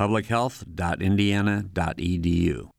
publichealth.indiana.edu. 0.00 2.70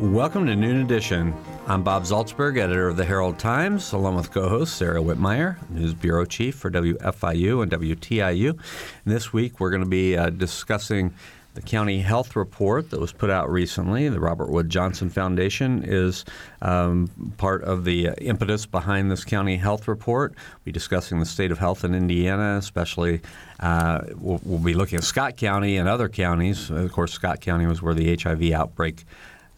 Welcome 0.00 0.46
to 0.46 0.56
Noon 0.56 0.80
Edition. 0.80 1.32
I'm 1.68 1.84
Bob 1.84 2.02
Zaltsberg, 2.02 2.58
editor 2.58 2.88
of 2.88 2.96
the 2.96 3.04
Herald 3.04 3.38
Times, 3.38 3.92
along 3.92 4.16
with 4.16 4.32
co 4.32 4.48
host 4.48 4.76
Sara 4.76 5.00
Wittmeyer, 5.00 5.58
news 5.70 5.94
bureau 5.94 6.24
chief 6.24 6.56
for 6.56 6.68
WFIU 6.68 7.62
and 7.62 7.70
WTIU. 7.70 8.50
And 8.50 8.60
this 9.04 9.32
week 9.32 9.60
we're 9.60 9.70
going 9.70 9.84
to 9.84 9.88
be 9.88 10.16
uh, 10.16 10.30
discussing 10.30 11.14
the 11.56 11.62
county 11.62 12.00
health 12.00 12.36
report 12.36 12.90
that 12.90 13.00
was 13.00 13.12
put 13.12 13.30
out 13.30 13.50
recently. 13.50 14.10
The 14.10 14.20
Robert 14.20 14.50
Wood 14.50 14.68
Johnson 14.68 15.08
Foundation 15.08 15.82
is 15.84 16.26
um, 16.60 17.10
part 17.38 17.64
of 17.64 17.84
the 17.84 18.10
impetus 18.18 18.66
behind 18.66 19.10
this 19.10 19.24
county 19.24 19.56
health 19.56 19.88
report. 19.88 20.34
We'll 20.36 20.64
be 20.66 20.72
discussing 20.72 21.18
the 21.18 21.24
state 21.24 21.50
of 21.50 21.58
health 21.58 21.82
in 21.82 21.94
Indiana, 21.94 22.56
especially. 22.58 23.22
Uh, 23.58 24.02
we'll, 24.16 24.38
we'll, 24.44 24.58
be 24.58 24.74
looking 24.74 24.98
at 24.98 25.04
Scott 25.04 25.38
County 25.38 25.78
and 25.78 25.88
other 25.88 26.10
counties. 26.10 26.70
Of 26.70 26.92
course, 26.92 27.12
Scott 27.12 27.40
County 27.40 27.66
was 27.66 27.80
where 27.80 27.94
the 27.94 28.14
HIV 28.14 28.52
outbreak 28.52 29.06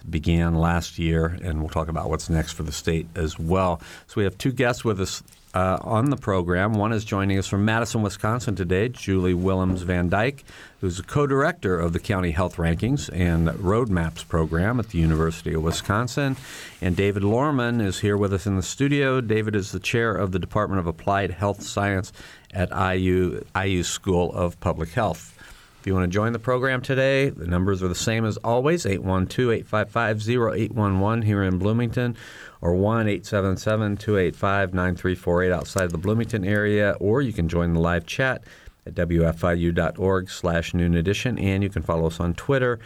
began 0.08 0.54
last 0.54 1.00
year, 1.00 1.36
and 1.42 1.58
we'll 1.58 1.68
talk 1.68 1.88
about 1.88 2.08
what's 2.08 2.30
next 2.30 2.52
for 2.52 2.62
the 2.62 2.72
state 2.72 3.08
as 3.16 3.40
well. 3.40 3.80
So 4.06 4.14
we 4.18 4.24
have 4.24 4.38
two 4.38 4.52
guests 4.52 4.84
with 4.84 5.00
us 5.00 5.24
uh, 5.54 5.78
on 5.80 6.10
the 6.10 6.16
program. 6.16 6.74
One 6.74 6.92
is 6.92 7.04
joining 7.04 7.38
us 7.38 7.46
from 7.46 7.64
Madison, 7.64 8.02
Wisconsin 8.02 8.54
today, 8.54 8.88
Julie 8.88 9.34
Willems 9.34 9.82
Van 9.82 10.08
Dyke, 10.08 10.44
who's 10.80 10.98
a 10.98 11.02
co 11.02 11.26
director 11.26 11.78
of 11.78 11.92
the 11.92 11.98
County 11.98 12.30
Health 12.30 12.56
Rankings 12.56 13.10
and 13.12 13.48
Roadmaps 13.48 14.26
program 14.26 14.78
at 14.78 14.90
the 14.90 14.98
University 14.98 15.54
of 15.54 15.62
Wisconsin. 15.62 16.36
And 16.80 16.96
David 16.96 17.22
Lohrmann 17.22 17.80
is 17.80 18.00
here 18.00 18.16
with 18.16 18.32
us 18.32 18.46
in 18.46 18.56
the 18.56 18.62
studio. 18.62 19.20
David 19.20 19.56
is 19.56 19.72
the 19.72 19.80
chair 19.80 20.12
of 20.12 20.32
the 20.32 20.38
Department 20.38 20.78
of 20.78 20.86
Applied 20.86 21.32
Health 21.32 21.62
Science 21.62 22.12
at 22.52 22.70
IU, 22.70 23.44
IU 23.60 23.82
School 23.82 24.32
of 24.32 24.58
Public 24.60 24.90
Health. 24.90 25.34
If 25.80 25.86
you 25.86 25.94
want 25.94 26.04
to 26.04 26.14
join 26.14 26.32
the 26.32 26.40
program 26.40 26.82
today, 26.82 27.28
the 27.30 27.46
numbers 27.46 27.82
are 27.82 27.88
the 27.88 27.94
same 27.94 28.24
as 28.24 28.36
always 28.38 28.84
812 28.84 29.50
855 29.50 30.28
0811 30.28 31.22
here 31.22 31.42
in 31.44 31.58
Bloomington 31.58 32.16
or 32.60 32.74
1 32.74 33.06
877 33.08 33.96
285 33.96 34.74
9348 34.74 35.52
outside 35.52 35.84
of 35.84 35.92
the 35.92 35.98
Bloomington 35.98 36.44
area, 36.44 36.96
or 36.98 37.22
you 37.22 37.32
can 37.32 37.48
join 37.48 37.74
the 37.74 37.80
live 37.80 38.06
chat 38.06 38.42
at 38.88 38.94
wfiu.org 38.94 40.30
slash 40.30 40.74
noon 40.74 40.96
edition, 40.96 41.38
and 41.38 41.62
you 41.62 41.68
can 41.68 41.82
follow 41.82 42.06
us 42.06 42.20
on 42.20 42.34
Twitter 42.34 42.78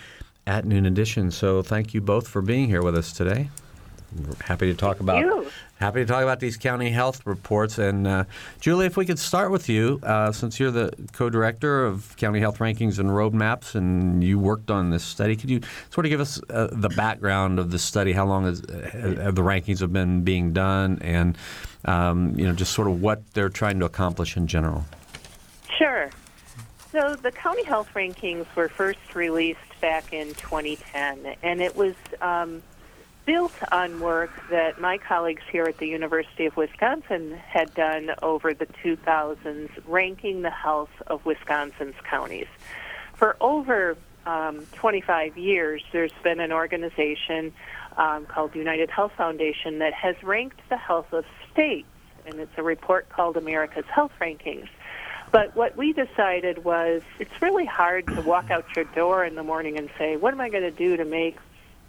at 0.47 0.65
noon 0.65 0.87
edition. 0.87 1.31
So 1.31 1.63
thank 1.63 1.95
you 1.95 2.01
both 2.01 2.29
for 2.29 2.43
being 2.43 2.69
here 2.69 2.83
with 2.83 2.97
us 2.97 3.13
today. 3.13 3.49
We're 4.15 4.35
happy 4.45 4.71
to 4.71 4.77
talk 4.77 5.01
about 5.01 5.25
happy 5.79 6.01
to 6.01 6.07
talk 6.07 6.23
about 6.23 6.39
these 6.39 6.57
county 6.57 6.91
health 6.91 7.27
reports. 7.27 7.79
And 7.79 8.07
uh, 8.07 8.25
Julie, 8.61 8.87
if 8.87 8.97
we 8.97 9.07
could 9.07 9.19
start 9.19 9.51
with 9.51 9.69
you, 9.69 10.01
uh, 10.03 10.31
since 10.31 10.61
you're 10.61 10.71
the 10.71 10.93
co-director 11.13 11.85
of 11.87 12.15
county 12.19 12.39
health 12.39 12.59
rankings 12.59 12.99
and 12.99 13.09
roadmaps, 13.11 13.75
and 13.75 14.23
you 14.23 14.39
worked 14.39 14.71
on 14.71 14.91
this 14.91 15.03
study, 15.03 15.35
could 15.35 15.51
you 15.51 15.61
sort 15.91 16.07
of 16.07 16.11
give 16.11 16.21
us 16.21 16.41
uh, 16.51 16.69
the 16.73 16.91
background 16.91 17.59
of 17.59 17.71
the 17.71 17.79
study? 17.79 18.13
How 18.13 18.27
long 18.27 18.45
has, 18.45 18.61
have 18.93 19.35
the 19.35 19.43
rankings 19.43 19.81
have 19.81 19.93
been 19.93 20.23
being 20.23 20.53
done, 20.53 20.99
and 21.01 21.37
um, 21.85 22.39
you 22.39 22.47
know, 22.47 22.53
just 22.53 22.73
sort 22.73 22.89
of 22.89 23.01
what 23.01 23.33
they're 23.33 23.49
trying 23.49 23.81
to 23.81 23.87
accomplish 23.87 24.37
in 24.37 24.47
general? 24.47 24.85
Sure. 25.83 26.11
So 26.93 27.17
the 27.17 27.33
county 27.33 27.65
health 27.65 27.89
rankings 27.93 28.47
were 28.55 28.69
first 28.69 29.17
released 29.17 29.59
back 29.81 30.13
in 30.13 30.29
2010, 30.35 31.35
and 31.43 31.61
it 31.61 31.75
was 31.75 31.95
um, 32.21 32.63
built 33.27 33.55
on 33.73 33.99
work 33.99 34.31
that 34.51 34.81
my 34.81 34.97
colleagues 34.99 35.43
here 35.51 35.65
at 35.65 35.79
the 35.79 35.89
University 35.89 36.47
of 36.47 36.57
Wisconsin 36.57 37.33
had 37.33 37.75
done 37.75 38.13
over 38.23 38.55
the 38.55 38.67
2000s, 38.67 39.71
ranking 39.89 40.43
the 40.43 40.51
health 40.51 40.91
of 41.09 41.27
Wisconsin's 41.27 41.97
counties. 42.09 42.47
For 43.15 43.37
over 43.41 43.97
um, 44.25 44.65
25 44.75 45.37
years, 45.37 45.83
there's 45.91 46.13
been 46.23 46.39
an 46.39 46.53
organization 46.53 47.53
um, 47.97 48.27
called 48.27 48.55
United 48.55 48.89
Health 48.89 49.15
Foundation 49.17 49.81
that 49.81 49.95
has 49.95 50.15
ranked 50.23 50.61
the 50.69 50.77
health 50.77 51.13
of 51.13 51.25
states, 51.51 51.89
and 52.25 52.37
it's 52.37 52.57
a 52.57 52.63
report 52.63 53.09
called 53.09 53.37
America's 53.37 53.87
Health 53.93 54.13
Rankings. 54.21 54.69
But 55.33 55.57
what 55.57 55.77
we 55.77 55.93
decided 55.93 56.63
was 56.63 57.03
it's 57.19 57.43
really 57.43 57.65
hard 57.65 58.07
to 58.07 58.21
walk 58.21 58.51
out 58.51 58.67
your 58.77 58.85
door 58.85 59.25
in 59.25 59.35
the 59.35 59.43
morning 59.43 59.79
and 59.79 59.91
say, 59.99 60.17
what 60.17 60.33
am 60.33 60.41
I 60.41 60.51
going 60.51 60.63
to 60.63 60.71
do 60.71 60.97
to 60.99 61.05
make 61.05 61.37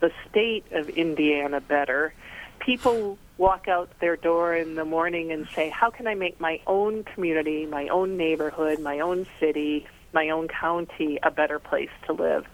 the 0.03 0.11
state 0.29 0.65
of 0.73 0.89
Indiana 0.89 1.61
better. 1.61 2.13
People 2.59 3.17
walk 3.37 3.69
out 3.69 3.89
their 4.01 4.17
door 4.17 4.53
in 4.53 4.75
the 4.75 4.83
morning 4.83 5.31
and 5.31 5.47
say, 5.55 5.69
How 5.69 5.89
can 5.89 6.07
I 6.07 6.13
make 6.13 6.41
my 6.41 6.59
own 6.67 7.05
community, 7.05 7.65
my 7.65 7.87
own 7.87 8.17
neighborhood, 8.17 8.79
my 8.79 8.99
own 8.99 9.25
city, 9.39 9.87
my 10.11 10.29
own 10.29 10.49
county 10.49 11.19
a 11.23 11.31
better 11.31 11.57
place 11.57 11.89
to 12.07 12.11
live? 12.11 12.45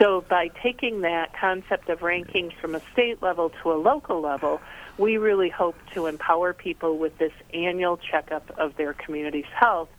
So, 0.00 0.22
by 0.28 0.48
taking 0.48 1.02
that 1.02 1.32
concept 1.38 1.88
of 1.90 2.00
rankings 2.00 2.54
from 2.54 2.74
a 2.74 2.80
state 2.92 3.22
level 3.22 3.52
to 3.62 3.70
a 3.70 3.78
local 3.78 4.20
level, 4.20 4.60
we 4.98 5.16
really 5.16 5.48
hope 5.48 5.76
to 5.94 6.06
empower 6.06 6.52
people 6.52 6.98
with 6.98 7.18
this 7.18 7.32
annual 7.54 7.98
checkup 7.98 8.50
of 8.58 8.76
their 8.76 8.94
community's 8.94 9.50
health 9.54 9.90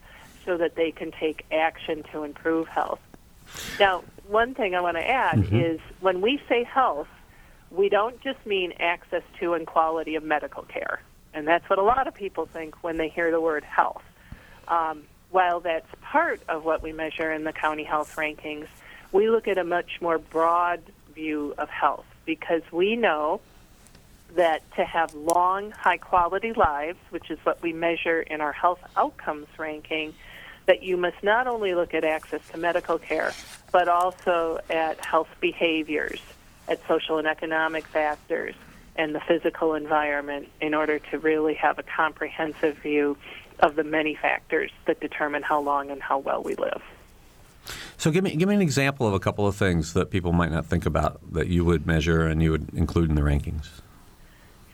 so 0.44 0.56
that 0.56 0.74
they 0.74 0.90
can 0.90 1.12
take 1.12 1.44
action 1.50 2.02
to 2.12 2.24
improve 2.24 2.68
health. 2.68 3.00
Now, 3.78 4.02
one 4.26 4.54
thing 4.54 4.74
I 4.74 4.80
want 4.80 4.96
to 4.96 5.06
add 5.06 5.38
mm-hmm. 5.38 5.60
is 5.60 5.80
when 6.00 6.20
we 6.20 6.40
say 6.48 6.64
health, 6.64 7.08
we 7.70 7.88
don't 7.88 8.20
just 8.20 8.44
mean 8.46 8.72
access 8.78 9.22
to 9.40 9.54
and 9.54 9.66
quality 9.66 10.14
of 10.14 10.22
medical 10.22 10.62
care. 10.62 11.00
And 11.34 11.46
that's 11.46 11.68
what 11.68 11.78
a 11.78 11.82
lot 11.82 12.06
of 12.06 12.14
people 12.14 12.46
think 12.46 12.82
when 12.82 12.98
they 12.98 13.08
hear 13.08 13.30
the 13.30 13.40
word 13.40 13.64
health. 13.64 14.02
Um, 14.68 15.04
while 15.30 15.60
that's 15.60 15.88
part 16.02 16.40
of 16.48 16.64
what 16.64 16.82
we 16.82 16.92
measure 16.92 17.32
in 17.32 17.44
the 17.44 17.52
county 17.52 17.84
health 17.84 18.16
rankings, 18.16 18.66
we 19.12 19.30
look 19.30 19.48
at 19.48 19.58
a 19.58 19.64
much 19.64 20.00
more 20.00 20.18
broad 20.18 20.82
view 21.14 21.54
of 21.58 21.68
health 21.68 22.04
because 22.26 22.62
we 22.70 22.96
know 22.96 23.40
that 24.34 24.62
to 24.76 24.84
have 24.84 25.14
long, 25.14 25.70
high 25.70 25.98
quality 25.98 26.52
lives, 26.52 26.98
which 27.10 27.30
is 27.30 27.38
what 27.44 27.62
we 27.62 27.72
measure 27.72 28.20
in 28.20 28.40
our 28.40 28.52
health 28.52 28.80
outcomes 28.96 29.46
ranking, 29.58 30.14
that 30.66 30.82
you 30.82 30.96
must 30.96 31.22
not 31.22 31.46
only 31.46 31.74
look 31.74 31.94
at 31.94 32.04
access 32.04 32.40
to 32.52 32.58
medical 32.58 32.98
care, 32.98 33.32
but 33.72 33.88
also 33.88 34.58
at 34.70 35.04
health 35.04 35.28
behaviors, 35.40 36.20
at 36.68 36.80
social 36.86 37.18
and 37.18 37.26
economic 37.26 37.86
factors, 37.86 38.54
and 38.96 39.14
the 39.14 39.20
physical 39.20 39.74
environment 39.74 40.48
in 40.60 40.74
order 40.74 40.98
to 40.98 41.18
really 41.18 41.54
have 41.54 41.78
a 41.78 41.82
comprehensive 41.82 42.76
view 42.78 43.16
of 43.60 43.76
the 43.76 43.84
many 43.84 44.14
factors 44.14 44.70
that 44.86 45.00
determine 45.00 45.42
how 45.42 45.60
long 45.60 45.90
and 45.90 46.02
how 46.02 46.18
well 46.18 46.42
we 46.42 46.54
live. 46.56 46.82
So 47.96 48.10
give 48.10 48.24
me 48.24 48.34
give 48.34 48.48
me 48.48 48.56
an 48.56 48.60
example 48.60 49.06
of 49.06 49.14
a 49.14 49.20
couple 49.20 49.46
of 49.46 49.54
things 49.54 49.92
that 49.92 50.10
people 50.10 50.32
might 50.32 50.50
not 50.50 50.66
think 50.66 50.86
about 50.86 51.20
that 51.32 51.46
you 51.46 51.64
would 51.64 51.86
measure 51.86 52.26
and 52.26 52.42
you 52.42 52.50
would 52.50 52.74
include 52.74 53.08
in 53.08 53.14
the 53.14 53.22
rankings. 53.22 53.68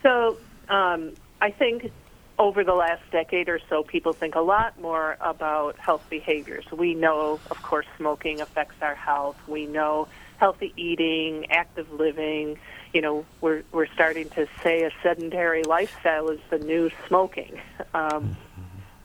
So 0.03 0.39
um, 0.71 1.13
I 1.41 1.51
think 1.51 1.93
over 2.39 2.63
the 2.63 2.75
last 2.75 3.03
decade 3.11 3.49
or 3.49 3.61
so, 3.69 3.83
people 3.83 4.13
think 4.13 4.35
a 4.35 4.41
lot 4.41 4.81
more 4.81 5.17
about 5.21 5.77
health 5.79 6.07
behaviors. 6.09 6.65
We 6.71 6.95
know, 6.95 7.41
of 7.51 7.63
course, 7.63 7.87
smoking 7.97 8.41
affects 8.41 8.77
our 8.81 8.95
health. 8.95 9.37
We 9.49 9.67
know 9.67 10.09
healthy 10.39 10.73
eating, 10.77 11.51
active 11.51 11.93
living. 11.93 12.59
You 12.93 13.03
know, 13.03 13.27
we're 13.41 13.65
we're 13.73 13.89
starting 13.89 14.31
to 14.31 14.47
say 14.63 14.85
a 14.85 14.91
sedentary 15.03 15.65
lifestyle 15.65 16.29
is 16.31 16.41
the 16.51 16.59
new 16.59 16.91
smoking. 17.07 17.61
Um, 17.95 18.37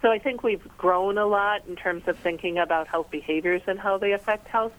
so 0.02 0.12
I 0.12 0.20
think 0.20 0.44
we've 0.44 0.68
grown 0.78 1.18
a 1.18 1.26
lot 1.26 1.66
in 1.66 1.78
terms 1.78 2.04
of 2.08 2.20
thinking 2.20 2.58
about 2.58 2.88
health 2.88 3.10
behaviors 3.10 3.62
and 3.66 3.80
how 3.80 3.98
they 3.98 4.12
affect 4.12 4.50
health. 4.50 4.74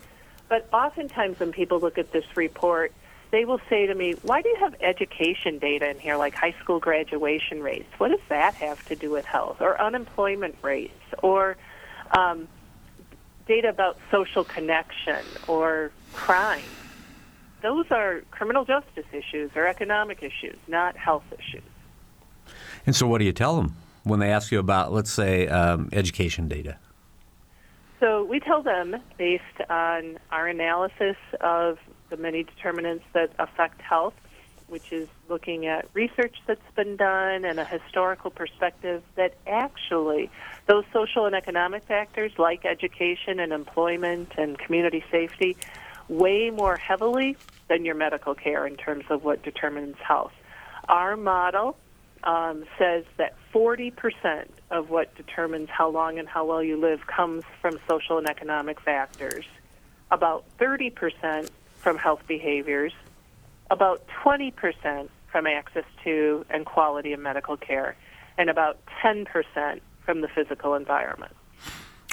But 0.50 0.68
oftentimes, 0.70 1.40
when 1.40 1.50
people 1.50 1.80
look 1.80 1.96
at 1.96 2.12
this 2.12 2.26
report, 2.36 2.92
they 3.34 3.44
will 3.44 3.60
say 3.68 3.86
to 3.86 3.94
me, 3.94 4.12
Why 4.22 4.42
do 4.42 4.48
you 4.48 4.56
have 4.60 4.76
education 4.80 5.58
data 5.58 5.90
in 5.90 5.98
here, 5.98 6.16
like 6.16 6.34
high 6.34 6.54
school 6.62 6.78
graduation 6.78 7.62
rates? 7.62 7.88
What 7.98 8.08
does 8.08 8.20
that 8.28 8.54
have 8.54 8.86
to 8.86 8.94
do 8.94 9.10
with 9.10 9.24
health? 9.24 9.60
Or 9.60 9.80
unemployment 9.80 10.54
rates? 10.62 10.94
Or 11.20 11.56
um, 12.12 12.46
data 13.48 13.68
about 13.68 13.98
social 14.10 14.44
connection 14.44 15.24
or 15.48 15.90
crime? 16.12 16.62
Those 17.62 17.90
are 17.90 18.22
criminal 18.30 18.64
justice 18.64 19.06
issues 19.12 19.50
or 19.56 19.66
economic 19.66 20.22
issues, 20.22 20.58
not 20.68 20.96
health 20.96 21.24
issues. 21.32 21.64
And 22.86 22.94
so, 22.94 23.08
what 23.08 23.18
do 23.18 23.24
you 23.24 23.32
tell 23.32 23.56
them? 23.56 23.74
when 24.04 24.20
they 24.20 24.30
ask 24.30 24.52
you 24.52 24.58
about, 24.58 24.92
let's 24.92 25.10
say, 25.10 25.48
um, 25.48 25.88
education 25.92 26.46
data? 26.46 26.76
So 28.00 28.22
we 28.22 28.38
tell 28.38 28.62
them, 28.62 28.96
based 29.16 29.42
on 29.70 30.18
our 30.30 30.46
analysis 30.46 31.16
of 31.40 31.78
the 32.10 32.16
many 32.16 32.42
determinants 32.42 33.04
that 33.12 33.30
affect 33.38 33.80
health, 33.80 34.14
which 34.68 34.92
is 34.92 35.08
looking 35.28 35.66
at 35.66 35.88
research 35.94 36.36
that's 36.46 36.60
been 36.74 36.96
done 36.96 37.44
and 37.44 37.58
a 37.58 37.64
historical 37.64 38.30
perspective, 38.30 39.02
that 39.16 39.34
actually 39.46 40.30
those 40.66 40.84
social 40.92 41.26
and 41.26 41.34
economic 41.34 41.84
factors 41.84 42.32
like 42.38 42.64
education 42.64 43.40
and 43.40 43.52
employment 43.52 44.32
and 44.38 44.58
community 44.58 45.04
safety 45.10 45.56
weigh 46.08 46.50
more 46.50 46.76
heavily 46.76 47.36
than 47.68 47.84
your 47.84 47.94
medical 47.94 48.34
care 48.34 48.66
in 48.66 48.76
terms 48.76 49.04
of 49.10 49.24
what 49.24 49.42
determines 49.42 49.96
health. 49.98 50.32
Our 50.88 51.16
model 51.16 51.76
um, 52.24 52.64
says 52.78 53.04
that 53.16 53.34
40% 53.52 54.46
of 54.70 54.90
what 54.90 55.14
determines 55.14 55.68
how 55.70 55.88
long 55.90 56.18
and 56.18 56.28
how 56.28 56.44
well 56.44 56.62
you 56.62 56.76
live 56.76 57.06
comes 57.06 57.44
from 57.60 57.78
social 57.88 58.18
and 58.18 58.28
economic 58.28 58.80
factors, 58.80 59.44
about 60.10 60.44
30% 60.58 61.48
from 61.84 61.98
health 61.98 62.22
behaviors, 62.26 62.92
about 63.70 64.02
20% 64.24 65.08
from 65.30 65.46
access 65.46 65.84
to 66.02 66.44
and 66.50 66.64
quality 66.64 67.12
of 67.12 67.20
medical 67.20 67.56
care, 67.56 67.94
and 68.38 68.50
about 68.50 68.78
10% 69.04 69.80
from 70.04 70.20
the 70.22 70.28
physical 70.28 70.74
environment. 70.74 71.32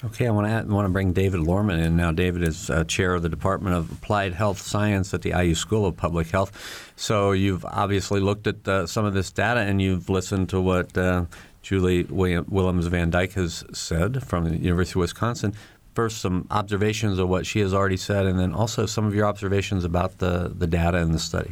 Okay, 0.04 0.28
I 0.28 0.32
want 0.32 0.48
to, 0.48 0.52
add, 0.52 0.70
want 0.70 0.86
to 0.88 0.92
bring 0.92 1.14
David 1.14 1.42
Lohrmann 1.42 1.80
in 1.80 1.96
now. 1.96 2.12
David 2.12 2.42
is 2.42 2.72
uh, 2.72 2.84
chair 2.86 3.14
of 3.14 3.22
the 3.22 3.30
Department 3.30 3.76
of 3.76 3.92
Applied 3.92 4.34
Health 4.34 4.60
Science 4.60 5.14
at 5.14 5.22
the 5.22 5.30
IU 5.30 5.54
School 5.54 5.86
of 5.86 5.96
Public 5.96 6.28
Health. 6.28 6.92
So 6.96 7.32
you've 7.32 7.64
obviously 7.64 8.20
looked 8.20 8.48
at 8.48 8.68
uh, 8.68 8.88
some 8.88 9.06
of 9.06 9.14
this 9.14 9.32
data 9.32 9.60
and 9.60 9.80
you've 9.80 10.10
listened 10.10 10.50
to 10.50 10.60
what 10.60 10.98
uh, 10.98 11.26
Julie 11.62 12.04
William, 12.04 12.46
Willems 12.50 12.88
Van 12.88 13.12
Dyke 13.12 13.34
has 13.34 13.64
said 13.74 14.24
from 14.24 14.46
the 14.46 14.58
University 14.58 14.94
of 14.94 15.02
Wisconsin. 15.02 15.54
First, 15.94 16.22
some 16.22 16.48
observations 16.50 17.20
of 17.20 17.28
what 17.28 17.46
she 17.46 17.60
has 17.60 17.74
already 17.74 17.98
said, 17.98 18.26
and 18.26 18.40
then 18.40 18.54
also 18.54 18.86
some 18.86 19.06
of 19.06 19.14
your 19.14 19.26
observations 19.26 19.84
about 19.84 20.20
the, 20.20 20.54
the 20.56 20.68
data 20.68 21.00
in 21.00 21.12
the 21.12 21.20
study. 21.20 21.52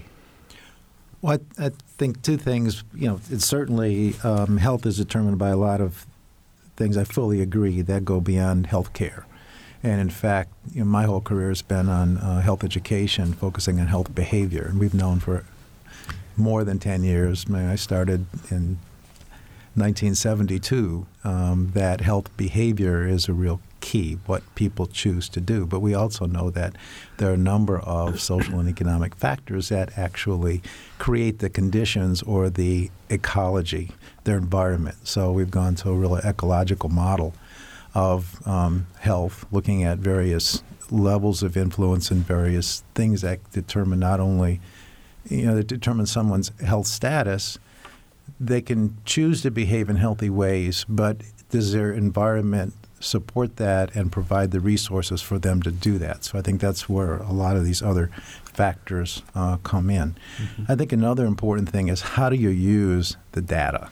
Well, 1.21 1.39
I, 1.57 1.65
I 1.65 1.71
think 1.97 2.21
two 2.21 2.38
things. 2.38 2.83
You 2.95 3.09
know, 3.09 3.21
it's 3.30 3.45
certainly 3.45 4.15
um, 4.24 4.57
health 4.57 4.86
is 4.86 4.97
determined 4.97 5.38
by 5.38 5.50
a 5.50 5.57
lot 5.57 5.81
of 5.81 6.06
things 6.77 6.95
I 6.95 7.03
fully 7.03 7.41
agree 7.41 7.81
that 7.81 8.06
go 8.06 8.21
beyond 8.21 8.68
health 8.68 8.94
care. 8.94 9.25
And 9.83 10.01
in 10.01 10.09
fact, 10.09 10.51
you 10.74 10.80
know, 10.80 10.85
my 10.85 11.03
whole 11.03 11.21
career 11.21 11.50
has 11.50 11.62
been 11.62 11.89
on 11.89 12.18
uh, 12.18 12.42
health 12.42 12.63
education, 12.63 13.33
focusing 13.33 13.80
on 13.80 13.88
health 13.88 14.13
behavior. 14.15 14.68
And 14.69 14.80
we've 14.80 14.94
known 14.94 15.19
for 15.19 15.45
more 16.35 16.63
than 16.63 16.80
10 16.80 17.03
years, 17.03 17.45
I, 17.47 17.51
mean, 17.51 17.65
I 17.65 17.75
started 17.75 18.25
in 18.50 18.80
1972, 19.75 21.06
um, 21.24 21.71
that 21.74 22.01
health 22.01 22.35
behavior 22.38 23.07
is 23.07 23.27
a 23.30 23.33
real 23.33 23.62
key, 23.80 24.18
what 24.26 24.44
people 24.56 24.86
choose 24.88 25.30
to 25.30 25.42
do. 25.42 25.66
But 25.66 25.80
we 25.80 25.94
also 25.94 26.26
know 26.26 26.50
that 26.52 26.76
there 27.18 27.30
are 27.30 27.34
a 27.34 27.38
number 27.38 27.80
of 27.80 28.20
social 28.22 28.60
and 28.60 28.70
economic 28.70 29.16
factors 29.16 29.70
that 29.70 29.98
actually 29.98 30.62
create 30.98 31.40
the 31.40 31.50
conditions 31.50 32.22
or 32.24 32.50
the 32.50 32.92
ecology, 33.10 33.92
their 34.24 34.38
environment. 34.38 35.08
So 35.08 35.31
we've 35.31 35.52
gone 35.52 35.76
to 35.76 35.90
a 35.90 35.96
really 35.96 36.22
ecological 36.24 36.90
model 36.90 37.34
of 37.94 38.46
um, 38.48 38.88
health, 39.00 39.46
looking 39.52 39.84
at 39.84 39.98
various 39.98 40.64
levels 40.92 41.44
of 41.44 41.56
influence 41.58 42.12
and 42.12 42.26
various 42.26 42.84
things 42.96 43.22
that 43.22 43.40
determine 43.52 44.00
not 44.00 44.20
only, 44.20 44.60
you 45.28 45.46
know, 45.46 45.56
that 45.56 45.68
determine 45.68 46.06
someone's 46.06 46.52
health 46.60 46.88
status. 46.88 47.58
They 48.40 48.62
can 48.62 48.98
choose 49.06 49.42
to 49.42 49.52
behave 49.52 49.90
in 49.90 49.98
healthy 49.98 50.30
ways, 50.30 50.86
but 50.88 51.22
does 51.50 51.74
their 51.74 51.92
environment 51.92 52.74
support 53.00 53.56
that 53.57 53.96
and 53.96 54.12
provide 54.12 54.51
the 54.51 54.60
resources 54.60 55.22
for 55.22 55.40
them 55.40 55.62
to 55.62 55.72
do 55.72 55.98
that. 55.98 56.24
So 56.24 56.38
I 56.38 56.42
think 56.42 56.60
that's 56.60 56.90
where 56.90 57.18
a 57.18 57.31
lot 57.31 57.56
of 57.56 57.63
these 57.63 57.81
other 57.81 58.10
factors 58.44 59.24
uh, 59.36 59.57
come 59.57 59.90
in. 59.90 60.16
Mm-hmm. 60.38 60.72
I 60.72 60.75
think 60.75 60.92
another 60.92 61.25
important 61.25 61.69
thing 61.69 61.88
is 61.88 62.01
how 62.01 62.30
do 62.30 62.36
you 62.36 62.50
use 62.50 63.16
the 63.31 63.42
data? 63.42 63.90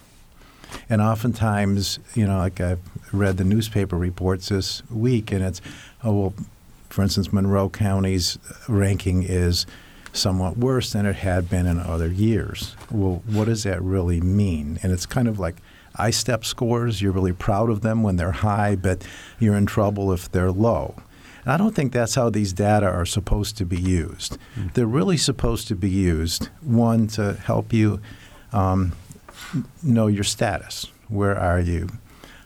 And 0.89 1.01
oftentimes, 1.01 1.99
you 2.13 2.27
know, 2.27 2.37
like 2.37 2.59
I've 2.59 2.81
read 3.13 3.37
the 3.37 3.45
newspaper 3.45 3.97
reports 3.97 4.49
this 4.49 4.83
week, 4.89 5.31
and 5.31 5.43
it's, 5.43 5.61
oh, 6.03 6.13
well, 6.13 6.33
for 6.89 7.03
instance, 7.03 7.31
Monroe 7.31 7.69
County's 7.69 8.37
ranking 8.67 9.23
is 9.23 9.65
somewhat 10.11 10.57
worse 10.57 10.91
than 10.91 11.05
it 11.05 11.17
had 11.17 11.49
been 11.49 11.65
in 11.65 11.79
other 11.79 12.07
years. 12.07 12.75
Well, 12.91 13.21
what 13.27 13.45
does 13.45 13.63
that 13.63 13.81
really 13.81 14.19
mean? 14.19 14.79
And 14.81 14.91
it's 14.91 15.05
kind 15.05 15.27
of 15.27 15.39
like 15.39 15.55
I-STEP 15.97 16.45
scores. 16.45 17.01
You're 17.01 17.11
really 17.11 17.33
proud 17.33 17.69
of 17.69 17.81
them 17.81 18.03
when 18.03 18.15
they're 18.15 18.31
high, 18.31 18.75
but 18.75 19.05
you're 19.39 19.55
in 19.55 19.65
trouble 19.65 20.11
if 20.11 20.31
they're 20.31 20.51
low. 20.51 20.95
And 21.43 21.53
I 21.53 21.57
don't 21.57 21.73
think 21.73 21.93
that's 21.93 22.15
how 22.15 22.29
these 22.29 22.53
data 22.53 22.87
are 22.87 23.05
supposed 23.05 23.57
to 23.57 23.65
be 23.65 23.79
used. 23.79 24.37
Mm-hmm. 24.55 24.67
They're 24.73 24.85
really 24.85 25.17
supposed 25.17 25.67
to 25.69 25.75
be 25.75 25.89
used, 25.89 26.49
one, 26.61 27.07
to 27.07 27.33
help 27.33 27.71
you 27.71 28.01
um, 28.51 28.91
know 29.81 30.07
your 30.07 30.25
status. 30.25 30.87
Where 31.07 31.37
are 31.37 31.59
you? 31.59 31.87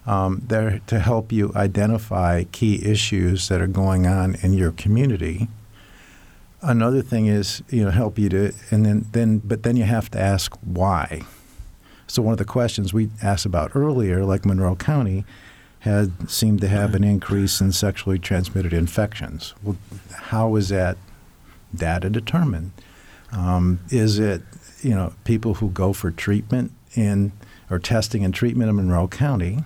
Um, 0.06 0.44
they're 0.48 0.82
to 0.88 1.00
help 1.00 1.32
you 1.32 1.52
identify 1.56 2.44
key 2.52 2.86
issues 2.86 3.48
that 3.50 3.62
are 3.62 3.68
going 3.68 4.08
on 4.08 4.36
in 4.42 4.54
your 4.54 4.72
community. 4.72 5.48
Another 6.62 7.02
thing 7.02 7.26
is, 7.26 7.64
you 7.70 7.84
know, 7.84 7.92
help 7.92 8.20
you 8.20 8.30
to, 8.30 8.54
and 8.70 8.86
then, 8.86 9.06
then, 9.12 9.40
but 9.40 9.64
then 9.64 9.78
you 9.78 9.84
have 9.84 10.12
to 10.12 10.20
ask 10.20 10.56
why. 10.62 11.24
So 12.12 12.22
one 12.22 12.34
of 12.34 12.40
the 12.40 12.44
questions 12.46 12.94
we 12.94 13.10
asked 13.24 13.46
about 13.46 13.74
earlier, 13.74 14.26
like 14.26 14.46
Monroe 14.46 14.76
County, 14.76 15.24
had 15.80 16.30
seemed 16.30 16.60
to 16.60 16.68
have 16.68 16.94
an 16.94 17.06
increase 17.06 17.62
in 17.62 17.72
sexually 17.72 18.20
transmitted 18.20 18.74
infections. 18.74 19.54
Well, 19.64 19.78
how 20.14 20.58
is 20.58 20.68
that 20.68 20.98
data 21.74 22.10
determined? 22.10 22.74
Um, 23.32 23.80
is 23.90 24.20
it 24.20 24.42
you 24.82 24.94
know 24.94 25.14
people 25.24 25.54
who 25.56 25.70
go 25.70 25.94
for 25.94 26.12
treatment 26.12 26.74
in 26.96 27.32
or 27.70 27.80
testing 27.80 28.26
and 28.26 28.34
treatment 28.34 28.70
in 28.70 28.76
Monroe 28.76 29.08
County, 29.08 29.60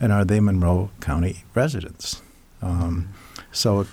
and 0.00 0.12
are 0.12 0.24
they 0.24 0.40
Monroe 0.40 0.90
County 1.00 1.44
residents? 1.54 2.20
Um, 2.60 3.10
so 3.52 3.86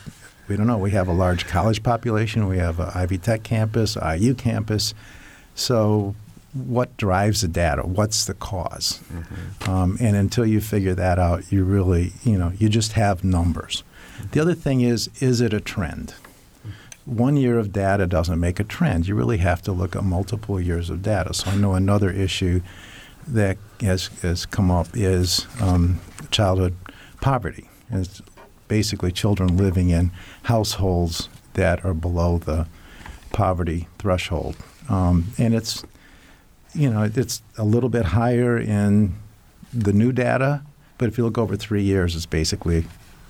we 0.47 0.57
don't 0.57 0.65
know. 0.65 0.79
We 0.79 0.91
have 0.91 1.07
a 1.07 1.13
large 1.13 1.45
college 1.45 1.83
population. 1.83 2.47
We 2.47 2.57
have 2.57 2.79
a 2.79 2.91
Ivy 2.95 3.19
Tech 3.19 3.43
campus, 3.43 3.95
IU 3.95 4.33
campus. 4.33 4.95
So 5.53 6.15
what 6.65 6.95
drives 6.97 7.41
the 7.41 7.47
data? 7.47 7.83
What's 7.83 8.25
the 8.25 8.33
because 8.33 8.99
mm-hmm. 9.11 9.69
um, 9.69 9.97
and 9.99 10.15
until 10.15 10.45
you 10.45 10.61
figure 10.61 10.95
that 10.95 11.19
out, 11.19 11.51
you 11.51 11.63
really, 11.63 12.13
you 12.23 12.37
know, 12.37 12.51
you 12.57 12.69
just 12.69 12.93
have 12.93 13.23
numbers. 13.23 13.83
Mm-hmm. 14.17 14.27
The 14.31 14.39
other 14.39 14.53
thing 14.55 14.81
is, 14.81 15.09
is 15.19 15.41
it 15.41 15.53
a 15.53 15.59
trend? 15.59 16.13
One 17.05 17.37
year 17.37 17.57
of 17.57 17.71
data 17.71 18.05
doesn't 18.05 18.39
make 18.39 18.59
a 18.59 18.65
trend. 18.65 19.07
You 19.07 19.15
really 19.15 19.37
have 19.37 19.61
to 19.63 19.71
look 19.71 19.95
at 19.95 20.03
multiple 20.03 20.59
years 20.59 20.89
of 20.89 21.01
data. 21.01 21.33
So 21.33 21.51
I 21.51 21.55
know 21.55 21.73
another 21.73 22.09
issue 22.09 22.61
that 23.27 23.57
has, 23.79 24.07
has 24.21 24.45
come 24.45 24.69
up 24.69 24.87
is 24.93 25.47
um, 25.61 25.99
childhood 26.31 26.75
poverty. 27.21 27.69
It's 27.89 28.21
basically 28.67 29.13
children 29.13 29.55
living 29.55 29.89
in 29.89 30.11
households 30.43 31.29
that 31.53 31.85
are 31.85 31.93
below 31.93 32.37
the 32.39 32.67
poverty 33.31 33.87
threshold. 33.99 34.57
Um, 34.89 35.27
and 35.37 35.53
it's 35.53 35.83
you 36.77 36.89
know, 36.89 37.09
it's 37.13 37.41
a 37.57 37.63
little 37.63 37.89
bit 37.89 38.05
higher 38.05 38.57
in 38.57 39.15
the 39.73 39.91
new 39.91 40.11
data, 40.11 40.61
but 40.97 41.09
if 41.09 41.17
you 41.17 41.23
look 41.23 41.37
over 41.37 41.55
three 41.55 41.83
years, 41.83 42.15
it's 42.15 42.25
basically 42.25 42.85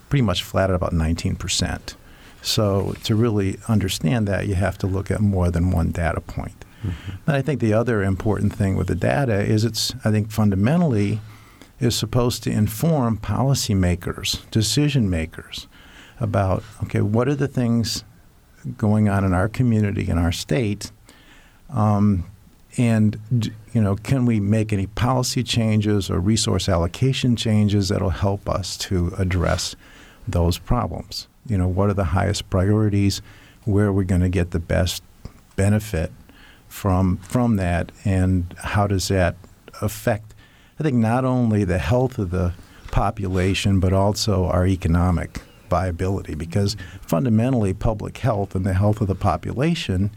pretty 0.09 0.21
much 0.21 0.43
flat 0.43 0.69
at 0.69 0.75
about 0.75 0.93
19%. 0.93 1.95
So 2.41 2.93
to 3.03 3.15
really 3.15 3.57
understand 3.67 4.27
that, 4.27 4.47
you 4.47 4.55
have 4.55 4.77
to 4.79 4.87
look 4.87 5.09
at 5.09 5.21
more 5.21 5.49
than 5.49 5.71
one 5.71 5.91
data 5.91 6.21
point. 6.21 6.65
Mm-hmm. 6.83 7.11
And 7.25 7.35
I 7.35 7.41
think 7.41 7.59
the 7.59 7.73
other 7.73 8.03
important 8.03 8.53
thing 8.53 8.75
with 8.75 8.87
the 8.87 8.95
data 8.95 9.41
is 9.41 9.65
it's, 9.65 9.95
I 10.05 10.11
think, 10.11 10.29
fundamentally 10.29 11.19
is 11.79 11.95
supposed 11.95 12.43
to 12.43 12.51
inform 12.51 13.17
policymakers, 13.17 14.49
decision 14.51 15.09
makers 15.09 15.67
about, 16.19 16.63
okay, 16.83 17.01
what 17.01 17.27
are 17.27 17.35
the 17.35 17.47
things 17.47 18.03
going 18.77 19.07
on 19.07 19.23
in 19.23 19.33
our 19.33 19.47
community, 19.47 20.09
in 20.09 20.17
our 20.17 20.31
state, 20.31 20.91
um, 21.69 22.25
and 22.77 23.51
you 23.74 23.81
know, 23.81 23.96
can 23.96 24.25
we 24.25 24.39
make 24.39 24.72
any 24.72 24.88
policy 24.88 25.43
changes 25.43 26.10
or 26.10 26.19
resource 26.19 26.69
allocation 26.69 27.36
changes 27.36 27.89
that'll 27.89 28.10
help 28.10 28.48
us 28.48 28.77
to 28.77 29.13
address 29.17 29.75
those 30.27 30.57
problems? 30.57 31.27
You 31.48 31.57
know, 31.57 31.67
what 31.67 31.89
are 31.89 31.93
the 31.93 32.05
highest 32.05 32.50
priorities? 32.50 33.22
Where 33.65 33.88
are 33.88 33.93
we 33.93 34.05
going 34.05 34.22
to 34.22 34.29
get 34.29 34.51
the 34.51 34.60
best 34.60 35.03
benefit 35.55 36.12
from 36.67 37.17
from 37.17 37.55
that, 37.55 37.91
and 38.05 38.53
how 38.57 38.88
does 38.88 39.07
that 39.07 39.36
affect? 39.81 40.34
I 40.79 40.84
think 40.84 40.96
not 40.98 41.25
only 41.25 41.63
the 41.63 41.79
health 41.79 42.19
of 42.19 42.29
the 42.29 42.53
population, 42.91 43.79
but 43.79 43.93
also 43.93 44.46
our 44.46 44.67
economic 44.67 45.41
viability, 45.69 46.36
because 46.36 46.77
fundamentally, 47.01 47.74
public 47.74 48.17
health 48.17 48.55
and 48.55 48.65
the 48.65 48.74
health 48.74 49.01
of 49.01 49.07
the 49.07 49.15
population 49.15 50.12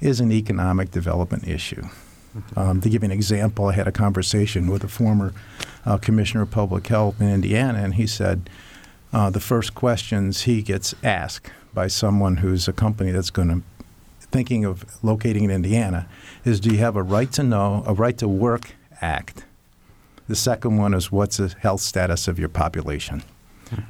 is 0.00 0.20
an 0.20 0.32
economic 0.32 0.90
development 0.90 1.46
issue. 1.46 1.84
Um, 2.56 2.80
to 2.80 2.88
give 2.88 3.02
you 3.02 3.06
an 3.06 3.12
example, 3.12 3.66
I 3.66 3.74
had 3.74 3.86
a 3.86 3.92
conversation 3.92 4.68
with 4.68 4.82
a 4.82 4.88
former 4.88 5.32
uh, 5.86 5.98
commissioner 5.98 6.42
of 6.42 6.50
public 6.50 6.86
health 6.86 7.20
in 7.20 7.28
Indiana, 7.28 7.78
and 7.78 7.94
he 7.94 8.06
said 8.06 8.50
uh, 9.12 9.30
the 9.30 9.40
first 9.40 9.74
questions 9.74 10.42
he 10.42 10.60
gets 10.62 10.94
asked 11.04 11.50
by 11.72 11.86
someone 11.86 12.38
who's 12.38 12.66
a 12.66 12.72
company 12.72 13.12
that's 13.12 13.30
going 13.30 13.48
to 13.48 13.62
thinking 14.34 14.64
of 14.64 14.84
locating 15.04 15.44
in 15.44 15.50
Indiana 15.50 16.08
is 16.44 16.58
do 16.58 16.70
you 16.70 16.78
have 16.78 16.96
a 16.96 17.02
right 17.04 17.30
to 17.30 17.42
know, 17.44 17.84
a 17.86 17.94
right 17.94 18.18
to 18.18 18.26
work 18.26 18.74
act? 19.00 19.44
The 20.26 20.34
second 20.34 20.76
one 20.76 20.92
is 20.92 21.12
what's 21.12 21.36
the 21.36 21.54
health 21.60 21.82
status 21.82 22.26
of 22.26 22.36
your 22.36 22.48
population? 22.48 23.22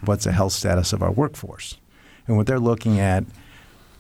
What's 0.04 0.24
the 0.24 0.32
health 0.32 0.52
status 0.52 0.92
of 0.92 1.02
our 1.02 1.10
workforce? 1.10 1.78
And 2.26 2.36
what 2.36 2.46
they're 2.46 2.60
looking 2.60 2.98
at, 3.00 3.24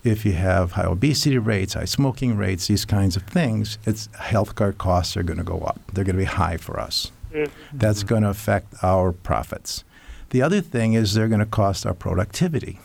if 0.04 0.24
you 0.26 0.32
have 0.32 0.72
high 0.72 0.84
obesity 0.84 1.38
rates, 1.38 1.74
high 1.74 1.86
smoking 1.86 2.36
rates, 2.36 2.66
these 2.66 2.84
kinds 2.84 3.16
of 3.16 3.22
things, 3.22 3.78
it's 3.86 4.08
health 4.18 4.54
care 4.54 4.72
costs 4.72 5.16
are 5.16 5.22
going 5.22 5.38
to 5.38 5.44
go 5.44 5.60
up. 5.60 5.80
They're 5.92 6.04
going 6.04 6.16
to 6.16 6.20
be 6.20 6.24
high 6.24 6.58
for 6.58 6.78
us. 6.78 7.10
Mm-hmm. 7.32 7.78
That's 7.78 8.02
going 8.02 8.22
to 8.22 8.28
affect 8.28 8.74
our 8.82 9.12
profits. 9.12 9.82
The 10.30 10.42
other 10.42 10.60
thing 10.60 10.92
is 10.92 11.14
they're 11.14 11.28
going 11.28 11.40
to 11.40 11.46
cost 11.46 11.86
our 11.86 11.94
productivity. 11.94 12.78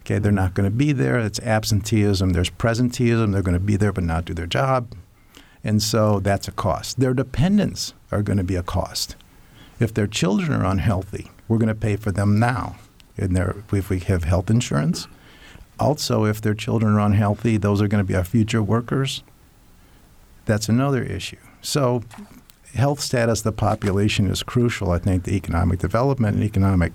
Okay, 0.00 0.18
they're 0.18 0.32
not 0.32 0.54
going 0.54 0.68
to 0.68 0.76
be 0.76 0.92
there. 0.92 1.18
It's 1.18 1.38
absenteeism. 1.40 2.30
There's 2.30 2.50
presenteeism. 2.50 3.32
They're 3.32 3.42
going 3.42 3.54
to 3.54 3.60
be 3.60 3.76
there 3.76 3.92
but 3.92 4.04
not 4.04 4.24
do 4.24 4.34
their 4.34 4.46
job. 4.46 4.92
And 5.62 5.80
so 5.80 6.18
that's 6.18 6.48
a 6.48 6.52
cost. 6.52 6.98
Their 6.98 7.14
dependents 7.14 7.94
are 8.10 8.22
going 8.22 8.38
to 8.38 8.44
be 8.44 8.56
a 8.56 8.64
cost. 8.64 9.14
If 9.78 9.94
their 9.94 10.08
children 10.08 10.52
are 10.52 10.64
unhealthy, 10.64 11.30
we're 11.46 11.58
going 11.58 11.68
to 11.68 11.74
pay 11.74 11.94
for 11.94 12.10
them 12.10 12.40
now. 12.40 12.76
And 13.16 13.36
if 13.72 13.90
we 13.90 14.00
have 14.00 14.24
health 14.24 14.50
insurance, 14.50 15.06
also 15.78 16.24
if 16.24 16.40
their 16.40 16.54
children 16.54 16.94
are 16.94 17.00
unhealthy, 17.00 17.56
those 17.56 17.80
are 17.80 17.88
going 17.88 18.04
to 18.04 18.08
be 18.08 18.14
our 18.14 18.24
future 18.24 18.62
workers. 18.62 19.22
That's 20.44 20.68
another 20.68 21.02
issue. 21.02 21.36
So, 21.60 22.02
health 22.74 23.00
status 23.00 23.40
of 23.40 23.44
the 23.44 23.52
population 23.52 24.26
is 24.28 24.42
crucial. 24.42 24.90
I 24.90 24.98
think 24.98 25.24
the 25.24 25.36
economic 25.36 25.78
development 25.78 26.36
and 26.36 26.44
economic 26.44 26.92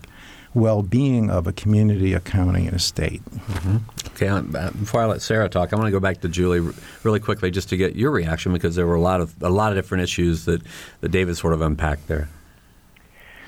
well-being 0.53 1.29
of 1.29 1.45
a 1.47 1.53
community, 1.53 2.13
a 2.13 2.19
county, 2.19 2.65
and 2.65 2.75
a 2.75 2.79
state. 2.79 3.23
Mm-hmm. 3.25 3.77
Okay, 4.07 4.27
uh, 4.27 4.71
before 4.71 5.01
I 5.01 5.05
let 5.05 5.21
Sarah 5.21 5.47
talk, 5.47 5.71
I 5.71 5.75
want 5.75 5.87
to 5.87 5.91
go 5.91 5.99
back 5.99 6.21
to 6.21 6.29
Julie 6.29 6.73
really 7.03 7.19
quickly 7.19 7.51
just 7.51 7.69
to 7.69 7.77
get 7.77 7.95
your 7.95 8.11
reaction 8.11 8.51
because 8.53 8.75
there 8.75 8.87
were 8.87 8.95
a 8.95 9.01
lot 9.01 9.21
of 9.21 9.35
a 9.41 9.49
lot 9.49 9.71
of 9.71 9.77
different 9.77 10.03
issues 10.03 10.45
that, 10.45 10.61
that 11.01 11.09
David 11.09 11.37
sort 11.37 11.53
of 11.53 11.61
unpacked 11.61 12.07
there. 12.07 12.27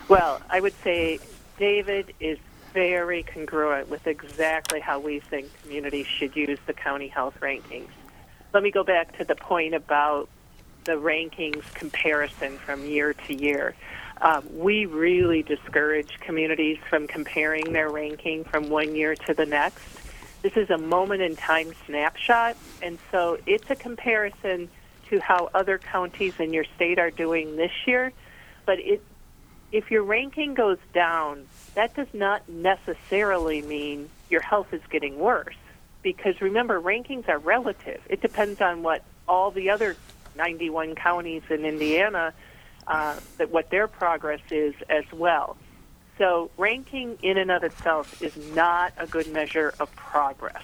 Well, 0.07 0.41
I 0.49 0.59
would 0.59 0.73
say 0.83 1.19
David 1.57 2.13
is 2.19 2.37
very 2.73 3.23
congruent 3.23 3.89
with 3.89 4.07
exactly 4.07 4.79
how 4.79 4.99
we 4.99 5.19
think 5.19 5.49
communities 5.61 6.07
should 6.07 6.35
use 6.35 6.59
the 6.65 6.73
county 6.73 7.07
health 7.07 7.35
rankings. 7.41 7.89
Let 8.53 8.63
me 8.63 8.71
go 8.71 8.83
back 8.83 9.17
to 9.17 9.25
the 9.25 9.35
point 9.35 9.73
about 9.73 10.29
the 10.85 10.93
rankings 10.93 11.71
comparison 11.73 12.57
from 12.57 12.85
year 12.85 13.13
to 13.13 13.33
year. 13.33 13.75
Um, 14.21 14.45
we 14.57 14.85
really 14.85 15.43
discourage 15.43 16.19
communities 16.19 16.77
from 16.89 17.07
comparing 17.07 17.71
their 17.71 17.89
ranking 17.89 18.43
from 18.43 18.69
one 18.69 18.95
year 18.95 19.15
to 19.15 19.33
the 19.33 19.45
next. 19.45 19.83
This 20.41 20.53
is 20.55 20.69
a 20.69 20.77
moment 20.77 21.21
in 21.21 21.35
time 21.35 21.73
snapshot, 21.85 22.57
and 22.81 22.97
so 23.11 23.37
it's 23.45 23.69
a 23.69 23.75
comparison 23.75 24.69
to 25.09 25.19
how 25.19 25.49
other 25.53 25.77
counties 25.77 26.33
in 26.39 26.53
your 26.53 26.65
state 26.75 26.99
are 26.99 27.11
doing 27.11 27.55
this 27.55 27.71
year. 27.85 28.11
But 28.65 28.79
it, 28.79 29.01
if 29.71 29.91
your 29.91 30.03
ranking 30.03 30.53
goes 30.53 30.79
down, 30.93 31.45
that 31.75 31.95
does 31.95 32.07
not 32.13 32.47
necessarily 32.49 33.61
mean 33.61 34.09
your 34.29 34.41
health 34.41 34.73
is 34.73 34.81
getting 34.89 35.17
worse. 35.19 35.55
Because 36.01 36.41
remember, 36.41 36.79
rankings 36.81 37.27
are 37.27 37.39
relative. 37.39 38.01
It 38.09 38.21
depends 38.21 38.61
on 38.61 38.83
what 38.83 39.03
all 39.27 39.51
the 39.51 39.69
other 39.69 39.95
91 40.35 40.95
counties 40.95 41.43
in 41.49 41.65
Indiana 41.65 42.33
uh, 42.87 43.19
that 43.37 43.51
what 43.51 43.69
their 43.69 43.87
progress 43.87 44.41
is 44.49 44.73
as 44.89 45.03
well. 45.11 45.57
So 46.17 46.51
ranking 46.57 47.17
in 47.21 47.37
and 47.37 47.51
of 47.51 47.63
itself 47.63 48.21
is 48.21 48.35
not 48.53 48.93
a 48.97 49.07
good 49.07 49.31
measure 49.31 49.73
of 49.79 49.93
progress. 49.95 50.63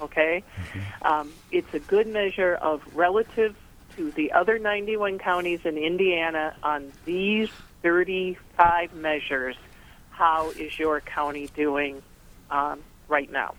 Okay, 0.00 0.42
mm-hmm. 0.56 1.06
um, 1.06 1.32
it's 1.50 1.72
a 1.72 1.78
good 1.78 2.06
measure 2.06 2.54
of 2.54 2.82
relative 2.94 3.54
to 3.96 4.10
the 4.12 4.32
other 4.32 4.58
91 4.58 5.18
counties 5.18 5.60
in 5.64 5.78
Indiana 5.78 6.56
on 6.62 6.90
these 7.04 7.50
35 7.84 8.94
measures. 8.94 9.56
How 10.08 10.50
is 10.50 10.76
your 10.78 11.00
county 11.02 11.48
doing 11.54 12.02
um, 12.50 12.80
right 13.08 13.30
now? 13.30 13.54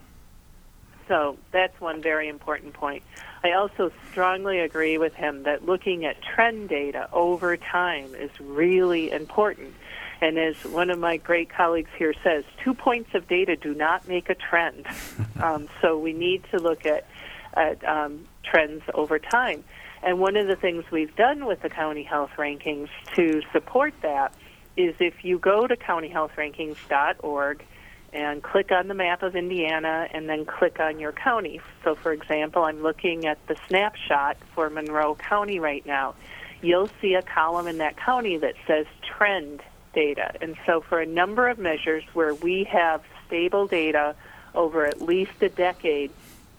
So 1.07 1.37
that's 1.51 1.79
one 1.79 2.01
very 2.01 2.27
important 2.27 2.73
point. 2.73 3.03
I 3.43 3.51
also 3.51 3.91
strongly 4.09 4.59
agree 4.59 4.97
with 4.97 5.13
him 5.13 5.43
that 5.43 5.63
looking 5.63 6.05
at 6.05 6.17
trend 6.23 6.69
data 6.69 7.07
over 7.13 7.55
time 7.55 8.15
is 8.15 8.31
really 8.39 9.11
important. 9.11 9.75
And 10.21 10.39
as 10.39 10.55
one 10.65 10.89
of 10.89 10.97
my 10.97 11.17
great 11.17 11.51
colleagues 11.51 11.91
here 11.95 12.15
says, 12.23 12.43
two 12.63 12.73
points 12.73 13.13
of 13.13 13.27
data 13.27 13.55
do 13.55 13.75
not 13.75 14.07
make 14.07 14.31
a 14.31 14.35
trend. 14.35 14.87
um, 15.39 15.69
so 15.81 15.99
we 15.99 16.13
need 16.13 16.43
to 16.49 16.57
look 16.57 16.87
at, 16.87 17.05
at 17.53 17.87
um, 17.87 18.25
trends 18.43 18.81
over 18.95 19.19
time. 19.19 19.63
And 20.03 20.19
one 20.19 20.35
of 20.35 20.47
the 20.47 20.55
things 20.55 20.83
we've 20.91 21.15
done 21.15 21.45
with 21.45 21.61
the 21.61 21.69
county 21.69 22.03
health 22.03 22.31
rankings 22.37 22.89
to 23.15 23.41
support 23.51 23.93
that 24.01 24.33
is 24.77 24.95
if 24.99 25.23
you 25.23 25.39
go 25.39 25.67
to 25.67 25.75
countyhealthrankings.org 25.75 27.65
and 28.13 28.41
click 28.41 28.71
on 28.71 28.87
the 28.87 28.93
map 28.93 29.23
of 29.23 29.35
Indiana 29.35 30.07
and 30.11 30.29
then 30.29 30.45
click 30.45 30.79
on 30.79 30.99
your 30.99 31.11
county. 31.11 31.59
So, 31.83 31.95
for 31.95 32.13
example, 32.13 32.63
I'm 32.63 32.81
looking 32.81 33.25
at 33.25 33.45
the 33.47 33.57
snapshot 33.67 34.37
for 34.53 34.69
Monroe 34.69 35.15
County 35.15 35.59
right 35.59 35.85
now. 35.85 36.15
You'll 36.61 36.89
see 37.01 37.15
a 37.15 37.21
column 37.21 37.67
in 37.67 37.79
that 37.79 37.97
county 37.97 38.37
that 38.37 38.55
says 38.65 38.85
trend 39.03 39.61
data. 39.93 40.33
And 40.41 40.55
so, 40.65 40.81
for 40.81 41.01
a 41.01 41.05
number 41.05 41.49
of 41.49 41.59
measures 41.59 42.03
where 42.13 42.33
we 42.33 42.63
have 42.71 43.01
stable 43.27 43.67
data 43.67 44.15
over 44.53 44.85
at 44.85 45.01
least 45.01 45.41
a 45.41 45.49
decade, 45.49 46.11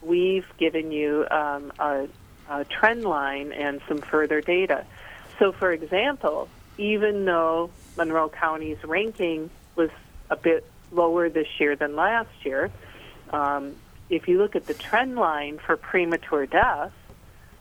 we've 0.02 0.46
given 0.58 0.92
you 0.92 1.26
um, 1.30 1.72
a, 1.78 2.06
a 2.48 2.64
trend 2.64 3.04
line 3.04 3.52
and 3.52 3.80
some 3.88 3.98
further 3.98 4.40
data. 4.40 4.84
So, 5.38 5.52
for 5.52 5.72
example, 5.72 6.48
even 6.78 7.24
though 7.24 7.70
Monroe 7.96 8.28
County's 8.28 8.82
ranking 8.84 9.50
was 9.74 9.90
a 10.30 10.36
bit 10.36 10.64
lower 10.92 11.28
this 11.28 11.48
year 11.58 11.76
than 11.76 11.96
last 11.96 12.44
year. 12.44 12.70
Um, 13.30 13.74
if 14.08 14.28
you 14.28 14.38
look 14.38 14.54
at 14.54 14.66
the 14.66 14.74
trend 14.74 15.16
line 15.16 15.58
for 15.58 15.76
premature 15.76 16.46
death, 16.46 16.92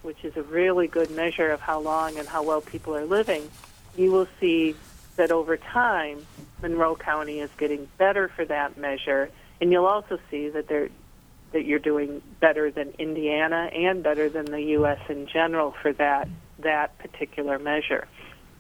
which 0.04 0.24
is 0.24 0.38
a 0.38 0.44
really 0.44 0.88
good 0.88 1.10
measure 1.10 1.50
of 1.50 1.60
how 1.60 1.80
long 1.80 2.18
and 2.20 2.28
how 2.28 2.44
well 2.44 2.62
people 2.62 2.96
are 2.96 3.06
living, 3.06 3.50
you 3.98 4.12
will 4.12 4.28
see 4.40 4.76
that 5.16 5.32
over 5.32 5.58
time, 5.58 6.26
Monroe 6.62 6.96
County 6.96 7.40
is 7.40 7.50
getting 7.58 7.88
better 7.98 8.28
for 8.28 8.46
that 8.46 8.78
measure, 8.78 9.30
and 9.60 9.72
you'll 9.72 9.86
also 9.86 10.20
see 10.30 10.50
that 10.50 10.68
they're 10.68 10.90
that 11.56 11.66
you're 11.66 11.80
doing 11.80 12.22
better 12.42 12.70
than 12.70 12.94
Indiana 13.00 13.70
and 13.74 14.04
better 14.04 14.28
than 14.28 14.44
the 14.44 14.62
U.S. 14.62 15.00
in 15.08 15.26
general 15.26 15.74
for 15.82 15.94
that 15.94 16.28
that 16.60 16.98
particular 16.98 17.58
measure. 17.58 18.10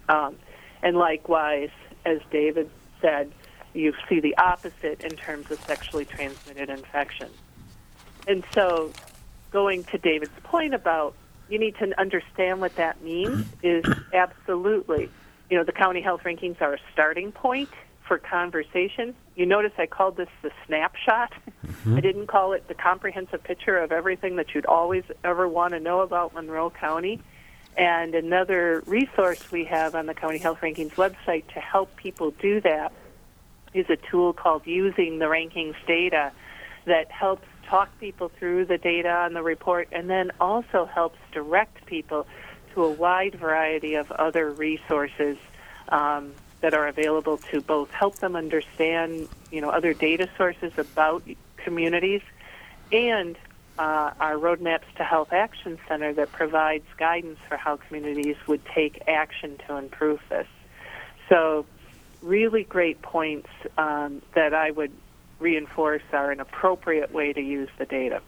Um, 0.07 0.37
and 0.81 0.95
likewise, 0.95 1.71
as 2.05 2.19
David 2.31 2.69
said, 3.01 3.33
you 3.73 3.93
see 4.07 4.21
the 4.21 4.37
opposite 4.37 5.01
in 5.01 5.11
terms 5.11 5.51
of 5.51 5.59
sexually 5.63 6.05
transmitted 6.05 6.69
infection. 6.69 7.29
And 8.29 8.45
so, 8.53 8.93
going 9.51 9.83
to 9.85 9.97
David's 9.97 10.31
point 10.43 10.73
about 10.73 11.15
you 11.49 11.59
need 11.59 11.75
to 11.79 11.99
understand 11.99 12.61
what 12.61 12.77
that 12.77 13.03
means 13.03 13.45
is 13.61 13.83
absolutely, 14.13 15.09
you 15.49 15.57
know, 15.57 15.65
the 15.65 15.73
county 15.73 15.99
health 15.99 16.21
rankings 16.23 16.61
are 16.61 16.75
a 16.75 16.79
starting 16.93 17.33
point 17.33 17.69
for 18.07 18.17
conversation. 18.17 19.15
You 19.35 19.45
notice 19.45 19.71
I 19.77 19.85
called 19.85 20.17
this 20.17 20.29
the 20.41 20.51
snapshot. 20.65 21.33
Mm-hmm. 21.65 21.95
I 21.95 22.01
didn't 22.01 22.27
call 22.27 22.53
it 22.53 22.67
the 22.67 22.73
comprehensive 22.73 23.43
picture 23.43 23.77
of 23.77 23.91
everything 23.91 24.35
that 24.35 24.53
you'd 24.53 24.65
always 24.65 25.03
ever 25.23 25.47
want 25.47 25.73
to 25.73 25.79
know 25.79 26.01
about 26.01 26.33
Monroe 26.33 26.69
County. 26.69 27.19
And 27.77 28.15
another 28.15 28.81
resource 28.85 29.51
we 29.51 29.65
have 29.65 29.95
on 29.95 30.05
the 30.05 30.13
County 30.13 30.37
Health 30.37 30.59
Rankings 30.61 30.93
website 30.93 31.47
to 31.53 31.59
help 31.59 31.95
people 31.97 32.31
do 32.31 32.61
that 32.61 32.93
is 33.73 33.89
a 33.89 33.97
tool 33.97 34.31
called 34.31 34.65
Using 34.65 35.19
the 35.19 35.25
Rankings 35.25 35.75
Data 35.85 36.31
that 36.85 37.11
helps 37.11 37.47
talk 37.67 37.89
people 37.99 38.29
through 38.29 38.65
the 38.65 38.77
data 38.77 39.09
on 39.09 39.33
the 39.33 39.41
report 39.41 39.89
and 39.91 40.09
then 40.09 40.31
also 40.39 40.85
helps 40.85 41.17
direct 41.31 41.85
people 41.85 42.25
to 42.73 42.83
a 42.83 42.91
wide 42.91 43.35
variety 43.35 43.95
of 43.95 44.11
other 44.11 44.51
resources 44.51 45.37
um, 45.89 46.31
that 46.65 46.73
are 46.73 46.87
available 46.87 47.37
to 47.37 47.61
both 47.61 47.91
help 47.91 48.15
them 48.15 48.35
understand, 48.35 49.29
you 49.51 49.61
know, 49.61 49.69
other 49.69 49.93
data 49.93 50.27
sources 50.35 50.73
about 50.79 51.21
communities 51.57 52.23
and 52.91 53.37
uh, 53.77 54.09
our 54.19 54.33
Roadmaps 54.33 54.91
to 54.97 55.03
Health 55.03 55.31
Action 55.31 55.77
Center 55.87 56.11
that 56.13 56.31
provides 56.31 56.87
guidance 56.97 57.37
for 57.47 57.55
how 57.55 57.77
communities 57.77 58.35
would 58.47 58.65
take 58.65 59.03
action 59.07 59.59
to 59.67 59.77
improve 59.77 60.19
this. 60.29 60.47
So 61.29 61.67
really 62.23 62.63
great 62.63 62.99
points 63.03 63.49
um, 63.77 64.23
that 64.33 64.55
I 64.55 64.71
would 64.71 64.91
reinforce 65.39 66.01
are 66.13 66.31
an 66.31 66.39
appropriate 66.39 67.13
way 67.13 67.31
to 67.31 67.41
use 67.41 67.69
the 67.77 67.85
data. 67.85 68.23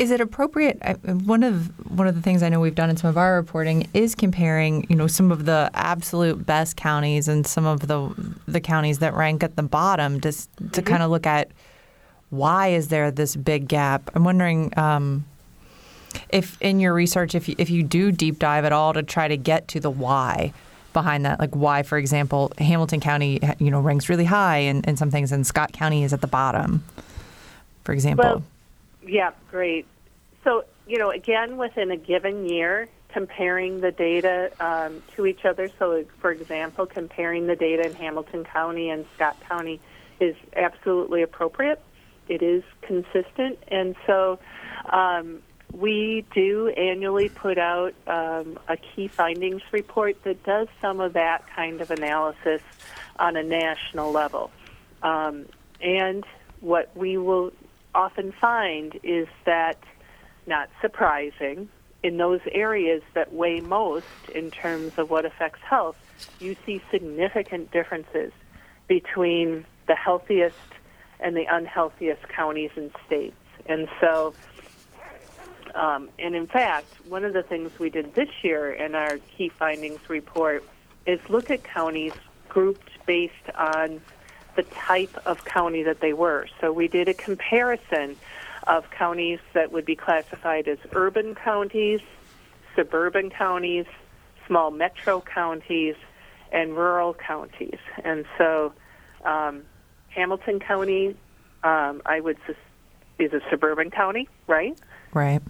Is 0.00 0.10
it 0.10 0.20
appropriate? 0.20 0.80
One 1.04 1.42
of 1.42 1.68
one 1.90 2.08
of 2.08 2.14
the 2.14 2.22
things 2.22 2.42
I 2.42 2.48
know 2.48 2.58
we've 2.58 2.74
done 2.74 2.88
in 2.88 2.96
some 2.96 3.10
of 3.10 3.18
our 3.18 3.36
reporting 3.36 3.86
is 3.92 4.14
comparing, 4.14 4.86
you 4.88 4.96
know, 4.96 5.06
some 5.06 5.30
of 5.30 5.44
the 5.44 5.70
absolute 5.74 6.46
best 6.46 6.78
counties 6.78 7.28
and 7.28 7.46
some 7.46 7.66
of 7.66 7.86
the 7.86 8.10
the 8.48 8.60
counties 8.62 9.00
that 9.00 9.12
rank 9.12 9.42
at 9.42 9.56
the 9.56 9.62
bottom, 9.62 10.18
just 10.22 10.50
to 10.56 10.64
mm-hmm. 10.64 10.86
kind 10.86 11.02
of 11.02 11.10
look 11.10 11.26
at 11.26 11.50
why 12.30 12.68
is 12.68 12.88
there 12.88 13.10
this 13.10 13.36
big 13.36 13.68
gap. 13.68 14.10
I'm 14.14 14.24
wondering 14.24 14.72
um, 14.78 15.26
if 16.30 16.56
in 16.62 16.80
your 16.80 16.94
research, 16.94 17.34
if 17.34 17.46
you, 17.46 17.54
if 17.58 17.68
you 17.68 17.82
do 17.82 18.10
deep 18.10 18.38
dive 18.38 18.64
at 18.64 18.72
all 18.72 18.94
to 18.94 19.02
try 19.02 19.28
to 19.28 19.36
get 19.36 19.68
to 19.68 19.80
the 19.80 19.90
why 19.90 20.54
behind 20.94 21.26
that, 21.26 21.38
like 21.38 21.54
why, 21.54 21.82
for 21.82 21.98
example, 21.98 22.52
Hamilton 22.56 23.00
County, 23.00 23.38
you 23.58 23.70
know, 23.70 23.80
ranks 23.80 24.08
really 24.08 24.24
high 24.24 24.58
in, 24.58 24.82
in 24.84 24.96
some 24.96 25.10
things, 25.10 25.30
and 25.30 25.46
Scott 25.46 25.74
County 25.74 26.04
is 26.04 26.14
at 26.14 26.22
the 26.22 26.26
bottom, 26.26 26.82
for 27.84 27.92
example. 27.92 28.24
Well, 28.24 28.42
yeah, 29.06 29.32
great. 29.50 29.86
So, 30.44 30.64
you 30.86 30.98
know, 30.98 31.10
again, 31.10 31.56
within 31.56 31.90
a 31.90 31.96
given 31.96 32.48
year, 32.48 32.88
comparing 33.12 33.80
the 33.80 33.90
data 33.90 34.50
um, 34.60 35.02
to 35.16 35.26
each 35.26 35.44
other. 35.44 35.70
So, 35.78 36.04
for 36.20 36.30
example, 36.30 36.86
comparing 36.86 37.46
the 37.46 37.56
data 37.56 37.86
in 37.86 37.94
Hamilton 37.94 38.44
County 38.44 38.90
and 38.90 39.04
Scott 39.14 39.36
County 39.48 39.80
is 40.20 40.36
absolutely 40.54 41.22
appropriate. 41.22 41.80
It 42.28 42.42
is 42.42 42.62
consistent. 42.82 43.58
And 43.68 43.96
so 44.06 44.38
um, 44.90 45.42
we 45.72 46.24
do 46.32 46.68
annually 46.68 47.28
put 47.28 47.58
out 47.58 47.94
um, 48.06 48.58
a 48.68 48.76
key 48.76 49.08
findings 49.08 49.62
report 49.72 50.22
that 50.24 50.42
does 50.44 50.68
some 50.80 51.00
of 51.00 51.14
that 51.14 51.44
kind 51.54 51.80
of 51.80 51.90
analysis 51.90 52.62
on 53.18 53.36
a 53.36 53.42
national 53.42 54.12
level. 54.12 54.50
Um, 55.02 55.46
and 55.80 56.24
what 56.60 56.94
we 56.96 57.16
will 57.16 57.52
often 57.94 58.32
find 58.32 58.98
is 59.02 59.28
that, 59.46 59.78
not 60.46 60.68
surprising, 60.80 61.68
in 62.02 62.16
those 62.16 62.40
areas 62.52 63.02
that 63.14 63.32
weigh 63.32 63.60
most 63.60 64.06
in 64.34 64.50
terms 64.50 64.92
of 64.96 65.10
what 65.10 65.24
affects 65.24 65.60
health, 65.68 65.96
you 66.38 66.56
see 66.64 66.82
significant 66.90 67.70
differences 67.70 68.32
between 68.88 69.64
the 69.86 69.94
healthiest 69.94 70.56
and 71.20 71.36
the 71.36 71.44
unhealthiest 71.50 72.26
counties 72.28 72.70
and 72.76 72.90
states. 73.06 73.36
And 73.66 73.88
so, 74.00 74.34
um, 75.74 76.08
and 76.18 76.34
in 76.34 76.46
fact, 76.46 76.86
one 77.06 77.24
of 77.24 77.32
the 77.32 77.42
things 77.42 77.78
we 77.78 77.90
did 77.90 78.14
this 78.14 78.30
year 78.42 78.72
in 78.72 78.94
our 78.94 79.18
key 79.36 79.50
findings 79.50 80.00
report 80.08 80.64
is 81.06 81.20
look 81.28 81.50
at 81.50 81.62
counties 81.62 82.14
grouped 82.48 82.90
based 83.06 83.34
on 83.56 84.00
the 84.60 84.74
type 84.74 85.16
of 85.24 85.44
county 85.44 85.82
that 85.84 86.00
they 86.00 86.12
were. 86.12 86.46
So 86.60 86.70
we 86.70 86.86
did 86.86 87.08
a 87.08 87.14
comparison 87.14 88.16
of 88.66 88.90
counties 88.90 89.38
that 89.54 89.72
would 89.72 89.86
be 89.86 89.96
classified 89.96 90.68
as 90.68 90.76
urban 90.92 91.34
counties, 91.34 92.00
suburban 92.76 93.30
counties, 93.30 93.86
small 94.46 94.70
metro 94.70 95.22
counties, 95.22 95.94
and 96.52 96.76
rural 96.76 97.14
counties. 97.14 97.78
And 98.04 98.26
so 98.36 98.74
um, 99.24 99.62
Hamilton 100.08 100.60
County, 100.60 101.16
um, 101.64 102.02
I 102.04 102.20
would 102.20 102.36
sus- 102.46 102.56
is 103.18 103.32
a 103.32 103.40
suburban 103.48 103.90
county, 103.90 104.28
right? 104.46 104.78
Right. 105.14 105.40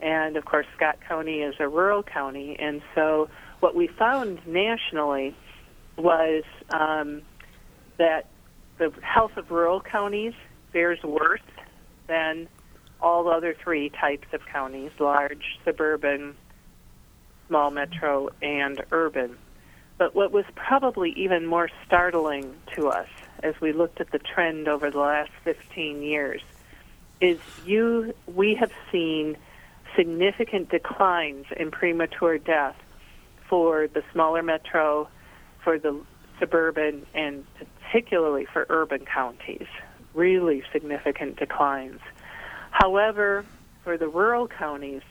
And 0.00 0.38
of 0.38 0.46
course, 0.46 0.66
Scott 0.76 0.98
County 1.06 1.42
is 1.42 1.56
a 1.58 1.68
rural 1.68 2.02
county. 2.02 2.56
And 2.58 2.80
so 2.94 3.28
what 3.60 3.74
we 3.74 3.86
found 3.86 4.46
nationally 4.46 5.36
was 5.96 6.44
um, 6.70 7.22
that 7.98 8.26
the 8.78 8.92
health 9.02 9.36
of 9.36 9.50
rural 9.50 9.80
counties 9.80 10.34
fares 10.72 11.02
worse 11.02 11.40
than 12.06 12.48
all 13.00 13.28
other 13.28 13.54
three 13.54 13.90
types 13.90 14.26
of 14.32 14.44
counties 14.46 14.90
large, 14.98 15.58
suburban, 15.64 16.34
small 17.48 17.70
metro, 17.70 18.28
and 18.42 18.82
urban. 18.90 19.36
But 19.98 20.14
what 20.14 20.32
was 20.32 20.44
probably 20.56 21.10
even 21.12 21.46
more 21.46 21.68
startling 21.86 22.54
to 22.74 22.88
us 22.88 23.08
as 23.42 23.54
we 23.60 23.72
looked 23.72 24.00
at 24.00 24.10
the 24.10 24.18
trend 24.18 24.68
over 24.68 24.90
the 24.90 24.98
last 24.98 25.30
15 25.44 26.02
years 26.02 26.40
is 27.20 27.38
you 27.64 28.12
we 28.26 28.54
have 28.54 28.72
seen 28.90 29.36
significant 29.94 30.70
declines 30.70 31.46
in 31.56 31.70
premature 31.70 32.38
death 32.38 32.76
for 33.48 33.86
the 33.86 34.02
smaller 34.12 34.42
metro, 34.42 35.08
for 35.62 35.78
the 35.78 36.00
suburban, 36.40 37.06
and 37.14 37.44
particularly 37.94 38.44
for 38.44 38.66
urban 38.70 39.04
counties. 39.04 39.68
Really 40.14 40.64
significant 40.72 41.36
declines. 41.36 42.00
However, 42.72 43.44
for 43.84 43.96
the 43.96 44.08
rural 44.08 44.48
counties, 44.48 45.02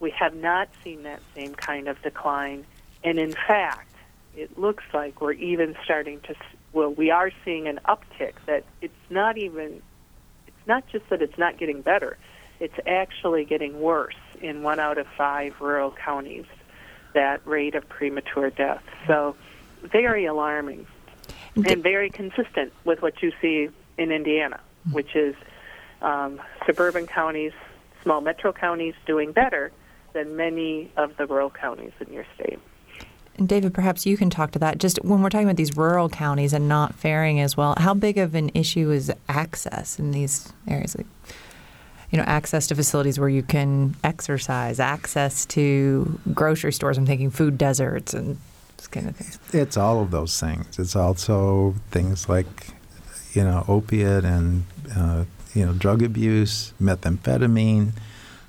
we 0.00 0.10
have 0.10 0.34
not 0.34 0.68
seen 0.82 1.04
that 1.04 1.20
same 1.36 1.54
kind 1.54 1.86
of 1.86 2.02
decline. 2.02 2.64
And 3.04 3.20
in 3.20 3.30
fact, 3.30 3.94
it 4.36 4.58
looks 4.58 4.82
like 4.92 5.20
we're 5.20 5.34
even 5.34 5.76
starting 5.84 6.18
to, 6.22 6.34
well, 6.72 6.92
we 6.92 7.12
are 7.12 7.30
seeing 7.44 7.68
an 7.68 7.78
uptick 7.86 8.32
that 8.46 8.64
it's 8.80 8.92
not 9.10 9.38
even, 9.38 9.80
it's 10.48 10.66
not 10.66 10.88
just 10.88 11.08
that 11.10 11.22
it's 11.22 11.38
not 11.38 11.56
getting 11.56 11.82
better, 11.82 12.16
it's 12.58 12.74
actually 12.84 13.44
getting 13.44 13.80
worse 13.80 14.16
in 14.42 14.64
one 14.64 14.80
out 14.80 14.98
of 14.98 15.06
five 15.16 15.60
rural 15.60 15.92
counties, 15.92 16.46
that 17.12 17.46
rate 17.46 17.76
of 17.76 17.88
premature 17.88 18.50
death. 18.50 18.82
So, 19.06 19.36
very 19.84 20.24
alarming 20.24 20.86
and 21.56 21.82
very 21.82 22.10
consistent 22.10 22.72
with 22.84 23.02
what 23.02 23.22
you 23.22 23.32
see 23.40 23.68
in 23.96 24.10
Indiana, 24.10 24.60
which 24.92 25.14
is 25.14 25.34
um, 26.02 26.40
suburban 26.66 27.06
counties, 27.06 27.52
small 28.02 28.20
metro 28.20 28.52
counties 28.52 28.94
doing 29.06 29.32
better 29.32 29.72
than 30.12 30.36
many 30.36 30.90
of 30.96 31.16
the 31.16 31.26
rural 31.26 31.50
counties 31.50 31.92
in 32.00 32.12
your 32.12 32.26
state. 32.34 32.58
And 33.36 33.48
David, 33.48 33.74
perhaps 33.74 34.06
you 34.06 34.16
can 34.16 34.30
talk 34.30 34.52
to 34.52 34.58
that. 34.60 34.78
Just 34.78 35.02
when 35.04 35.20
we're 35.20 35.28
talking 35.28 35.48
about 35.48 35.56
these 35.56 35.76
rural 35.76 36.08
counties 36.08 36.52
and 36.52 36.68
not 36.68 36.94
faring 36.94 37.40
as 37.40 37.56
well, 37.56 37.74
how 37.78 37.92
big 37.92 38.16
of 38.16 38.34
an 38.34 38.50
issue 38.54 38.90
is 38.90 39.12
access 39.28 39.98
in 39.98 40.12
these 40.12 40.52
areas? 40.68 40.96
Like, 40.96 41.06
you 42.10 42.18
know, 42.18 42.24
access 42.24 42.68
to 42.68 42.76
facilities 42.76 43.18
where 43.18 43.28
you 43.28 43.42
can 43.42 43.96
exercise, 44.04 44.78
access 44.78 45.46
to 45.46 46.20
grocery 46.32 46.72
stores. 46.72 46.96
I'm 46.96 47.06
thinking 47.06 47.30
food 47.30 47.58
deserts 47.58 48.14
and 48.14 48.38
kind 48.86 49.08
of 49.08 49.16
things. 49.16 49.38
It's 49.52 49.76
all 49.76 50.00
of 50.00 50.10
those 50.10 50.38
things. 50.38 50.78
It's 50.78 50.96
also 50.96 51.74
things 51.90 52.28
like, 52.28 52.68
you 53.32 53.44
know, 53.44 53.64
opiate 53.68 54.24
and 54.24 54.64
uh, 54.96 55.24
you 55.54 55.64
know 55.66 55.72
drug 55.72 56.02
abuse, 56.02 56.72
methamphetamine, 56.80 57.92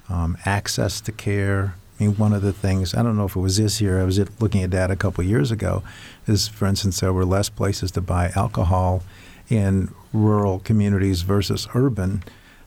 um, 0.09 0.37
access 0.45 1.01
to 1.01 1.11
care 1.11 1.75
I 1.99 2.03
mean, 2.03 2.17
one 2.17 2.33
of 2.33 2.41
the 2.41 2.51
things, 2.51 2.93
I 2.93 3.03
don't 3.03 3.15
know 3.15 3.25
if 3.25 3.35
it 3.35 3.39
was 3.39 3.57
this 3.57 3.79
year, 3.79 4.01
I 4.01 4.03
was 4.03 4.19
looking 4.41 4.63
at 4.63 4.69
data 4.69 4.93
a 4.93 4.97
couple 4.97 5.23
years 5.23 5.49
ago, 5.49 5.81
is 6.27 6.47
for 6.47 6.65
instance, 6.65 6.99
there 6.99 7.13
were 7.13 7.25
less 7.25 7.47
places 7.47 7.91
to 7.91 8.01
buy 8.01 8.31
alcohol 8.35 9.03
in 9.49 9.93
rural 10.11 10.59
communities 10.59 11.21
versus 11.21 11.67
urban, 11.73 12.23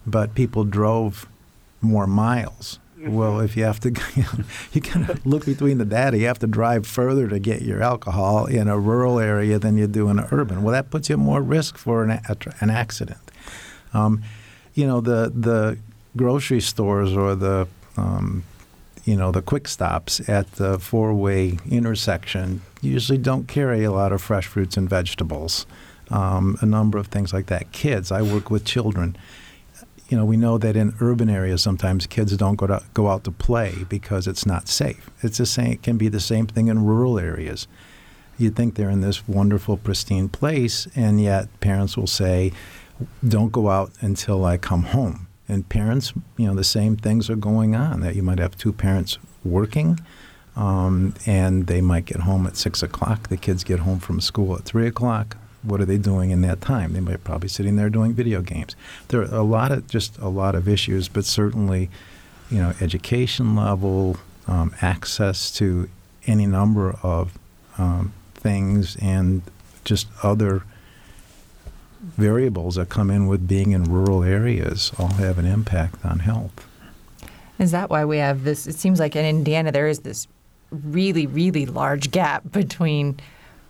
but 0.07 0.35
people 0.35 0.65
drove 0.65 1.29
more 1.83 2.07
miles. 2.07 2.79
Well, 3.01 3.41
if 3.41 3.57
you 3.57 3.65
have 3.65 3.81
to, 3.81 3.91
you 4.73 4.81
kind 4.81 5.09
of 5.09 5.25
look 5.25 5.45
between 5.45 5.79
the 5.79 5.85
data. 5.85 6.19
You 6.19 6.27
have 6.27 6.39
to 6.41 6.47
drive 6.47 6.87
further 6.87 7.29
to 7.29 7.39
get 7.39 7.63
your 7.63 7.83
alcohol 7.83 8.47
in 8.47 8.69
a 8.69 8.79
rural 8.79 9.21
area 9.21 9.59
than 9.59 9.77
you 9.77 9.87
do 9.87 10.09
in 10.09 10.19
an 10.19 10.27
urban. 10.33 10.63
Well, 10.63 10.73
that 10.73 10.91
puts 10.91 11.09
you 11.09 11.15
at 11.15 11.19
more 11.19 11.41
risk 11.41 11.79
for 11.79 12.03
an, 12.03 12.21
an 12.61 12.71
accident. 12.71 13.21
Um, 13.95 14.23
you 14.75 14.87
know, 14.87 15.01
the 15.01 15.33
the 15.35 15.79
grocery 16.17 16.61
stores 16.61 17.13
or 17.15 17.35
the 17.35 17.69
um, 17.97 18.45
you 19.05 19.17
know, 19.17 19.33
the 19.33 19.41
quick 19.41 19.67
stops 19.67 20.21
at 20.29 20.53
the 20.53 20.79
four 20.79 21.15
way 21.15 21.59
intersection 21.71 22.61
usually 22.83 23.17
don't 23.17 23.49
carry 23.49 23.83
a 23.83 23.91
lot 23.91 24.13
of 24.13 24.21
fresh 24.21 24.47
fruits 24.47 24.77
and 24.77 24.89
vegetables. 24.89 25.67
Um, 26.11 26.59
a 26.61 26.67
number 26.67 26.99
of 26.99 27.07
things 27.07 27.33
like 27.33 27.47
that. 27.47 27.73
Kids, 27.73 28.13
I 28.13 28.23
work 28.23 28.51
with 28.51 28.65
children. 28.65 29.17
You 30.09 30.17
know, 30.17 30.25
we 30.25 30.39
know 30.39 30.57
that 30.57 30.75
in 30.75 30.95
urban 31.01 31.29
areas 31.29 31.63
sometimes 31.63 32.07
kids 32.07 32.35
don't 32.37 32.57
go 32.57 32.67
to, 32.67 32.83
go 32.95 33.09
out 33.09 33.25
to 33.25 33.31
play 33.31 33.85
because 33.89 34.27
it's 34.27 34.47
not 34.47 34.67
safe. 34.67 35.11
It's 35.23 35.37
the 35.39 35.47
same. 35.47 35.73
It 35.73 35.83
can 35.83 35.99
be 35.99 36.09
the 36.09 36.21
same 36.21 36.47
thing 36.47 36.69
in 36.69 36.85
rural 36.85 37.19
areas. 37.19 37.69
You'd 38.39 38.57
think 38.57 38.75
they're 38.75 38.89
in 38.89 39.03
this 39.03 39.29
wonderful, 39.29 39.77
pristine 39.77 40.29
place, 40.29 40.87
and 40.95 41.21
yet 41.21 41.49
parents 41.61 41.97
will 41.97 42.07
say, 42.07 42.53
"Don't 43.27 43.53
go 43.53 43.69
out 43.69 43.93
until 44.01 44.45
I 44.45 44.57
come 44.57 44.85
home." 44.85 45.27
And 45.49 45.69
parents, 45.69 46.13
you 46.37 46.47
know, 46.47 46.55
the 46.55 46.65
same 46.65 46.97
things 46.97 47.29
are 47.29 47.37
going 47.37 47.75
on. 47.75 48.01
That 48.01 48.15
you 48.17 48.23
might 48.23 48.39
have 48.39 48.57
two 48.57 48.73
parents 48.73 49.19
working, 49.45 49.99
um, 50.57 51.15
and 51.27 51.67
they 51.67 51.81
might 51.81 52.07
get 52.07 52.21
home 52.21 52.47
at 52.47 52.57
six 52.57 52.83
o'clock. 52.83 53.29
The 53.29 53.37
kids 53.37 53.65
get 53.65 53.81
home 53.81 53.99
from 53.99 54.21
school 54.21 54.55
at 54.55 54.65
three 54.65 54.87
o'clock. 54.87 55.37
What 55.63 55.81
are 55.81 55.85
they 55.85 55.99
doing 55.99 56.31
in 56.31 56.41
that 56.43 56.61
time? 56.61 56.93
They 56.93 57.01
might 57.01 57.25
probably 57.25 57.49
sitting 57.49 57.77
there 57.77 57.91
doing 57.91 58.15
video 58.15 58.43
games. 58.43 58.77
There 59.09 59.21
are 59.21 59.35
a 59.35 59.43
lot 59.43 59.73
of 59.73 59.87
just 59.89 60.19
a 60.19 60.29
lot 60.29 60.55
of 60.55 60.69
issues, 60.69 61.09
but 61.09 61.25
certainly, 61.25 61.91
you 62.51 62.59
know, 62.59 62.75
education 62.81 63.57
level, 63.57 64.19
um, 64.47 64.75
access 64.81 65.51
to 65.53 65.89
any 66.27 66.47
number 66.47 66.97
of 67.03 67.37
um, 67.77 68.13
things, 68.35 68.97
and 68.97 69.43
just 69.85 70.07
other 70.23 70.63
variables 72.01 72.77
that 72.77 72.89
come 72.89 73.11
in 73.11 73.27
with 73.27 73.49
being 73.49 73.73
in 73.73 73.85
rural 73.85 74.23
areas 74.23 74.93
all 74.99 75.09
have 75.15 75.39
an 75.39 75.45
impact 75.45 76.05
on 76.05 76.21
health. 76.21 76.67
Is 77.59 77.73
that 77.73 77.91
why 77.91 78.05
we 78.05 78.19
have 78.19 78.45
this? 78.45 78.67
It 78.67 78.77
seems 78.77 79.01
like 79.01 79.17
in 79.17 79.25
Indiana 79.25 79.73
there 79.73 79.89
is 79.89 80.01
this 80.01 80.29
really, 80.71 81.27
really 81.27 81.67
large 81.67 82.11
gap 82.11 82.53
between 82.53 83.19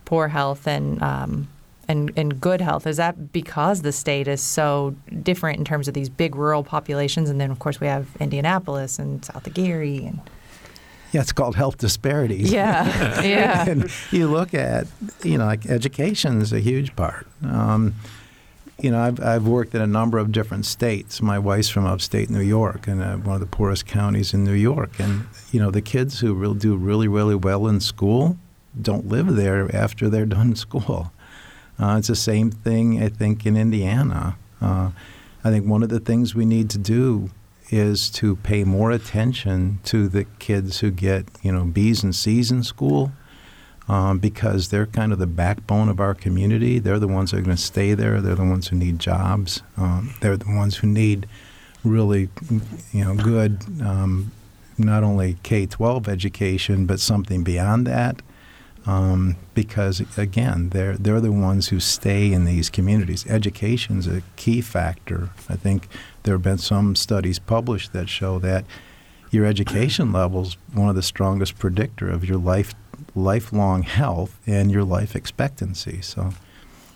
poor 0.05 0.29
health 0.29 0.67
and 0.67 1.03
um, 1.03 1.49
and, 1.89 2.13
and 2.17 2.41
good 2.41 2.61
health. 2.61 2.87
Is 2.87 2.99
that 2.99 3.33
because 3.33 3.83
the 3.83 3.93
state 3.93 4.29
is 4.29 4.41
so 4.41 4.95
different 5.23 5.59
in 5.59 5.65
terms 5.65 5.89
of 5.89 5.95
these 5.95 6.09
big 6.09 6.37
rural 6.37 6.63
populations, 6.63 7.31
and 7.31 7.41
then 7.41 7.51
of 7.51 7.59
course 7.59 7.81
we 7.81 7.87
have 7.87 8.09
Indianapolis 8.21 8.99
and 8.99 9.25
South 9.25 9.53
Gary 9.55 10.05
and 10.05 10.21
yeah, 11.13 11.23
it's 11.23 11.33
called 11.33 11.57
health 11.57 11.79
disparities. 11.79 12.53
Yeah, 12.53 13.23
yeah. 13.23 13.69
and 13.69 13.91
you 14.11 14.29
look 14.29 14.53
at, 14.53 14.87
you 15.25 15.39
know, 15.39 15.47
like 15.47 15.65
education 15.67 16.43
is 16.43 16.53
a 16.53 16.61
huge 16.61 16.95
part. 16.97 17.27
Um, 17.43 17.95
you 18.81 18.91
know, 18.91 19.01
I've, 19.01 19.21
I've 19.21 19.47
worked 19.47 19.75
in 19.75 19.81
a 19.81 19.87
number 19.87 20.19
of 20.19 20.31
different 20.31 20.67
states. 20.67 21.21
My 21.21 21.39
wife's 21.39 21.69
from 21.69 21.87
upstate 21.87 22.31
New 22.31 22.43
York, 22.43 22.87
and 22.87 23.03
uh, 23.03 23.17
one 23.17 23.35
of 23.35 23.41
the 23.41 23.47
poorest 23.47 23.87
counties 23.87 24.35
in 24.35 24.45
New 24.45 24.53
York. 24.53 25.01
And 25.01 25.27
you 25.51 25.61
know, 25.61 25.71
the 25.71 25.83
kids 25.83 26.21
who 26.21 26.55
do 26.55 26.77
really, 26.77 27.09
really 27.09 27.35
well 27.35 27.67
in 27.67 27.81
school 27.81 28.39
don't 28.81 29.09
live 29.09 29.35
there 29.35 29.75
after 29.75 30.09
they're 30.09 30.27
done 30.27 30.55
school. 30.67 31.11
Uh, 31.81 31.97
it's 31.99 32.09
the 32.09 32.17
same 32.17 32.51
thing, 32.51 33.03
I 33.03 33.09
think, 33.09 33.47
in 33.47 33.57
Indiana. 33.57 34.37
Uh, 34.61 34.91
I 35.45 35.51
think 35.51 35.67
one 35.67 35.83
of 35.83 35.89
the 35.89 36.01
things 36.01 36.35
we 36.35 36.45
need 36.45 36.71
to 36.71 36.79
do 36.79 37.31
is 37.71 38.11
to 38.11 38.37
pay 38.37 38.65
more 38.65 38.91
attention 38.91 39.79
to 39.85 40.09
the 40.09 40.25
kids 40.39 40.81
who 40.81 40.91
get, 40.91 41.27
you 41.43 41.53
know, 41.53 41.65
B's 41.65 42.03
and 42.03 42.15
C's 42.15 42.51
in 42.51 42.63
school 42.63 43.13
um, 43.89 44.19
because 44.19 44.69
they're 44.69 44.87
kind 44.87 45.13
of 45.13 45.19
the 45.19 45.27
backbone 45.27 45.89
of 45.89 46.01
our 46.01 46.15
community. 46.15 46.79
They're 46.79 46.99
the 46.99 47.09
ones 47.09 47.31
that 47.31 47.39
are 47.39 47.43
going 47.43 47.57
to 47.57 47.63
stay 47.63 47.95
there. 47.95 48.21
They're 48.21 48.35
the 48.35 48.45
ones 48.45 48.69
who 48.69 48.77
need 48.77 48.99
jobs. 48.99 49.63
Um, 49.77 50.15
they're 50.21 50.37
the 50.37 50.55
ones 50.55 50.77
who 50.77 50.87
need 50.87 51.27
really, 51.85 52.29
you 52.93 53.05
know, 53.05 53.15
good 53.15 53.65
um, 53.81 54.33
not 54.77 55.03
only 55.03 55.37
K 55.43 55.67
12 55.67 56.09
education, 56.09 56.87
but 56.87 57.01
something 57.01 57.43
beyond 57.43 57.87
that. 57.87 58.23
Um, 58.89 59.37
because 59.53 60.01
again, 60.17 60.71
they're 60.71 60.97
they're 60.97 61.21
the 61.21 61.31
ones 61.31 61.69
who 61.69 61.79
stay 61.79 62.33
in 62.33 62.47
these 62.47 62.71
communities. 62.71 63.27
Education 63.27 63.99
is 63.99 64.07
a 64.07 64.23
key 64.37 64.63
factor. 64.63 65.29
I 65.47 65.57
think 65.57 65.89
there 66.23 66.35
have 66.35 66.43
been 66.43 66.57
some 66.57 66.97
studies 66.97 67.39
published 67.39 67.93
that 67.93 68.09
show 68.09 68.39
that 68.39 68.65
your 69.31 69.45
education 69.45 70.11
level 70.21 70.41
is 70.41 70.57
one 70.73 70.89
of 70.89 70.95
the 70.95 71.03
strongest 71.03 71.59
predictor 71.59 72.09
of 72.09 72.25
your 72.25 72.39
life 72.39 72.75
lifelong 73.15 73.83
health 73.83 74.39
and 74.47 74.71
your 74.71 74.85
life 74.85 75.15
expectancy. 75.15 76.01
So. 76.01 76.33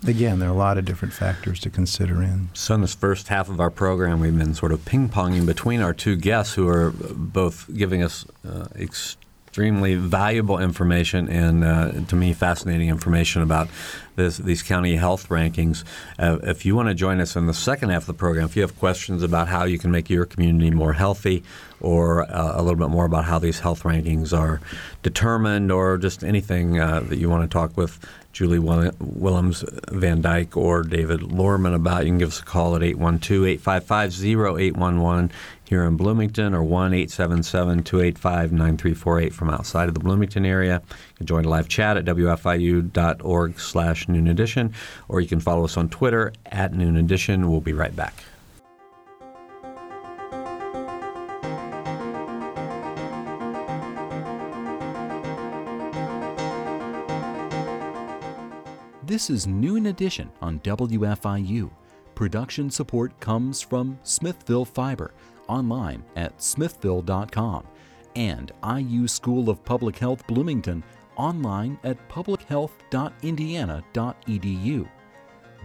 Again, 0.04 0.40
there 0.40 0.48
are 0.48 0.52
a 0.52 0.56
lot 0.56 0.78
of 0.78 0.84
different 0.84 1.14
factors 1.14 1.60
to 1.60 1.70
consider 1.70 2.24
in. 2.24 2.48
So, 2.54 2.74
in 2.74 2.80
this 2.80 2.92
first 2.92 3.28
half 3.28 3.48
of 3.48 3.60
our 3.60 3.70
program, 3.70 4.18
we've 4.18 4.36
been 4.36 4.52
sort 4.52 4.72
of 4.72 4.84
ping 4.84 5.08
ponging 5.08 5.46
between 5.46 5.80
our 5.80 5.94
two 5.94 6.16
guests 6.16 6.54
who 6.54 6.66
are 6.66 6.90
both 6.90 7.70
giving 7.72 8.02
us 8.02 8.26
uh, 8.44 8.66
ex- 8.74 9.16
extremely 9.52 9.96
valuable 9.96 10.58
information 10.58 11.28
and, 11.28 11.62
uh, 11.62 11.92
to 12.08 12.16
me, 12.16 12.32
fascinating 12.32 12.88
information 12.88 13.42
about 13.42 13.68
this, 14.16 14.38
these 14.38 14.62
county 14.62 14.96
health 14.96 15.28
rankings. 15.28 15.84
Uh, 16.18 16.38
if 16.42 16.64
you 16.64 16.74
want 16.74 16.88
to 16.88 16.94
join 16.94 17.20
us 17.20 17.36
in 17.36 17.44
the 17.44 17.52
second 17.52 17.90
half 17.90 18.04
of 18.04 18.06
the 18.06 18.14
program, 18.14 18.46
if 18.46 18.56
you 18.56 18.62
have 18.62 18.78
questions 18.78 19.22
about 19.22 19.48
how 19.48 19.64
you 19.64 19.78
can 19.78 19.90
make 19.90 20.08
your 20.08 20.24
community 20.24 20.70
more 20.70 20.94
healthy 20.94 21.44
or 21.80 22.22
uh, 22.22 22.52
a 22.54 22.62
little 22.62 22.78
bit 22.78 22.88
more 22.88 23.04
about 23.04 23.26
how 23.26 23.38
these 23.38 23.60
health 23.60 23.82
rankings 23.82 24.32
are 24.36 24.62
determined 25.02 25.70
or 25.70 25.98
just 25.98 26.24
anything 26.24 26.80
uh, 26.80 27.00
that 27.00 27.18
you 27.18 27.28
want 27.28 27.42
to 27.42 27.52
talk 27.52 27.76
with 27.76 27.98
Julie 28.32 28.58
Willems 28.58 29.64
Van 29.90 30.22
Dyke 30.22 30.56
or 30.56 30.82
David 30.82 31.20
Lohrmann 31.20 31.74
about, 31.74 32.04
you 32.04 32.10
can 32.10 32.18
give 32.18 32.30
us 32.30 32.40
a 32.40 32.44
call 32.44 32.74
at 32.74 32.82
812 32.82 33.46
855 33.46 34.24
0811 34.24 35.30
here 35.72 35.84
in 35.84 35.96
Bloomington 35.96 36.52
or 36.52 36.62
1 36.62 36.92
877 36.92 37.82
285 37.82 38.52
9348 38.52 39.32
from 39.32 39.48
outside 39.48 39.88
of 39.88 39.94
the 39.94 40.00
Bloomington 40.00 40.44
area. 40.44 40.82
You 40.86 41.14
can 41.16 41.26
join 41.26 41.46
a 41.46 41.48
live 41.48 41.66
chat 41.66 41.96
at 41.96 42.04
wfiu.org 42.04 43.58
slash 43.58 44.06
noon 44.06 44.28
edition, 44.28 44.74
or 45.08 45.22
you 45.22 45.28
can 45.28 45.40
follow 45.40 45.64
us 45.64 45.78
on 45.78 45.88
Twitter 45.88 46.34
at 46.44 46.74
noon 46.74 46.98
edition. 46.98 47.50
We'll 47.50 47.62
be 47.62 47.72
right 47.72 47.96
back. 47.96 48.12
This 59.04 59.30
is 59.30 59.46
Noon 59.46 59.86
Edition 59.86 60.30
on 60.42 60.60
WFIU. 60.60 61.70
Production 62.14 62.70
support 62.70 63.18
comes 63.20 63.62
from 63.62 63.98
Smithville 64.02 64.66
Fiber 64.66 65.12
online 65.52 66.02
at 66.16 66.42
smithville.com 66.42 67.66
and 68.16 68.50
IU 68.78 69.06
School 69.08 69.50
of 69.50 69.62
Public 69.64 69.98
Health 69.98 70.26
Bloomington 70.26 70.82
online 71.16 71.78
at 71.84 72.08
publichealth.indiana.edu. 72.08 74.88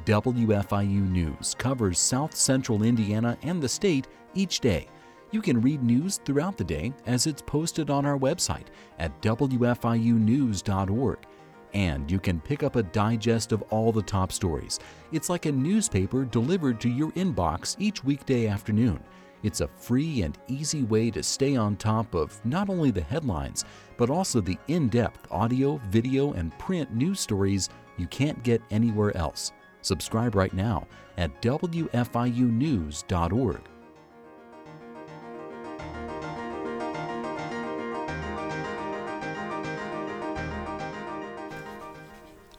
WFIU 0.06 1.10
News 1.10 1.56
covers 1.58 1.97
South 2.00 2.36
Central 2.36 2.84
Indiana 2.84 3.38
and 3.43 3.62
the 3.62 3.67
state 3.67 4.08
each 4.36 4.62
day. 4.62 4.88
You 5.32 5.41
can 5.41 5.60
read 5.62 5.84
news 5.84 6.21
throughout 6.23 6.56
the 6.58 6.63
day 6.63 6.93
as 7.06 7.28
it's 7.28 7.41
posted 7.41 7.89
on 7.89 8.06
our 8.06 8.17
website 8.17 8.67
at 9.00 9.21
WFIUnews.org. 9.21 11.17
And 11.73 12.10
you 12.10 12.19
can 12.19 12.39
pick 12.39 12.63
up 12.63 12.78
a 12.78 12.84
digest 12.84 13.52
of 13.52 13.62
all 13.63 13.91
the 13.91 14.02
top 14.02 14.32
stories. 14.32 14.80
It's 15.12 15.30
like 15.30 15.45
a 15.45 15.52
newspaper 15.52 16.23
delivered 16.23 16.80
to 16.82 16.89
your 16.89 17.12
inbox 17.12 17.76
each 17.78 18.06
weekday 18.06 18.47
afternoon. 18.47 19.04
It's 19.43 19.62
a 19.62 19.67
free 19.67 20.23
and 20.23 20.36
easy 20.47 20.84
way 20.84 21.12
to 21.12 21.21
stay 21.21 21.56
on 21.56 21.76
top 21.76 22.15
of 22.15 22.43
not 22.43 22.69
only 22.69 22.89
the 22.91 23.02
headlines, 23.02 23.65
but 23.95 24.10
also 24.10 24.41
the 24.41 24.58
in 24.67 24.89
depth 24.89 25.28
audio, 25.32 25.80
video, 25.89 26.34
and 26.34 26.58
print 26.58 26.91
news 26.93 27.19
stories 27.19 27.69
you 27.97 28.08
can't 28.08 28.41
get 28.43 28.62
anywhere 28.71 29.15
else. 29.15 29.52
Subscribe 29.82 30.34
right 30.36 30.54
now 30.54 30.88
at 31.17 31.41
WFIUnews.org. 31.41 33.62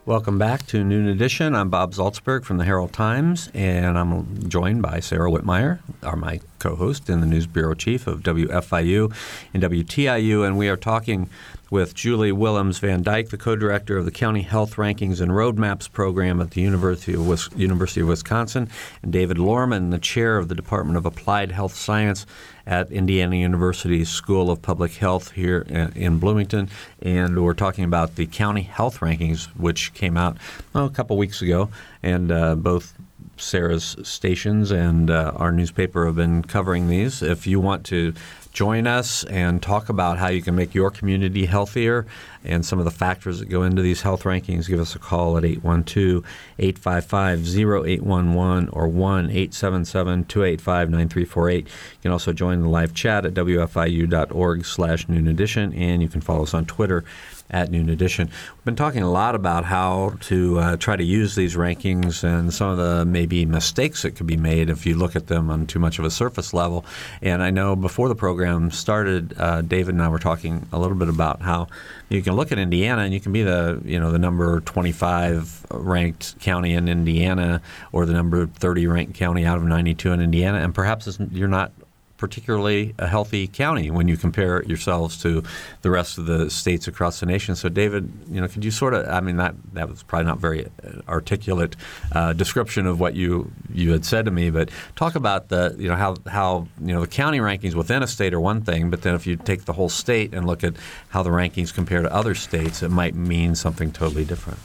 Welcome 0.07 0.39
back 0.39 0.65
to 0.69 0.85
Noon 0.85 1.09
Edition. 1.09 1.55
I'm 1.55 1.69
Bob 1.69 1.93
Zaltsberg 1.93 2.45
from 2.45 2.57
the 2.57 2.65
Herald 2.65 2.95
Times, 2.95 3.51
and 3.53 3.99
I'm 3.99 4.49
joined 4.49 4.81
by 4.81 5.01
Sara 5.01 5.31
Wittmeyer, 5.31 5.81
our 6.03 6.17
my 6.17 6.41
co-host 6.59 7.09
and 7.09 7.23
the 7.23 7.27
news 7.27 7.47
bureau 7.47 7.75
chief 7.75 8.07
of 8.07 8.21
WFIU 8.21 9.13
and 9.55 9.63
WTIU, 9.63 10.47
and 10.47 10.59
we 10.59 10.69
are 10.69 10.77
talking 10.77 11.29
with 11.71 11.95
Julie 11.95 12.33
Willems 12.33 12.79
Van 12.79 13.03
Dyke, 13.03 13.29
the 13.29 13.37
co-director 13.37 13.99
of 13.99 14.05
the 14.05 14.11
County 14.11 14.43
Health 14.43 14.77
Rankings 14.77 15.21
and 15.21 15.33
Roadmaps 15.33 15.91
program 15.91 16.41
at 16.41 16.53
the 16.53 16.63
University 16.63 17.13
of, 17.15 17.27
Wis- 17.27 17.51
University 17.55 18.01
of 18.01 18.09
Wisconsin, 18.09 18.71
and 19.03 19.13
David 19.13 19.37
Lohrmann, 19.37 19.91
the 19.91 19.99
chair 19.99 20.39
of 20.39 20.49
the 20.49 20.55
Department 20.55 20.97
of 20.97 21.05
Applied 21.05 21.53
Health 21.53 21.75
Science 21.75 22.25
at 22.67 22.91
Indiana 22.91 23.37
University's 23.37 24.09
School 24.09 24.51
of 24.51 24.63
Public 24.63 24.93
Health 24.93 25.33
here 25.33 25.61
in 25.95 26.19
Bloomington. 26.19 26.69
And 27.03 27.43
we're 27.43 27.55
talking 27.55 27.85
about 27.85 28.17
the 28.17 28.27
county 28.27 28.63
health 28.63 29.01
rankings, 29.01 29.47
which 29.57 29.95
came 29.95 30.17
out 30.17 30.37
oh, 30.75 30.87
a 30.87 30.91
couple 30.91 31.17
weeks 31.17 31.43
ago, 31.43 31.71
and 32.03 32.31
uh, 32.31 32.55
both 32.55 32.95
Sarah's 33.37 33.97
stations 34.03 34.71
and 34.71 35.11
uh, 35.11 35.33
our 35.37 35.53
newspaper 35.53 36.07
have 36.07 36.17
been 36.17 36.43
covering 36.43 36.89
these. 36.89 37.23
If 37.23 37.47
you 37.47 37.61
want 37.61 37.85
to 37.87 38.15
join 38.53 38.87
us 38.87 39.23
and 39.25 39.63
talk 39.63 39.89
about 39.89 40.19
how 40.19 40.29
you 40.29 40.43
can 40.43 40.57
make 40.57 40.75
your 40.75 40.91
community 40.91 41.47
healthier 41.47 42.07
and 42.45 42.65
some 42.67 42.79
of 42.79 42.85
the 42.85 42.91
factors 42.91 43.39
that 43.39 43.49
go 43.49 43.63
into 43.63 43.83
these 43.83 44.03
health 44.03 44.25
rankings, 44.25 44.69
give 44.69 44.81
us 44.81 44.97
a 44.97 44.99
call 44.99 45.37
at 45.37 45.45
812 45.45 46.25
855 46.59 47.47
0811 47.57 48.69
or 48.71 48.89
1 48.89 49.27
877 49.27 50.25
285 50.25 50.91
9348. 50.91 51.67
You 51.67 51.73
can 52.03 52.11
also 52.11 52.33
join 52.33 52.63
the 52.63 52.69
live 52.69 52.95
chat 52.95 53.25
at 53.25 53.35
wfiu.org 53.35 54.65
slash 54.65 55.09
noon 55.09 55.29
edition, 55.29 55.73
and 55.75 56.03
you 56.03 56.09
can 56.09 56.21
follow 56.21 56.43
us 56.43 56.55
on 56.55 56.67
Twitter 56.67 57.05
at 57.51 57.71
Noon 57.71 57.89
Edition. 57.89 58.29
We've 58.29 58.65
been 58.65 58.77
talking 58.77 59.03
a 59.03 59.11
lot 59.11 59.35
about 59.35 59.65
how 59.65 60.15
to 60.23 60.59
uh, 60.59 60.77
try 60.77 60.97
to 60.97 61.05
use 61.05 61.35
these 61.35 61.57
rankings 61.57 62.23
and 62.23 62.53
some 62.53 62.71
of 62.71 62.77
the 62.79 63.05
maybe 63.05 63.47
mistakes 63.47 64.03
that 64.03 64.13
could 64.13 64.27
be 64.27 64.37
made 64.37 64.71
if 64.71 64.85
you 64.85 64.95
look 64.95 65.17
at 65.17 65.29
them 65.29 65.51
on 65.51 65.67
too 65.67 65.79
much 65.79 65.99
of 65.99 66.05
a 66.05 66.11
surface 66.11 66.53
level. 66.53 66.85
And 67.23 67.43
I 67.43 67.51
know 67.51 67.75
before 67.75 68.09
the 68.09 68.15
program 68.15 68.71
started, 68.71 69.35
uh, 69.39 69.63
David 69.63 69.95
and 69.95 70.03
I 70.03 70.09
were 70.09 70.19
talking 70.19 70.67
a 70.73 70.79
little 70.79 70.97
bit 70.97 71.09
about 71.09 71.41
how 71.41 71.69
you 72.09 72.23
can 72.23 72.35
look 72.35 72.53
at 72.53 72.59
Indiana 72.59 73.03
and 73.03 73.13
you 73.13 73.21
can 73.21 73.33
be 73.33 73.43
the 73.43 73.81
you 73.85 73.99
know 73.99 74.11
the 74.11 74.19
number 74.19 74.61
25 74.61 75.67
ranked 75.71 76.39
county 76.41 76.75
in 76.75 76.89
Indiana 76.89 77.61
or 77.93 78.07
the 78.07 78.13
number 78.13 78.47
30 78.47 78.87
ranked 78.87 79.15
county 79.15 79.45
out 79.45 79.59
of 79.59 79.65
92 79.65 80.13
in 80.13 80.21
Indiana, 80.21 80.59
and 80.59 80.75
perhaps 80.75 81.19
you're 81.33 81.49
not 81.49 81.73
particularly 82.19 82.95
a 82.99 83.07
healthy 83.07 83.47
county 83.47 83.91
when 83.91 84.09
you 84.09 84.17
compare 84.17 84.63
yourselves 84.65 85.17
to 85.23 85.43
the 85.83 85.91
rest 85.91 86.19
of 86.19 86.27
the 86.27 86.51
states 86.51 86.87
across 86.87 87.21
the 87.21 87.27
nation. 87.27 87.55
So, 87.55 87.69
David, 87.69 88.13
you 88.29 88.41
know, 88.41 88.49
could 88.49 88.65
you 88.65 88.71
sort 88.71 88.93
of, 88.93 89.09
I 89.09 89.21
mean, 89.21 89.37
that, 89.37 89.55
that 89.73 89.89
was 89.89 90.03
probably 90.03 90.27
not 90.27 90.39
very 90.39 90.67
articulate 91.09 91.77
uh, 92.13 92.33
description 92.35 92.87
of 92.87 93.01
what 93.01 93.15
you, 93.15 93.51
you 93.73 93.93
had 93.93 94.05
said 94.05 94.25
to 94.27 94.31
me, 94.31 94.51
but 94.51 94.71
talk 94.97 95.15
about 95.15 95.49
the, 95.49 95.75
you 95.79 95.89
know, 95.89 95.95
how, 95.95 96.17
how, 96.27 96.69
you 96.81 96.93
know, 96.93 97.01
the 97.01 97.07
county 97.07 97.39
rankings 97.39 97.75
within 97.75 98.03
a 98.03 98.07
state 98.07 98.35
are 98.35 98.41
one 98.41 98.63
thing, 98.63 98.91
but 98.91 99.03
then 99.03 99.15
if 99.15 99.27
you 99.27 99.37
take 99.37 99.65
the 99.65 99.73
whole 99.73 99.89
state 99.89 100.35
and 100.35 100.47
look 100.47 100.65
at 100.65 100.75
how 101.11 101.23
the 101.23 101.31
rankings 101.31 101.73
compare 101.73 102.03
to 102.03 102.13
other 102.13 102.35
states, 102.35 102.83
it 102.83 102.91
might 102.91 103.15
mean 103.15 103.55
something 103.55 103.93
totally 103.93 104.25
different. 104.25 104.59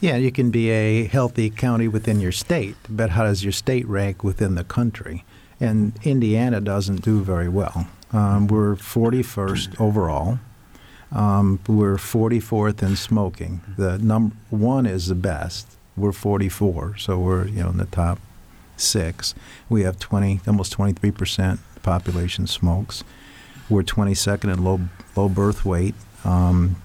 Yeah, 0.00 0.16
you 0.16 0.30
can 0.30 0.50
be 0.50 0.68
a 0.68 1.04
healthy 1.06 1.48
county 1.48 1.88
within 1.88 2.20
your 2.20 2.32
state, 2.32 2.76
but 2.90 3.10
how 3.10 3.24
does 3.24 3.42
your 3.42 3.52
state 3.52 3.86
rank 3.88 4.22
within 4.22 4.54
the 4.54 4.64
country? 4.64 5.24
And 5.60 5.98
Indiana 6.02 6.60
doesn't 6.60 7.02
do 7.02 7.22
very 7.22 7.48
well. 7.48 7.86
Um, 8.12 8.46
we're 8.46 8.76
41st 8.76 9.80
overall. 9.80 10.38
Um, 11.12 11.60
we're 11.68 11.96
44th 11.96 12.82
in 12.82 12.96
smoking. 12.96 13.60
The 13.76 13.98
number 13.98 14.34
one 14.50 14.86
is 14.86 15.08
the 15.08 15.14
best. 15.14 15.68
We're 15.96 16.12
44, 16.12 16.96
so 16.98 17.18
we're 17.18 17.46
you 17.46 17.62
know 17.62 17.70
in 17.70 17.76
the 17.76 17.84
top 17.84 18.18
six. 18.76 19.34
We 19.68 19.82
have 19.82 19.98
20, 19.98 20.40
almost 20.46 20.72
23 20.72 21.12
percent 21.12 21.60
population 21.82 22.48
smokes. 22.48 23.04
We're 23.68 23.82
22nd 23.82 24.52
in 24.52 24.64
low 24.64 24.80
low 25.14 25.28
birth 25.28 25.64
weight. 25.64 25.94
Um, 26.24 26.76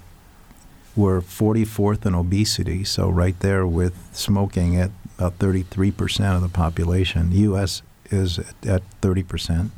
we're 0.96 1.22
44th 1.22 2.06
in 2.06 2.14
obesity, 2.14 2.84
so 2.84 3.10
right 3.10 3.40
there 3.40 3.66
with 3.66 3.96
smoking 4.14 4.76
at 4.76 4.92
about 5.18 5.36
33 5.36 5.90
percent 5.90 6.36
of 6.36 6.42
the 6.44 6.50
population. 6.50 7.32
U.S 7.32 7.82
is 8.12 8.40
at, 8.40 8.84
30%. 9.02 9.70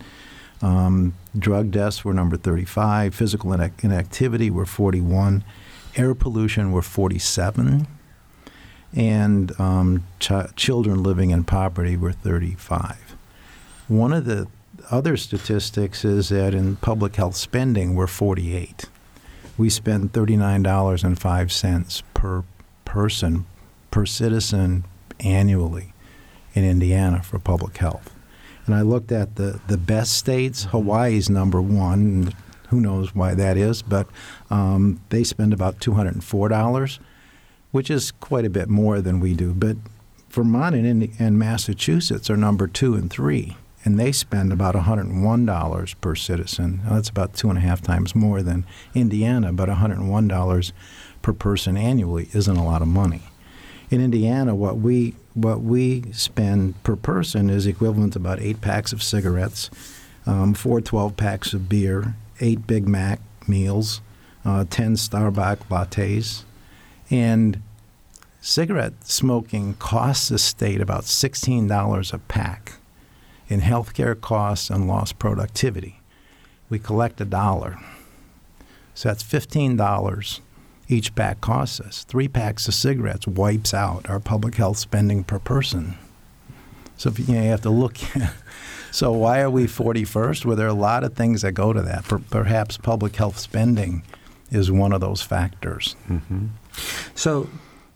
Um, 0.61 1.13
drug 1.37 1.71
deaths 1.71 2.05
were 2.05 2.13
number 2.13 2.37
35. 2.37 3.15
Physical 3.15 3.53
inactivity 3.53 4.49
were 4.49 4.65
41. 4.65 5.43
Air 5.95 6.13
pollution 6.13 6.71
were 6.71 6.81
47. 6.81 7.87
And 8.93 9.59
um, 9.59 10.03
ch- 10.19 10.55
children 10.55 11.01
living 11.01 11.31
in 11.31 11.43
poverty 11.43 11.97
were 11.97 12.11
35. 12.11 13.15
One 13.87 14.13
of 14.13 14.25
the 14.25 14.47
other 14.89 15.17
statistics 15.17 16.03
is 16.03 16.29
that 16.29 16.53
in 16.53 16.75
public 16.77 17.15
health 17.15 17.35
spending, 17.35 17.95
we're 17.95 18.07
48. 18.07 18.85
We 19.57 19.69
spend 19.69 20.13
$39.05 20.13 22.03
per 22.13 22.43
person, 22.85 23.45
per 23.89 24.05
citizen 24.05 24.85
annually 25.19 25.93
in 26.53 26.63
Indiana 26.63 27.21
for 27.21 27.39
public 27.39 27.77
health. 27.77 28.13
And 28.71 28.79
I 28.79 28.83
looked 28.83 29.11
at 29.11 29.35
the, 29.35 29.59
the 29.67 29.75
best 29.75 30.13
states. 30.13 30.63
Hawaii's 30.63 31.29
number 31.29 31.61
one. 31.61 32.33
Who 32.69 32.79
knows 32.79 33.13
why 33.13 33.35
that 33.35 33.57
is, 33.57 33.81
but 33.81 34.07
um, 34.49 35.01
they 35.09 35.25
spend 35.25 35.51
about 35.51 35.79
$204, 35.79 36.99
which 37.71 37.89
is 37.89 38.11
quite 38.11 38.45
a 38.45 38.49
bit 38.49 38.69
more 38.69 39.01
than 39.01 39.19
we 39.19 39.33
do. 39.33 39.53
But 39.53 39.75
Vermont 40.29 40.73
and, 40.73 41.13
and 41.19 41.37
Massachusetts 41.37 42.29
are 42.29 42.37
number 42.37 42.65
two 42.65 42.95
and 42.95 43.11
three, 43.11 43.57
and 43.83 43.99
they 43.99 44.13
spend 44.13 44.53
about 44.53 44.75
$101 44.75 45.95
per 45.99 46.15
citizen. 46.15 46.79
Now, 46.85 46.93
that's 46.93 47.09
about 47.09 47.33
two 47.33 47.49
and 47.49 47.57
a 47.57 47.61
half 47.61 47.81
times 47.81 48.15
more 48.15 48.41
than 48.41 48.65
Indiana, 48.95 49.51
but 49.51 49.67
$101 49.67 50.71
per 51.21 51.33
person 51.33 51.75
annually 51.75 52.29
isn't 52.31 52.55
a 52.55 52.63
lot 52.63 52.81
of 52.81 52.87
money. 52.87 53.23
In 53.89 53.99
Indiana, 53.99 54.55
what 54.55 54.77
we 54.77 55.15
what 55.33 55.61
we 55.61 56.03
spend 56.11 56.81
per 56.83 56.95
person 56.95 57.49
is 57.49 57.65
equivalent 57.65 58.13
to 58.13 58.19
about 58.19 58.41
eight 58.41 58.61
packs 58.61 58.91
of 58.91 59.01
cigarettes, 59.01 59.69
um, 60.25 60.53
four 60.53 60.81
12 60.81 61.15
packs 61.15 61.53
of 61.53 61.69
beer, 61.69 62.15
eight 62.39 62.67
Big 62.67 62.87
Mac 62.87 63.19
meals, 63.47 64.01
uh, 64.43 64.65
10 64.69 64.95
Starbucks 64.95 65.67
lattes. 65.69 66.43
And 67.09 67.61
cigarette 68.41 68.93
smoking 69.07 69.75
costs 69.75 70.29
the 70.29 70.39
state 70.39 70.81
about 70.81 71.03
$16 71.03 72.13
a 72.13 72.17
pack 72.17 72.73
in 73.47 73.61
healthcare 73.61 74.19
costs 74.19 74.69
and 74.69 74.87
lost 74.87 75.19
productivity. 75.19 75.99
We 76.69 76.79
collect 76.79 77.19
a 77.21 77.25
dollar. 77.25 77.77
So 78.93 79.09
that's 79.09 79.23
$15 79.23 80.39
each 80.91 81.15
pack 81.15 81.41
costs 81.41 81.79
us. 81.79 82.03
Three 82.03 82.27
packs 82.27 82.67
of 82.67 82.73
cigarettes 82.73 83.27
wipes 83.27 83.73
out 83.73 84.09
our 84.09 84.19
public 84.19 84.55
health 84.55 84.77
spending 84.77 85.23
per 85.23 85.39
person. 85.39 85.97
So 86.97 87.09
if, 87.09 87.19
you, 87.19 87.35
know, 87.35 87.41
you 87.41 87.49
have 87.49 87.61
to 87.61 87.69
look. 87.69 87.97
so 88.91 89.11
why 89.11 89.41
are 89.41 89.49
we 89.49 89.65
41st? 89.65 90.45
Well, 90.45 90.55
there 90.55 90.67
are 90.67 90.69
a 90.69 90.73
lot 90.73 91.03
of 91.03 91.13
things 91.13 91.41
that 91.41 91.53
go 91.53 91.73
to 91.73 91.81
that. 91.81 92.03
Per, 92.03 92.19
perhaps 92.19 92.77
public 92.77 93.15
health 93.15 93.39
spending 93.39 94.03
is 94.51 94.71
one 94.71 94.91
of 94.91 95.01
those 95.01 95.21
factors. 95.21 95.95
Mm-hmm. 96.09 96.47
So, 97.15 97.49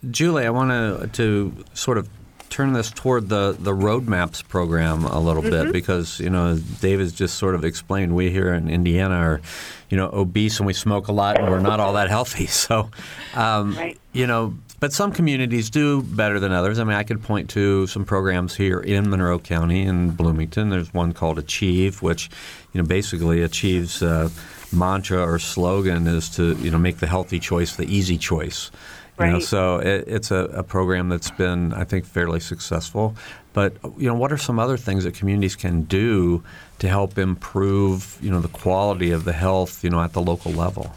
Julie, 0.10 0.46
I 0.46 0.50
want 0.50 0.72
to 0.72 1.08
to 1.08 1.66
sort 1.74 1.98
of 1.98 2.10
turn 2.56 2.72
this 2.72 2.90
toward 2.90 3.28
the 3.28 3.54
the 3.60 3.74
roadmaps 3.74 4.48
program 4.48 5.04
a 5.04 5.20
little 5.20 5.44
mm-hmm. 5.44 5.66
bit 5.66 5.74
because 5.74 6.22
you 6.22 6.30
know 6.30 6.58
David's 6.80 7.12
just 7.12 7.36
sort 7.36 7.54
of 7.54 7.66
explained 7.66 8.16
we 8.16 8.32
here 8.32 8.54
in 8.54 8.70
Indiana 8.70 9.16
are 9.16 9.42
you 9.90 9.98
know 9.98 10.10
obese 10.14 10.60
and 10.60 10.66
we 10.66 10.72
smoke 10.72 11.10
a 11.10 11.12
lot 11.12 11.38
and 11.38 11.50
we're 11.50 11.60
not 11.60 11.82
all 11.82 11.94
that 11.94 12.10
healthy. 12.10 12.48
So, 12.66 12.90
um, 13.36 13.76
right. 13.76 14.00
you 14.14 14.26
know, 14.26 14.56
but 14.80 14.94
some 14.94 15.12
communities 15.12 15.70
do 15.70 16.02
better 16.02 16.40
than 16.40 16.52
others. 16.52 16.80
I 16.80 16.84
mean, 16.86 16.96
I 16.96 17.04
could 17.04 17.22
point 17.22 17.50
to 17.52 17.86
some 17.88 18.06
programs 18.06 18.56
here 18.56 18.80
in 18.80 19.10
Monroe 19.10 19.38
County 19.38 19.84
in 19.84 20.12
Bloomington. 20.12 20.70
There's 20.70 20.94
one 20.94 21.12
called 21.14 21.38
Achieve, 21.38 22.02
which 22.02 22.30
you 22.74 22.82
know 22.82 22.88
basically 22.88 23.42
achieves. 23.42 24.02
Uh, 24.02 24.30
mantra 24.72 25.22
or 25.22 25.40
slogan 25.40 26.08
is 26.08 26.28
to 26.28 26.56
you 26.56 26.70
know 26.70 26.78
make 26.78 26.98
the 26.98 27.08
healthy 27.08 27.40
choice 27.40 27.76
the 27.76 27.86
easy 27.86 28.18
choice 28.18 28.72
Right. 29.18 29.28
You 29.28 29.34
know, 29.34 29.40
so 29.40 29.78
it, 29.78 30.06
it's 30.08 30.32
a, 30.32 30.46
a, 30.54 30.64
program 30.64 31.08
that's 31.08 31.32
been, 31.32 31.74
I 31.74 31.86
think, 31.86 32.06
fairly 32.06 32.42
successful. 32.42 33.16
But 33.54 33.78
you 33.98 34.10
know, 34.10 34.16
what 34.16 34.34
are 34.34 34.38
some 34.38 34.60
other 34.60 34.76
things 34.76 35.06
that 35.06 35.14
communities 35.14 35.56
can 35.56 35.84
do 35.84 36.44
to 36.80 36.90
help 36.90 37.18
improve, 37.18 38.18
you 38.22 38.30
know, 38.30 38.42
the 38.42 38.50
quality 38.50 39.12
of 39.12 39.24
the 39.24 39.32
health, 39.32 39.86
you 39.86 39.90
know, 39.90 40.02
at 40.02 40.12
the 40.12 40.22
local 40.22 40.52
level? 40.52 40.94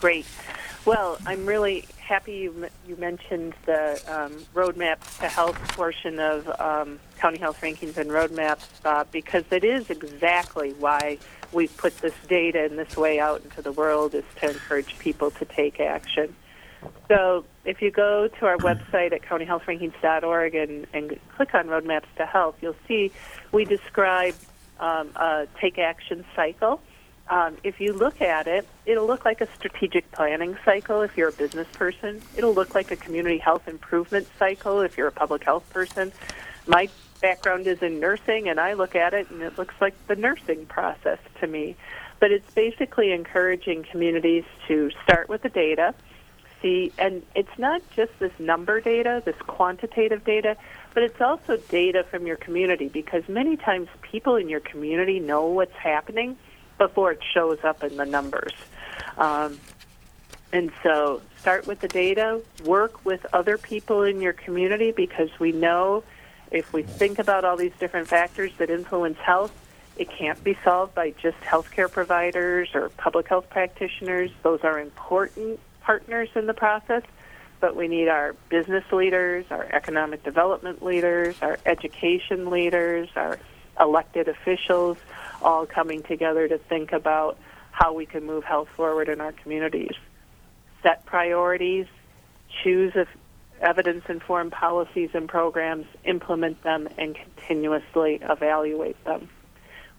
Great. 0.00 0.26
Well, 0.84 1.18
I'm 1.24 1.46
really 1.46 1.84
happy 1.98 2.32
you 2.32 2.66
you 2.88 2.96
mentioned 2.96 3.54
the 3.66 3.92
um, 4.08 4.32
roadmaps 4.52 5.20
to 5.20 5.28
health 5.28 5.56
portion 5.76 6.18
of 6.18 6.48
um, 6.60 6.98
county 7.18 7.38
health 7.38 7.60
rankings 7.60 7.96
and 7.96 8.10
roadmaps, 8.10 8.82
Bob, 8.82 9.06
because 9.12 9.44
it 9.52 9.62
is 9.62 9.88
exactly 9.88 10.72
why 10.72 11.18
we've 11.52 11.74
put 11.76 11.96
this 11.98 12.14
data 12.26 12.64
in 12.64 12.76
this 12.76 12.96
way 12.96 13.20
out 13.20 13.42
into 13.44 13.62
the 13.62 13.70
world 13.70 14.14
is 14.14 14.24
to 14.40 14.50
encourage 14.50 14.98
people 14.98 15.30
to 15.30 15.44
take 15.44 15.78
action. 15.78 16.34
So 17.08 17.44
if 17.64 17.82
you 17.82 17.90
go 17.90 18.28
to 18.28 18.46
our 18.46 18.56
website 18.58 19.12
at 19.12 19.22
countyhealthrankings.org 19.22 20.54
and, 20.54 20.86
and 20.92 21.18
click 21.36 21.54
on 21.54 21.66
Roadmaps 21.66 22.06
to 22.16 22.26
Health, 22.26 22.56
you'll 22.60 22.76
see 22.88 23.12
we 23.52 23.64
describe 23.64 24.34
um, 24.80 25.10
a 25.16 25.46
take 25.60 25.78
action 25.78 26.24
cycle. 26.34 26.80
Um, 27.28 27.56
if 27.62 27.80
you 27.80 27.92
look 27.92 28.20
at 28.20 28.46
it, 28.46 28.66
it'll 28.84 29.06
look 29.06 29.24
like 29.24 29.40
a 29.40 29.48
strategic 29.54 30.10
planning 30.10 30.56
cycle 30.64 31.02
if 31.02 31.16
you're 31.16 31.28
a 31.28 31.32
business 31.32 31.68
person. 31.72 32.20
It'll 32.36 32.54
look 32.54 32.74
like 32.74 32.90
a 32.90 32.96
community 32.96 33.38
health 33.38 33.68
improvement 33.68 34.26
cycle 34.38 34.80
if 34.80 34.98
you're 34.98 35.08
a 35.08 35.12
public 35.12 35.44
health 35.44 35.68
person. 35.70 36.12
My 36.66 36.88
background 37.20 37.66
is 37.66 37.80
in 37.80 38.00
nursing, 38.00 38.48
and 38.48 38.58
I 38.58 38.72
look 38.72 38.96
at 38.96 39.14
it 39.14 39.30
and 39.30 39.40
it 39.42 39.56
looks 39.56 39.74
like 39.80 39.94
the 40.08 40.16
nursing 40.16 40.66
process 40.66 41.18
to 41.40 41.46
me. 41.46 41.76
But 42.20 42.32
it's 42.32 42.52
basically 42.54 43.12
encouraging 43.12 43.84
communities 43.84 44.44
to 44.68 44.90
start 45.04 45.28
with 45.28 45.42
the 45.42 45.48
data 45.48 45.94
see, 46.62 46.92
and 46.96 47.22
it's 47.34 47.58
not 47.58 47.82
just 47.94 48.12
this 48.18 48.32
number 48.38 48.80
data, 48.80 49.20
this 49.24 49.36
quantitative 49.46 50.24
data, 50.24 50.56
but 50.94 51.02
it's 51.02 51.20
also 51.20 51.56
data 51.56 52.04
from 52.04 52.26
your 52.26 52.36
community 52.36 52.88
because 52.88 53.28
many 53.28 53.56
times 53.56 53.88
people 54.00 54.36
in 54.36 54.48
your 54.48 54.60
community 54.60 55.20
know 55.20 55.46
what's 55.46 55.74
happening 55.74 56.38
before 56.78 57.12
it 57.12 57.20
shows 57.34 57.58
up 57.64 57.82
in 57.82 57.96
the 57.96 58.06
numbers. 58.06 58.52
Um, 59.18 59.58
and 60.52 60.70
so 60.82 61.20
start 61.38 61.66
with 61.66 61.80
the 61.80 61.88
data, 61.88 62.40
work 62.64 63.04
with 63.04 63.26
other 63.32 63.58
people 63.58 64.02
in 64.02 64.20
your 64.20 64.32
community 64.32 64.92
because 64.92 65.30
we 65.38 65.52
know 65.52 66.04
if 66.50 66.72
we 66.72 66.82
think 66.82 67.18
about 67.18 67.44
all 67.44 67.56
these 67.56 67.72
different 67.80 68.08
factors 68.08 68.52
that 68.58 68.68
influence 68.70 69.18
health, 69.18 69.52
it 69.96 70.10
can't 70.10 70.42
be 70.44 70.56
solved 70.62 70.94
by 70.94 71.10
just 71.22 71.38
healthcare 71.40 71.90
providers 71.90 72.70
or 72.74 72.90
public 72.90 73.28
health 73.28 73.48
practitioners. 73.50 74.30
Those 74.42 74.60
are 74.62 74.78
important 74.78 75.60
partners 75.82 76.28
in 76.34 76.46
the 76.46 76.54
process, 76.54 77.02
but 77.60 77.76
we 77.76 77.88
need 77.88 78.08
our 78.08 78.34
business 78.48 78.84
leaders, 78.92 79.46
our 79.50 79.64
economic 79.64 80.24
development 80.24 80.82
leaders, 80.82 81.36
our 81.42 81.58
education 81.64 82.50
leaders, 82.50 83.08
our 83.16 83.38
elected 83.80 84.28
officials 84.28 84.98
all 85.40 85.66
coming 85.66 86.02
together 86.02 86.46
to 86.48 86.58
think 86.58 86.92
about 86.92 87.38
how 87.70 87.92
we 87.92 88.06
can 88.06 88.24
move 88.24 88.44
health 88.44 88.68
forward 88.76 89.08
in 89.08 89.20
our 89.20 89.32
communities. 89.32 89.94
Set 90.82 91.04
priorities, 91.06 91.86
choose 92.62 92.92
evidence 93.60 94.04
informed 94.08 94.52
policies 94.52 95.10
and 95.14 95.28
programs, 95.28 95.86
implement 96.04 96.62
them, 96.62 96.88
and 96.98 97.16
continuously 97.16 98.18
evaluate 98.22 99.02
them. 99.04 99.28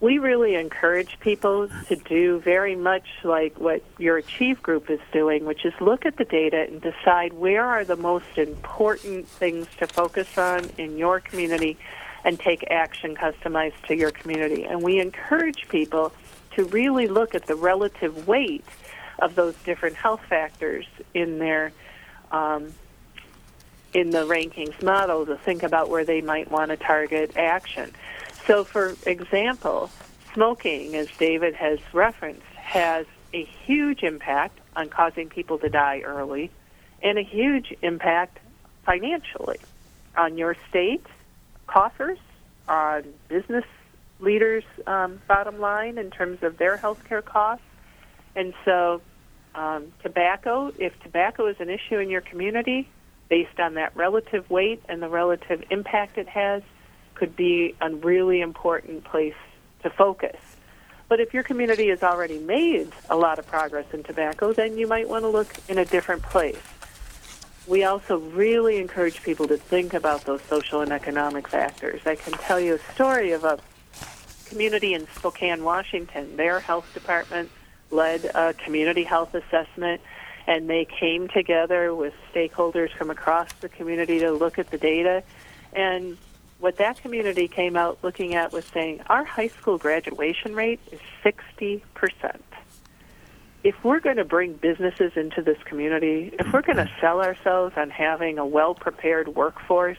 We 0.04 0.18
really 0.18 0.56
encourage 0.56 1.18
people 1.22 1.70
to 1.88 1.96
do 1.96 2.38
very 2.42 2.76
much 2.76 3.08
like 3.24 3.58
what 3.58 3.82
your 3.98 4.18
Achieve 4.18 4.62
group 4.62 4.90
is 4.90 5.00
doing, 5.14 5.46
which 5.46 5.64
is 5.64 5.74
look 5.80 6.06
at 6.06 6.18
the 6.18 6.26
data 6.26 6.66
and 6.68 6.82
decide 6.82 7.32
where 7.32 7.64
are 7.64 7.86
the 7.86 7.96
most 7.96 8.38
important 8.38 9.26
things 9.26 9.66
to 9.78 9.88
focus 9.88 10.38
on 10.38 10.70
in 10.78 10.98
your 10.98 11.22
community 11.22 11.78
and 12.26 12.38
take 12.38 12.70
action 12.70 13.16
customized 13.16 13.82
to 13.88 13.96
your 13.96 14.12
community. 14.12 14.66
And 14.66 14.84
we 14.84 15.00
encourage 15.00 15.70
people 15.70 16.12
to 16.56 16.66
really 16.66 17.08
look 17.08 17.34
at 17.34 17.48
the 17.48 17.56
relative 17.56 18.28
weight 18.28 18.66
of 19.20 19.36
those 19.36 19.56
different 19.64 19.96
health 19.96 20.22
factors 20.28 20.86
in 21.14 21.40
their 21.40 21.72
um, 22.30 22.74
in 23.94 24.10
the 24.10 24.26
rankings 24.26 24.82
model 24.84 25.26
to 25.28 25.38
think 25.38 25.64
about 25.64 25.88
where 25.88 26.04
they 26.04 26.20
might 26.20 26.52
want 26.52 26.72
to 26.72 26.78
target 26.78 27.38
action. 27.38 27.94
So, 28.48 28.64
for 28.64 28.96
example, 29.06 29.90
smoking, 30.34 30.96
as 30.96 31.08
David 31.18 31.56
has 31.56 31.80
referenced, 31.94 32.44
has 32.56 33.06
a 33.34 33.46
huge 33.66 34.04
impact 34.04 34.60
on 34.76 34.90
causing 34.90 35.30
people 35.30 35.58
to 35.60 35.70
die 35.70 36.02
early 36.02 36.52
and 37.02 37.18
a 37.18 37.24
huge 37.24 37.74
impact 37.82 38.40
financially 38.86 39.60
on 40.16 40.38
your 40.38 40.56
state 40.70 41.06
coffers, 41.68 42.20
on 42.68 43.04
business 43.28 43.66
leaders' 44.20 44.64
um, 44.88 45.22
bottom 45.28 45.60
line 45.60 45.98
in 45.98 46.12
terms 46.12 46.44
of 46.44 46.58
their 46.58 46.78
health 46.78 47.04
care 47.08 47.22
costs. 47.22 47.66
And 48.36 48.54
so, 48.66 49.02
um, 49.56 49.92
tobacco, 50.02 50.72
if 50.78 50.98
tobacco 51.02 51.48
is 51.48 51.58
an 51.60 51.70
issue 51.70 51.98
in 51.98 52.10
your 52.10 52.22
community, 52.22 52.90
based 53.30 53.60
on 53.60 53.76
that 53.76 53.96
relative 53.96 54.50
weight 54.50 54.82
and 54.90 55.02
the 55.02 55.10
relative 55.10 55.64
impact 55.70 56.18
it 56.18 56.28
has, 56.28 56.62
could 57.16 57.36
be 57.36 57.76
a 57.82 57.90
really 57.90 58.42
important 58.42 59.04
place 59.04 59.36
to 59.84 59.90
focus. 59.90 60.38
But 61.10 61.20
if 61.20 61.34
your 61.34 61.44
community 61.44 61.90
has 61.90 62.02
already 62.02 62.40
made 62.40 62.92
a 63.10 63.16
lot 63.16 63.38
of 63.38 63.46
progress 63.46 63.86
in 63.94 64.04
tobacco, 64.04 64.54
then 64.54 64.78
you 64.78 64.88
might 64.88 65.08
want 65.08 65.24
to 65.24 65.30
look 65.30 65.54
in 65.70 65.78
a 65.78 65.86
different 65.86 66.24
place. 66.24 66.58
We 67.68 67.84
also 67.84 68.18
really 68.18 68.78
encourage 68.78 69.24
people 69.24 69.48
to 69.48 69.58
think 69.58 69.94
about 69.94 70.26
those 70.26 70.42
social 70.44 70.82
and 70.82 70.92
economic 70.92 71.48
factors. 71.48 72.02
I 72.06 72.16
can 72.16 72.34
tell 72.34 72.60
you 72.60 72.76
a 72.76 72.94
story 72.94 73.32
of 73.32 73.44
a 73.44 73.60
community 74.46 74.94
in 74.94 75.08
Spokane, 75.16 75.64
Washington. 75.64 76.36
Their 76.36 76.60
health 76.60 76.92
department 76.94 77.50
led 77.90 78.26
a 78.26 78.54
community 78.54 79.04
health 79.04 79.34
assessment, 79.34 80.02
and 80.46 80.70
they 80.70 80.86
came 80.86 81.28
together 81.28 81.94
with 81.96 82.14
stakeholders 82.34 82.92
from 82.92 83.10
across 83.10 83.52
the 83.62 83.70
community 83.70 84.20
to 84.20 84.32
look 84.32 84.60
at 84.60 84.70
the 84.70 84.78
data. 84.78 85.24
And 85.72 86.18
what 86.64 86.78
that 86.78 86.96
community 87.02 87.50
came 87.50 87.76
out 87.76 88.00
looking 88.04 88.36
at 88.36 88.54
was 88.54 88.64
saying 88.64 89.02
our 89.08 89.26
high 89.26 89.50
school 89.50 89.78
graduation 89.78 90.56
rate 90.56 90.80
is 90.94 91.00
60%. 91.26 91.82
If 93.66 93.84
we're 93.84 94.00
going 94.00 94.16
to 94.16 94.24
bring 94.24 94.54
businesses 94.54 95.12
into 95.18 95.42
this 95.42 95.58
community, 95.66 96.34
if 96.40 96.54
we're 96.54 96.62
going 96.62 96.78
to 96.78 96.86
mm-hmm. 96.86 97.02
sell 97.02 97.22
ourselves 97.22 97.74
on 97.76 97.90
having 97.90 98.40
a 98.40 98.46
well 98.46 98.76
prepared 98.76 99.28
workforce, 99.28 99.98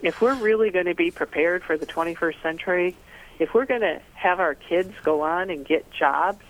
if 0.00 0.22
we're 0.22 0.36
really 0.36 0.70
going 0.70 0.86
to 0.86 0.94
be 0.94 1.10
prepared 1.10 1.62
for 1.62 1.76
the 1.76 1.84
21st 1.84 2.42
century, 2.42 2.96
if 3.38 3.52
we're 3.52 3.66
going 3.66 3.82
to 3.82 4.00
have 4.14 4.40
our 4.40 4.54
kids 4.54 4.94
go 5.02 5.20
on 5.20 5.50
and 5.50 5.66
get 5.66 5.90
jobs, 5.90 6.42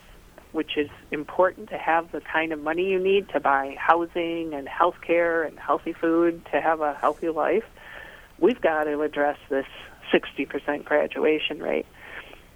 which 0.52 0.76
is 0.76 0.90
important 1.10 1.70
to 1.70 1.76
have 1.76 2.12
the 2.12 2.20
kind 2.20 2.52
of 2.52 2.60
money 2.60 2.88
you 2.88 3.00
need 3.00 3.28
to 3.30 3.40
buy 3.40 3.74
housing 3.80 4.54
and 4.54 4.68
health 4.68 5.00
care 5.04 5.42
and 5.42 5.58
healthy 5.58 5.92
food 5.92 6.46
to 6.52 6.60
have 6.60 6.82
a 6.82 6.94
healthy 6.94 7.30
life, 7.30 7.64
we've 8.38 8.60
got 8.60 8.84
to 8.84 9.02
address 9.02 9.38
this 9.48 9.66
60% 10.12 10.84
graduation 10.84 11.60
rate. 11.60 11.86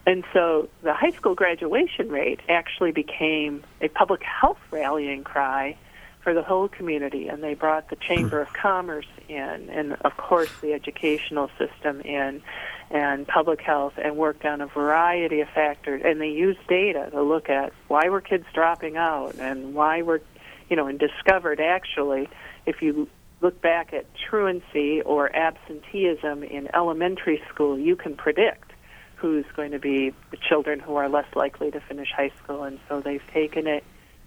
And 0.07 0.25
so 0.33 0.69
the 0.83 0.95
high 0.95 1.11
school 1.11 1.35
graduation 1.35 2.09
rate 2.09 2.41
actually 2.49 2.93
became 2.93 3.62
a 3.81 3.88
public 3.88 4.23
health 4.23 4.59
rallying 4.71 5.23
cry 5.23 5.77
for 6.23 6.33
the 6.35 6.43
whole 6.43 6.69
community. 6.69 7.29
And 7.29 7.43
they 7.43 7.55
brought 7.55 7.91
the 7.91 7.97
Chamber 7.97 8.41
of 8.41 8.53
Commerce 8.53 9.07
in, 9.29 9.69
and 9.71 9.95
of 10.01 10.17
course 10.17 10.51
the 10.62 10.73
educational 10.73 11.51
system 11.59 12.01
in, 12.01 12.43
and 12.91 13.29
public 13.29 13.61
health, 13.61 13.95
and 14.03 14.17
worked 14.17 14.47
on 14.47 14.62
a 14.62 14.67
variety 14.67 15.41
of 15.41 15.49
factors. 15.51 16.01
And 16.05 16.21
they 16.21 16.31
used 16.31 16.67
data 16.69 17.11
to 17.12 17.23
look 17.23 17.51
at 17.51 17.75
why 17.88 18.09
were 18.09 18.23
kids 18.23 18.47
dropping 18.55 18.97
out 18.97 19.35
and 19.35 19.75
why 19.75 20.01
were, 20.01 20.23
you 20.71 20.77
know, 20.77 20.87
and 20.87 20.99
discovered 20.99 21.61
actually 21.61 22.31
if 22.64 22.81
you 22.81 23.09
look 23.40 23.61
back 23.61 23.92
at 23.92 24.07
truancy 24.14 25.01
or 25.03 25.35
absenteeism 25.35 26.42
in 26.42 26.68
elementary 26.74 27.42
school, 27.48 27.79
you 27.79 27.96
can 27.96 28.16
predict 28.16 28.72
who's 29.16 29.44
going 29.57 29.72
to 29.72 29.79
be 29.79 30.12
the 30.31 30.37
children 30.37 30.81
who 30.81 30.96
are 30.96 31.09
less 31.09 31.27
likely 31.35 31.70
to 31.70 31.81
finish 31.81 32.09
high 32.14 32.33
school. 32.42 32.64
And 32.64 32.79
so 32.88 33.01
they've 33.01 33.27
taken 33.33 33.66
it 33.66 33.85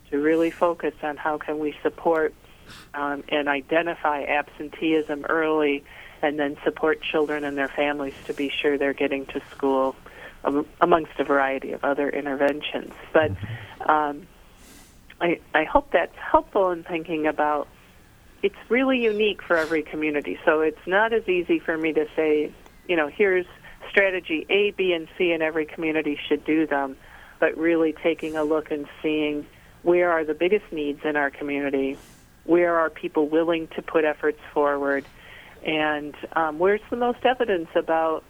to 0.09 0.17
really 0.17 0.51
focus 0.51 0.93
on 1.01 1.17
how 1.17 1.37
can 1.37 1.59
we 1.59 1.75
support 1.81 2.33
um, 2.93 3.23
and 3.29 3.47
identify 3.47 4.23
absenteeism 4.23 5.25
early 5.27 5.83
and 6.21 6.37
then 6.37 6.57
support 6.63 7.01
children 7.01 7.43
and 7.43 7.57
their 7.57 7.67
families 7.67 8.13
to 8.25 8.33
be 8.33 8.49
sure 8.49 8.77
they're 8.77 8.93
getting 8.93 9.25
to 9.27 9.41
school 9.51 9.95
um, 10.43 10.65
amongst 10.79 11.13
a 11.19 11.23
variety 11.23 11.71
of 11.71 11.83
other 11.83 12.09
interventions. 12.09 12.93
But 13.13 13.31
um, 13.89 14.27
I, 15.19 15.39
I 15.53 15.63
hope 15.63 15.91
that's 15.91 16.15
helpful 16.17 16.71
in 16.71 16.83
thinking 16.83 17.27
about 17.27 17.67
it's 18.43 18.55
really 18.69 18.99
unique 18.99 19.41
for 19.41 19.55
every 19.55 19.83
community. 19.83 20.39
So 20.45 20.61
it's 20.61 20.85
not 20.87 21.13
as 21.13 21.27
easy 21.27 21.59
for 21.59 21.77
me 21.77 21.93
to 21.93 22.07
say, 22.15 22.51
you 22.87 22.95
know, 22.95 23.07
here's 23.07 23.45
strategy 23.89 24.45
A, 24.49 24.71
B, 24.71 24.93
and 24.93 25.07
C, 25.17 25.31
and 25.31 25.43
every 25.43 25.65
community 25.65 26.19
should 26.27 26.43
do 26.45 26.65
them, 26.65 26.97
but 27.39 27.57
really 27.57 27.93
taking 27.93 28.35
a 28.35 28.43
look 28.43 28.71
and 28.71 28.87
seeing 29.01 29.45
where 29.83 30.11
are 30.11 30.23
the 30.23 30.33
biggest 30.33 30.71
needs 30.71 31.01
in 31.03 31.15
our 31.15 31.29
community, 31.29 31.97
where 32.45 32.79
are 32.79 32.89
people 32.89 33.27
willing 33.27 33.67
to 33.75 33.81
put 33.81 34.05
efforts 34.05 34.39
forward, 34.53 35.05
and 35.65 36.15
um, 36.33 36.59
where's 36.59 36.81
the 36.89 36.95
most 36.95 37.23
evidence 37.25 37.69
about 37.75 38.23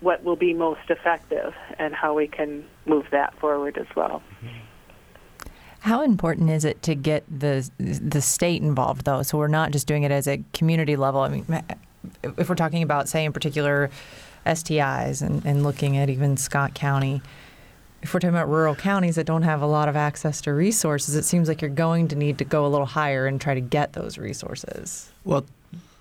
what 0.00 0.24
will 0.24 0.36
be 0.36 0.54
most 0.54 0.88
effective 0.88 1.54
and 1.78 1.94
how 1.94 2.14
we 2.14 2.26
can 2.26 2.64
move 2.86 3.06
that 3.10 3.38
forward 3.38 3.76
as 3.76 3.86
well. 3.94 4.22
Mm-hmm. 4.42 4.69
How 5.80 6.02
important 6.02 6.50
is 6.50 6.64
it 6.64 6.82
to 6.82 6.94
get 6.94 7.24
the 7.28 7.68
the 7.78 8.20
state 8.20 8.62
involved 8.62 9.04
though? 9.04 9.22
So 9.22 9.38
we're 9.38 9.48
not 9.48 9.70
just 9.70 9.86
doing 9.86 10.02
it 10.02 10.10
as 10.10 10.28
a 10.28 10.42
community 10.52 10.96
level. 10.96 11.20
I 11.20 11.28
mean, 11.28 11.46
if 12.22 12.48
we're 12.48 12.54
talking 12.54 12.82
about, 12.82 13.08
say, 13.08 13.24
in 13.24 13.32
particular, 13.32 13.90
STIs 14.46 15.22
and, 15.22 15.44
and 15.44 15.62
looking 15.62 15.96
at 15.96 16.08
even 16.10 16.36
Scott 16.36 16.74
County, 16.74 17.22
if 18.02 18.14
we're 18.14 18.20
talking 18.20 18.34
about 18.34 18.48
rural 18.48 18.74
counties 18.74 19.16
that 19.16 19.24
don't 19.24 19.42
have 19.42 19.62
a 19.62 19.66
lot 19.66 19.88
of 19.88 19.96
access 19.96 20.40
to 20.42 20.52
resources, 20.52 21.14
it 21.14 21.24
seems 21.24 21.48
like 21.48 21.60
you're 21.60 21.70
going 21.70 22.08
to 22.08 22.16
need 22.16 22.38
to 22.38 22.44
go 22.44 22.64
a 22.64 22.68
little 22.68 22.86
higher 22.86 23.26
and 23.26 23.40
try 23.40 23.54
to 23.54 23.60
get 23.60 23.92
those 23.92 24.16
resources. 24.16 25.10
Well, 25.24 25.44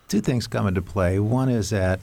two 0.07 0.21
things 0.21 0.47
come 0.47 0.67
into 0.67 0.81
play. 0.81 1.19
One 1.19 1.49
is 1.49 1.69
that 1.71 1.99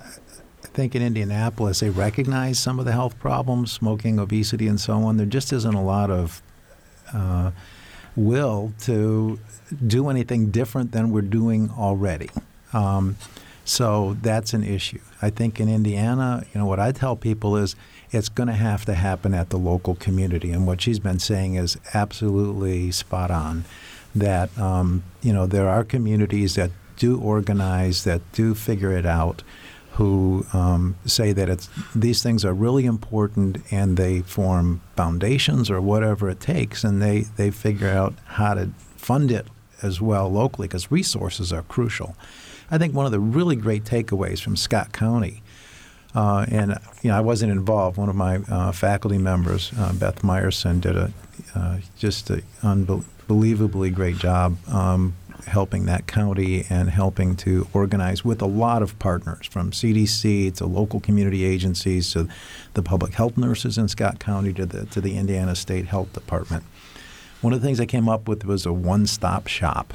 I 0.00 0.66
think 0.68 0.94
in 0.94 1.02
Indianapolis 1.02 1.80
they 1.80 1.90
recognize 1.90 2.58
some 2.58 2.78
of 2.78 2.84
the 2.84 2.92
health 2.92 3.18
problems, 3.18 3.72
smoking, 3.72 4.18
obesity, 4.18 4.68
and 4.68 4.80
so 4.80 4.94
on. 5.02 5.16
There 5.16 5.26
just 5.26 5.52
isn't 5.52 5.74
a 5.74 5.82
lot 5.82 6.10
of 6.10 6.42
uh, 7.12 7.50
will 8.16 8.72
to 8.80 9.38
do 9.86 10.08
anything 10.08 10.50
different 10.50 10.92
than 10.92 11.10
we're 11.10 11.20
doing 11.22 11.70
already. 11.70 12.30
Um, 12.72 13.16
so 13.64 14.16
that's 14.22 14.54
an 14.54 14.64
issue. 14.64 15.00
I 15.20 15.30
think 15.30 15.60
in 15.60 15.68
Indiana, 15.68 16.44
you 16.52 16.58
know, 16.58 16.66
what 16.66 16.80
I 16.80 16.90
tell 16.90 17.16
people 17.16 17.56
is 17.56 17.76
it's 18.10 18.28
going 18.28 18.46
to 18.46 18.54
have 18.54 18.84
to 18.86 18.94
happen 18.94 19.34
at 19.34 19.50
the 19.50 19.58
local 19.58 19.94
community. 19.94 20.50
And 20.50 20.66
what 20.66 20.80
she's 20.80 20.98
been 20.98 21.18
saying 21.18 21.54
is 21.54 21.76
absolutely 21.92 22.90
spot 22.90 23.30
on. 23.30 23.64
That 24.14 24.56
um, 24.58 25.04
you 25.20 25.34
know 25.34 25.46
there 25.46 25.68
are 25.68 25.84
communities 25.84 26.54
that 26.54 26.70
do 26.96 27.20
organize, 27.20 28.04
that 28.04 28.22
do 28.32 28.54
figure 28.54 28.92
it 28.92 29.04
out, 29.04 29.42
who 29.98 30.46
um, 30.52 30.94
say 31.06 31.32
that 31.32 31.48
it's 31.48 31.68
these 31.92 32.22
things 32.22 32.44
are 32.44 32.54
really 32.54 32.86
important 32.86 33.58
and 33.72 33.96
they 33.96 34.20
form 34.20 34.80
foundations 34.94 35.68
or 35.72 35.80
whatever 35.80 36.30
it 36.30 36.38
takes, 36.38 36.84
and 36.84 37.02
they 37.02 37.22
they 37.36 37.50
figure 37.50 37.88
out 37.88 38.14
how 38.26 38.54
to 38.54 38.70
fund 38.96 39.32
it 39.32 39.48
as 39.82 40.00
well 40.00 40.30
locally 40.30 40.68
because 40.68 40.92
resources 40.92 41.52
are 41.52 41.62
crucial. 41.62 42.14
I 42.70 42.78
think 42.78 42.94
one 42.94 43.06
of 43.06 43.12
the 43.12 43.18
really 43.18 43.56
great 43.56 43.82
takeaways 43.82 44.40
from 44.40 44.54
Scott 44.54 44.92
County. 44.92 45.42
Uh, 46.14 46.46
and 46.48 46.78
you 47.02 47.10
know, 47.10 47.16
I 47.16 47.20
wasn't 47.20 47.50
involved. 47.50 47.98
One 47.98 48.08
of 48.08 48.16
my 48.16 48.36
uh, 48.48 48.70
faculty 48.72 49.18
members, 49.18 49.72
uh, 49.76 49.92
Beth 49.92 50.22
Meyerson, 50.22 50.80
did 50.80 50.96
a 50.96 51.12
uh, 51.56 51.78
just 51.98 52.30
an 52.30 52.44
unbelievably 52.62 53.90
great 53.90 54.18
job 54.18 54.56
um, 54.68 55.14
helping 55.46 55.86
that 55.86 56.06
county 56.06 56.64
and 56.68 56.90
helping 56.90 57.36
to 57.36 57.66
organize 57.72 58.24
with 58.24 58.42
a 58.42 58.46
lot 58.46 58.82
of 58.82 58.98
partners 58.98 59.46
from 59.46 59.70
CDC 59.70 60.54
to 60.56 60.66
local 60.66 61.00
community 61.00 61.44
agencies 61.44 62.12
to 62.12 62.28
the 62.74 62.82
public 62.82 63.14
health 63.14 63.36
nurses 63.36 63.78
in 63.78 63.88
Scott 63.88 64.18
County 64.18 64.52
to 64.54 64.66
the, 64.66 64.86
to 64.86 65.00
the 65.00 65.16
Indiana 65.16 65.54
State 65.54 65.86
Health 65.86 66.12
Department. 66.12 66.64
One 67.40 67.52
of 67.52 67.60
the 67.60 67.66
things 67.66 67.80
I 67.80 67.86
came 67.86 68.08
up 68.08 68.28
with 68.28 68.44
was 68.44 68.66
a 68.66 68.72
one 68.72 69.06
stop 69.06 69.46
shop. 69.46 69.94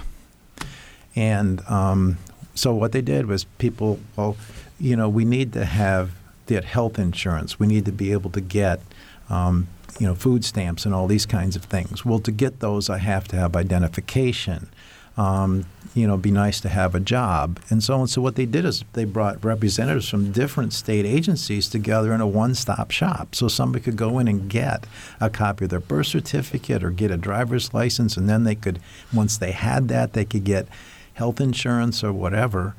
And 1.15 1.61
um, 1.69 2.17
so 2.55 2.73
what 2.73 2.91
they 2.91 3.01
did 3.01 3.25
was 3.25 3.43
people, 3.43 3.99
well, 4.15 4.37
you 4.79 4.95
know, 4.95 5.09
we 5.09 5.25
need 5.25 5.53
to 5.53 5.65
have 5.65 6.11
get 6.47 6.65
health 6.65 6.99
insurance. 6.99 7.59
We 7.59 7.67
need 7.67 7.85
to 7.85 7.91
be 7.91 8.11
able 8.11 8.29
to 8.31 8.41
get 8.41 8.81
um, 9.29 9.67
you 9.99 10.07
know, 10.07 10.15
food 10.15 10.43
stamps 10.43 10.85
and 10.85 10.93
all 10.93 11.07
these 11.07 11.25
kinds 11.25 11.55
of 11.55 11.63
things. 11.63 12.03
Well, 12.05 12.19
to 12.19 12.31
get 12.31 12.59
those, 12.59 12.89
I 12.89 12.97
have 12.97 13.27
to 13.29 13.35
have 13.35 13.55
identification. 13.55 14.69
Um, 15.15 15.65
you 15.93 16.07
know, 16.07 16.17
be 16.17 16.31
nice 16.31 16.59
to 16.61 16.69
have 16.69 16.95
a 16.95 16.99
job, 16.99 17.59
and 17.69 17.83
so 17.83 17.99
on. 17.99 18.07
So 18.07 18.19
what 18.19 18.35
they 18.35 18.47
did 18.47 18.65
is 18.65 18.83
they 18.93 19.05
brought 19.05 19.43
representatives 19.43 20.09
from 20.09 20.31
different 20.31 20.73
state 20.73 21.05
agencies 21.05 21.69
together 21.69 22.13
in 22.13 22.21
a 22.21 22.25
one-stop 22.25 22.89
shop, 22.89 23.35
so 23.35 23.47
somebody 23.47 23.83
could 23.83 23.95
go 23.95 24.17
in 24.17 24.27
and 24.27 24.49
get 24.49 24.87
a 25.21 25.29
copy 25.29 25.65
of 25.65 25.69
their 25.69 25.79
birth 25.79 26.07
certificate 26.07 26.83
or 26.83 26.89
get 26.89 27.11
a 27.11 27.17
driver's 27.17 27.75
license, 27.75 28.17
and 28.17 28.27
then 28.27 28.43
they 28.43 28.55
could, 28.55 28.79
once 29.13 29.37
they 29.37 29.51
had 29.51 29.87
that, 29.89 30.13
they 30.13 30.25
could 30.25 30.43
get 30.43 30.67
health 31.13 31.39
insurance 31.39 32.03
or 32.03 32.11
whatever. 32.11 32.75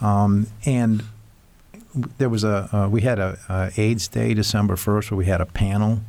Um, 0.00 0.46
and 0.64 1.02
there 2.18 2.28
was 2.28 2.44
a 2.44 2.68
uh, 2.72 2.88
we 2.88 3.02
had 3.02 3.18
a, 3.18 3.38
a, 3.48 3.80
AIDS 3.80 4.08
Day, 4.08 4.34
December 4.34 4.76
first, 4.76 5.10
where 5.10 5.18
we 5.18 5.26
had 5.26 5.40
a 5.40 5.46
panel 5.46 6.00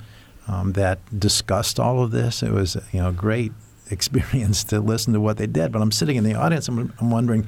um, 0.47 0.73
that 0.73 0.99
discussed 1.17 1.80
all 1.80 2.01
of 2.01 2.11
this. 2.11 2.41
It 2.41 2.51
was 2.51 2.78
you 2.91 3.01
know 3.01 3.11
great 3.11 3.51
experience 3.90 4.64
to 4.66 4.80
listen 4.80 5.14
to 5.14 5.22
what 5.22 5.38
they 5.38 5.48
did. 5.48 5.72
But 5.72 5.82
I'm 5.82 5.92
sitting 5.92 6.16
in 6.16 6.24
the 6.24 6.36
audience, 6.36 6.68
I'm, 6.68 6.94
I'm 7.00 7.12
wondering, 7.12 7.48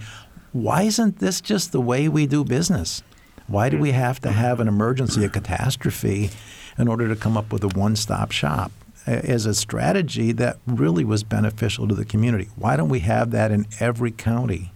why 0.53 0.83
isn't 0.83 1.19
this 1.19 1.41
just 1.41 1.71
the 1.71 1.81
way 1.81 2.07
we 2.07 2.25
do 2.25 2.43
business? 2.43 3.03
Why 3.47 3.69
do 3.69 3.77
we 3.77 3.91
have 3.91 4.19
to 4.21 4.31
have 4.31 4.59
an 4.59 4.67
emergency, 4.67 5.23
a 5.23 5.29
catastrophe, 5.29 6.31
in 6.77 6.87
order 6.87 7.07
to 7.07 7.15
come 7.15 7.37
up 7.37 7.51
with 7.51 7.63
a 7.63 7.69
one-stop 7.69 8.31
shop? 8.31 8.71
as 9.07 9.45
a 9.45 9.53
strategy 9.53 10.33
that 10.33 10.57
really 10.67 11.05
was 11.05 11.23
beneficial 11.23 11.87
to 11.87 11.95
the 11.95 12.03
community. 12.03 12.49
Why 12.57 12.75
don't 12.75 12.89
we 12.89 12.99
have 12.99 13.31
that 13.31 13.51
in 13.51 13.65
every 13.79 14.11
county? 14.11 14.73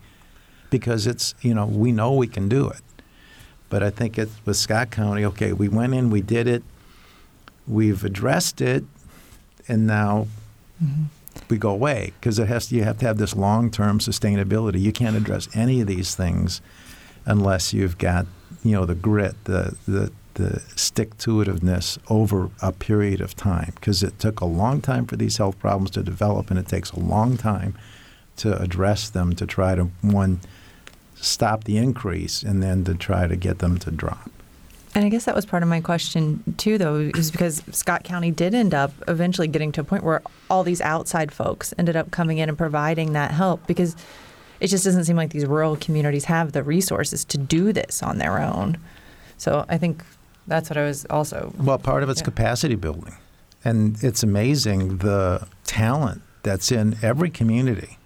Because 0.70 1.06
it's, 1.06 1.36
you 1.42 1.54
know, 1.54 1.66
we 1.66 1.92
know 1.92 2.14
we 2.14 2.28
can 2.28 2.48
do 2.48 2.70
it. 2.70 2.80
But 3.70 3.84
I 3.84 3.90
think 3.90 4.18
it 4.18 4.30
with 4.46 4.56
Scott 4.56 4.90
County, 4.90 5.26
okay, 5.26 5.52
we 5.52 5.68
went 5.68 5.94
in, 5.94 6.10
we 6.10 6.22
did 6.22 6.48
it, 6.48 6.64
we've 7.68 8.04
addressed 8.06 8.62
it, 8.62 8.86
and 9.68 9.86
now 9.86 10.28
mm-hmm. 10.82 11.04
We 11.50 11.58
go 11.58 11.70
away 11.70 12.14
because 12.20 12.40
it 12.40 12.48
has 12.48 12.68
to, 12.68 12.76
you 12.76 12.84
have 12.84 12.98
to 13.00 13.06
have 13.06 13.18
this 13.18 13.36
long-term 13.36 14.00
sustainability. 14.00 14.80
You 14.80 14.92
can't 14.92 15.16
address 15.16 15.48
any 15.56 15.82
of 15.82 15.88
these 15.88 16.16
things 16.16 16.62
unless 17.26 17.74
you've 17.74 17.98
got 17.98 18.26
you 18.64 18.74
know 18.74 18.86
the 18.86 18.96
grit, 18.96 19.36
the 19.46 19.76
the 19.88 20.12
the 20.36 20.62
stick 20.76 21.18
to 21.18 21.44
itiveness 21.44 21.98
over 22.10 22.50
a 22.62 22.72
period 22.72 23.20
of 23.22 23.36
time 23.36 23.74
because 23.76 24.02
it 24.02 24.18
took 24.18 24.40
a 24.40 24.46
long 24.46 24.82
time 24.82 25.06
for 25.06 25.18
these 25.18 25.38
health 25.38 25.60
problems 25.60 25.92
to 25.92 26.02
develop 26.02 26.50
and 26.50 26.58
it 26.58 26.68
takes 26.68 26.92
a 26.92 27.00
long 27.00 27.36
time 27.38 27.76
to 28.38 28.60
address 28.62 29.10
them 29.10 29.36
to 29.36 29.46
try 29.46 29.76
to 29.76 29.86
one 30.02 30.40
stop 31.16 31.66
the 31.66 31.78
increase 31.78 32.44
and 32.44 32.64
then 32.64 32.84
to 32.84 32.96
try 32.96 33.28
to 33.28 33.36
get 33.36 33.60
them 33.60 33.78
to 33.78 33.92
drop. 33.92 34.32
And 34.94 35.06
I 35.06 35.10
guess 35.10 35.26
that 35.26 35.36
was 35.36 35.46
part 35.46 35.64
of 35.64 35.70
my 35.70 35.80
question 35.80 36.56
too, 36.58 36.78
though, 36.78 36.98
is 36.98 37.32
because 37.32 37.64
Scott 37.72 38.04
County 38.04 38.32
did 38.32 38.54
end 38.54 38.74
up 38.74 38.92
eventually 39.08 39.48
getting 39.48 39.72
to 39.74 39.82
a 39.82 39.84
point 39.84 40.04
where 40.04 40.22
all 40.50 40.64
these 40.64 40.82
outside 40.82 41.32
folks 41.32 41.74
ended 41.78 41.96
up 41.96 42.12
coming 42.12 42.40
in 42.40 42.50
and 42.50 42.58
providing 42.58 43.14
that 43.14 43.32
help 43.32 43.66
because 43.68 43.96
it 44.60 44.68
just 44.68 44.84
doesn't 44.84 45.06
seem 45.06 45.16
like 45.16 45.32
these 45.32 45.46
rural 45.46 45.78
communities 45.78 46.26
have 46.26 46.52
the 46.52 46.62
resources 46.62 47.24
to 47.26 47.38
do 47.38 47.72
this 47.72 48.04
on 48.04 48.18
their 48.18 48.40
own. 48.40 48.78
So 49.38 49.66
I 49.70 49.78
think 49.78 50.04
that's 50.46 50.70
what 50.70 50.78
I 50.78 50.84
was 50.84 51.06
also. 51.06 51.54
Well, 51.58 51.80
part 51.80 52.04
of 52.04 52.10
it's 52.10 52.22
yeah. 52.22 52.26
capacity 52.26 52.76
building. 52.76 53.16
And 53.64 54.04
it's 54.04 54.24
amazing 54.24 54.98
the 54.98 55.48
talent 55.64 56.22
that's 56.44 56.72
in 56.72 56.98
every 57.02 57.30
community. 57.30 57.98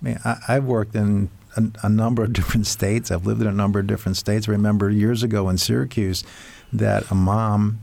I 0.00 0.04
mean, 0.04 0.18
I, 0.24 0.54
have 0.54 0.64
worked 0.64 0.94
in 0.94 1.30
a, 1.56 1.86
a, 1.86 1.88
number 1.88 2.24
of 2.24 2.32
different 2.32 2.66
states. 2.66 3.10
I've 3.10 3.26
lived 3.26 3.40
in 3.40 3.46
a 3.46 3.52
number 3.52 3.78
of 3.78 3.86
different 3.86 4.16
states. 4.16 4.48
I 4.48 4.52
remember 4.52 4.90
years 4.90 5.22
ago 5.22 5.48
in 5.48 5.58
Syracuse 5.58 6.24
that 6.72 7.10
a 7.10 7.14
mom 7.14 7.80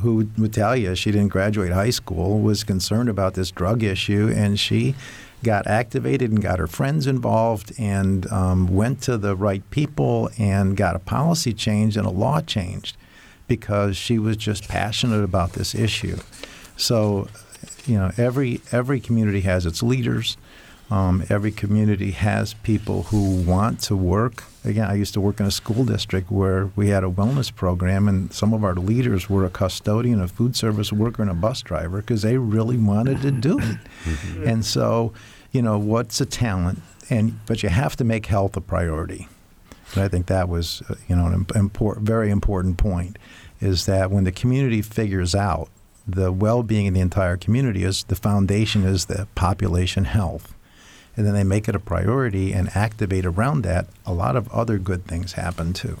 who 0.00 0.28
would 0.36 0.52
tell 0.52 0.76
you 0.76 0.94
she 0.94 1.10
didn't 1.10 1.28
graduate 1.28 1.72
high 1.72 1.90
school 1.90 2.40
was 2.40 2.64
concerned 2.64 3.08
about 3.08 3.34
this 3.34 3.50
drug 3.50 3.82
issue, 3.82 4.32
and 4.34 4.60
she 4.60 4.94
got 5.42 5.66
activated 5.66 6.30
and 6.30 6.42
got 6.42 6.58
her 6.58 6.66
friends 6.66 7.06
involved 7.06 7.72
and 7.78 8.30
um, 8.32 8.74
went 8.74 9.00
to 9.02 9.16
the 9.16 9.36
right 9.36 9.68
people 9.70 10.30
and 10.38 10.76
got 10.76 10.96
a 10.96 10.98
policy 10.98 11.52
changed 11.52 11.96
and 11.96 12.06
a 12.06 12.10
law 12.10 12.40
changed 12.40 12.96
because 13.46 13.96
she 13.96 14.18
was 14.18 14.36
just 14.36 14.68
passionate 14.68 15.22
about 15.22 15.52
this 15.52 15.74
issue. 15.74 16.16
So, 16.76 17.28
you 17.86 17.96
know, 17.96 18.10
every 18.16 18.60
every 18.72 19.00
community 19.00 19.42
has 19.42 19.66
its 19.66 19.82
leaders. 19.82 20.36
Um, 20.88 21.24
every 21.28 21.50
community 21.50 22.12
has 22.12 22.54
people 22.54 23.04
who 23.04 23.42
want 23.42 23.80
to 23.82 23.96
work. 23.96 24.44
Again, 24.64 24.88
I 24.88 24.94
used 24.94 25.14
to 25.14 25.20
work 25.20 25.40
in 25.40 25.46
a 25.46 25.50
school 25.50 25.84
district 25.84 26.30
where 26.30 26.70
we 26.76 26.88
had 26.88 27.02
a 27.02 27.10
wellness 27.10 27.52
program, 27.52 28.06
and 28.06 28.32
some 28.32 28.54
of 28.54 28.62
our 28.62 28.74
leaders 28.74 29.28
were 29.28 29.44
a 29.44 29.50
custodian, 29.50 30.20
a 30.20 30.28
food 30.28 30.54
service 30.54 30.92
worker, 30.92 31.22
and 31.22 31.30
a 31.30 31.34
bus 31.34 31.60
driver 31.62 32.00
because 32.00 32.22
they 32.22 32.38
really 32.38 32.76
wanted 32.76 33.20
to 33.22 33.30
do 33.30 33.58
it. 33.58 33.78
Mm-hmm. 34.06 34.46
And 34.46 34.64
so, 34.64 35.12
you 35.50 35.60
know, 35.62 35.78
what's 35.78 36.20
a 36.20 36.26
talent? 36.26 36.80
And 37.10 37.44
but 37.46 37.64
you 37.64 37.68
have 37.68 37.96
to 37.96 38.04
make 38.04 38.26
health 38.26 38.56
a 38.56 38.60
priority. 38.60 39.26
And 39.94 40.04
I 40.04 40.08
think 40.08 40.26
that 40.26 40.48
was, 40.48 40.80
uh, 40.88 40.94
you 41.08 41.16
know, 41.16 41.26
an 41.26 41.46
important, 41.56 42.06
very 42.06 42.30
important 42.30 42.76
point 42.76 43.18
is 43.60 43.86
that 43.86 44.12
when 44.12 44.22
the 44.22 44.30
community 44.30 44.80
figures 44.80 45.34
out 45.34 45.70
the 46.06 46.30
well-being 46.30 46.86
of 46.86 46.94
the 46.94 47.00
entire 47.00 47.36
community 47.36 47.82
is 47.82 48.04
the 48.04 48.14
foundation 48.14 48.84
is 48.84 49.06
the 49.06 49.26
population 49.34 50.04
health 50.04 50.54
and 51.16 51.26
then 51.26 51.34
they 51.34 51.44
make 51.44 51.68
it 51.68 51.74
a 51.74 51.80
priority 51.80 52.52
and 52.52 52.68
activate 52.74 53.24
around 53.24 53.62
that 53.62 53.86
a 54.04 54.12
lot 54.12 54.36
of 54.36 54.50
other 54.52 54.78
good 54.78 55.04
things 55.04 55.32
happen 55.32 55.72
too 55.72 55.98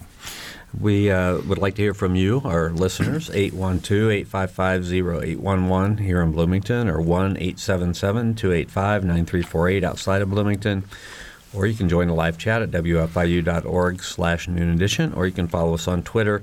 we 0.78 1.10
uh, 1.10 1.38
would 1.42 1.58
like 1.58 1.76
to 1.76 1.82
hear 1.82 1.94
from 1.94 2.14
you, 2.14 2.42
our 2.44 2.70
listeners, 2.70 3.30
812 3.30 4.10
855 4.10 4.92
0811 4.92 5.98
here 5.98 6.20
in 6.20 6.32
Bloomington 6.32 6.88
or 6.88 7.00
1 7.00 7.36
877 7.36 8.34
285 8.34 9.04
9348 9.04 9.84
outside 9.84 10.22
of 10.22 10.30
Bloomington. 10.30 10.84
Or 11.54 11.66
you 11.66 11.74
can 11.74 11.88
join 11.88 12.08
the 12.08 12.14
live 12.14 12.36
chat 12.36 12.60
at 12.60 12.70
wfiu.org 12.70 14.02
slash 14.02 14.48
noon 14.48 14.70
edition, 14.70 15.14
or 15.14 15.26
you 15.26 15.32
can 15.32 15.48
follow 15.48 15.74
us 15.74 15.88
on 15.88 16.02
Twitter 16.02 16.42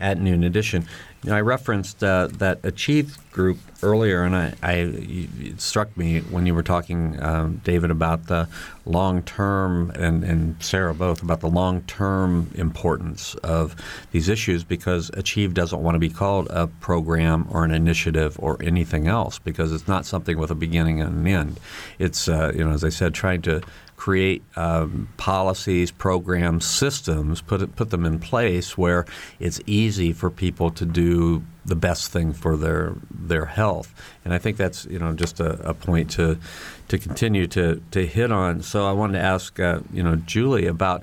at 0.00 0.20
Noon 0.20 0.44
Edition. 0.44 0.86
You 1.24 1.30
know, 1.30 1.36
I 1.36 1.40
referenced 1.40 2.04
uh, 2.04 2.28
that 2.34 2.60
Achieve 2.62 3.18
group 3.32 3.58
earlier, 3.82 4.22
and 4.22 4.36
I, 4.36 4.54
I, 4.62 4.72
it 4.74 5.60
struck 5.60 5.96
me 5.96 6.20
when 6.20 6.46
you 6.46 6.54
were 6.54 6.62
talking, 6.62 7.20
um, 7.20 7.60
David, 7.64 7.90
about 7.90 8.26
the 8.26 8.48
long 8.86 9.22
term, 9.22 9.90
and, 9.96 10.22
and 10.22 10.62
Sara 10.62 10.94
both, 10.94 11.22
about 11.22 11.40
the 11.40 11.48
long 11.48 11.82
term 11.82 12.50
importance 12.54 13.34
of 13.36 13.74
these 14.12 14.28
issues 14.28 14.62
because 14.62 15.10
Achieve 15.14 15.54
doesn't 15.54 15.82
want 15.82 15.96
to 15.96 16.00
be 16.00 16.08
called 16.10 16.46
a 16.50 16.68
program 16.68 17.48
or 17.50 17.64
an 17.64 17.72
initiative 17.72 18.36
or 18.38 18.56
anything 18.62 19.08
else 19.08 19.40
because 19.40 19.72
it's 19.72 19.88
not 19.88 20.06
something 20.06 20.38
with 20.38 20.52
a 20.52 20.56
beginning 20.56 21.00
and 21.00 21.18
an 21.18 21.26
end. 21.26 21.60
It's, 21.98 22.28
uh, 22.28 22.52
you 22.54 22.62
know, 22.62 22.70
as 22.70 22.84
I 22.84 22.90
said, 22.90 23.12
trying 23.12 23.42
to 23.42 23.60
create 23.98 24.44
um, 24.54 25.08
policies, 25.16 25.90
programs, 25.90 26.64
systems, 26.64 27.42
put 27.42 27.60
it, 27.60 27.74
put 27.74 27.90
them 27.90 28.06
in 28.06 28.20
place 28.20 28.78
where 28.78 29.04
it's 29.40 29.60
easy 29.66 30.12
for 30.12 30.30
people 30.30 30.70
to 30.70 30.86
do 30.86 31.42
the 31.66 31.74
best 31.74 32.12
thing 32.12 32.32
for 32.32 32.56
their 32.56 32.94
their 33.10 33.44
health. 33.44 33.92
And 34.24 34.32
I 34.32 34.38
think 34.38 34.56
that's 34.56 34.86
you 34.86 35.00
know 35.00 35.12
just 35.12 35.40
a, 35.40 35.68
a 35.68 35.74
point 35.74 36.10
to 36.12 36.38
to 36.86 36.96
continue 36.96 37.48
to 37.48 37.82
to 37.90 38.06
hit 38.06 38.30
on. 38.30 38.62
So 38.62 38.86
I 38.86 38.92
wanted 38.92 39.18
to 39.18 39.24
ask 39.24 39.58
uh, 39.58 39.80
you 39.92 40.04
know 40.04 40.14
Julie 40.14 40.66
about 40.66 41.02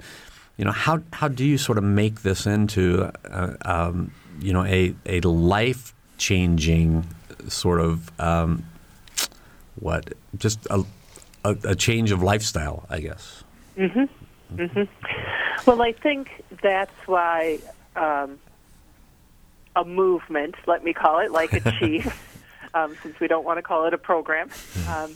you 0.55 0.63
know 0.63 0.71
how 0.71 1.01
how 1.11 1.27
do 1.27 1.43
you 1.43 1.57
sort 1.57 1.77
of 1.77 1.83
make 1.83 2.21
this 2.21 2.47
into 2.47 3.11
uh, 3.29 3.55
um, 3.65 4.11
you 4.39 4.53
know 4.53 4.63
a 4.63 4.95
a 5.05 5.19
life 5.19 5.93
changing 6.17 7.05
sort 7.49 7.81
of 7.81 8.09
um, 8.21 8.65
what 9.75 10.13
just 10.37 10.65
a 10.69 10.85
a, 11.45 11.57
a 11.69 11.75
change 11.75 12.11
of 12.11 12.23
lifestyle, 12.23 12.85
I 12.89 12.99
guess. 12.99 13.43
Mm-hmm. 13.77 14.57
Mm-hmm. 14.57 15.69
Well, 15.69 15.81
I 15.81 15.91
think 15.91 16.29
that's 16.61 17.07
why 17.07 17.59
um, 17.95 18.39
a 19.75 19.85
movement, 19.85 20.55
let 20.65 20.83
me 20.83 20.93
call 20.93 21.19
it, 21.19 21.31
like 21.31 21.53
Achieve, 21.53 22.13
um, 22.73 22.95
since 23.03 23.19
we 23.19 23.27
don't 23.27 23.45
want 23.45 23.57
to 23.57 23.61
call 23.61 23.85
it 23.85 23.93
a 23.93 23.97
program, 23.97 24.49
um, 24.89 25.15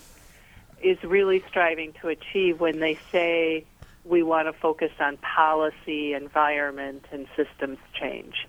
is 0.82 1.02
really 1.04 1.44
striving 1.50 1.94
to 2.02 2.10
achieve 2.10 2.60
when 2.60 2.80
they 2.80 2.98
say 3.12 3.66
we 4.06 4.24
want 4.24 4.48
to 4.48 4.54
focus 4.54 4.92
on 5.00 5.18
policy, 5.18 6.14
environment, 6.14 7.06
and 7.12 7.28
systems 7.36 7.78
change. 8.00 8.48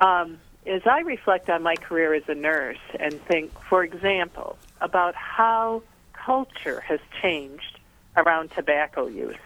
Um, 0.00 0.38
as 0.66 0.82
I 0.86 1.00
reflect 1.00 1.50
on 1.50 1.62
my 1.62 1.76
career 1.76 2.14
as 2.14 2.22
a 2.28 2.34
nurse 2.34 2.78
and 2.98 3.20
think, 3.26 3.52
for 3.68 3.84
example, 3.84 4.56
about 4.80 5.14
how 5.14 5.82
culture 6.24 6.80
has 6.80 7.00
changed 7.22 7.78
around 8.16 8.50
tobacco 8.56 9.06
use. 9.06 9.36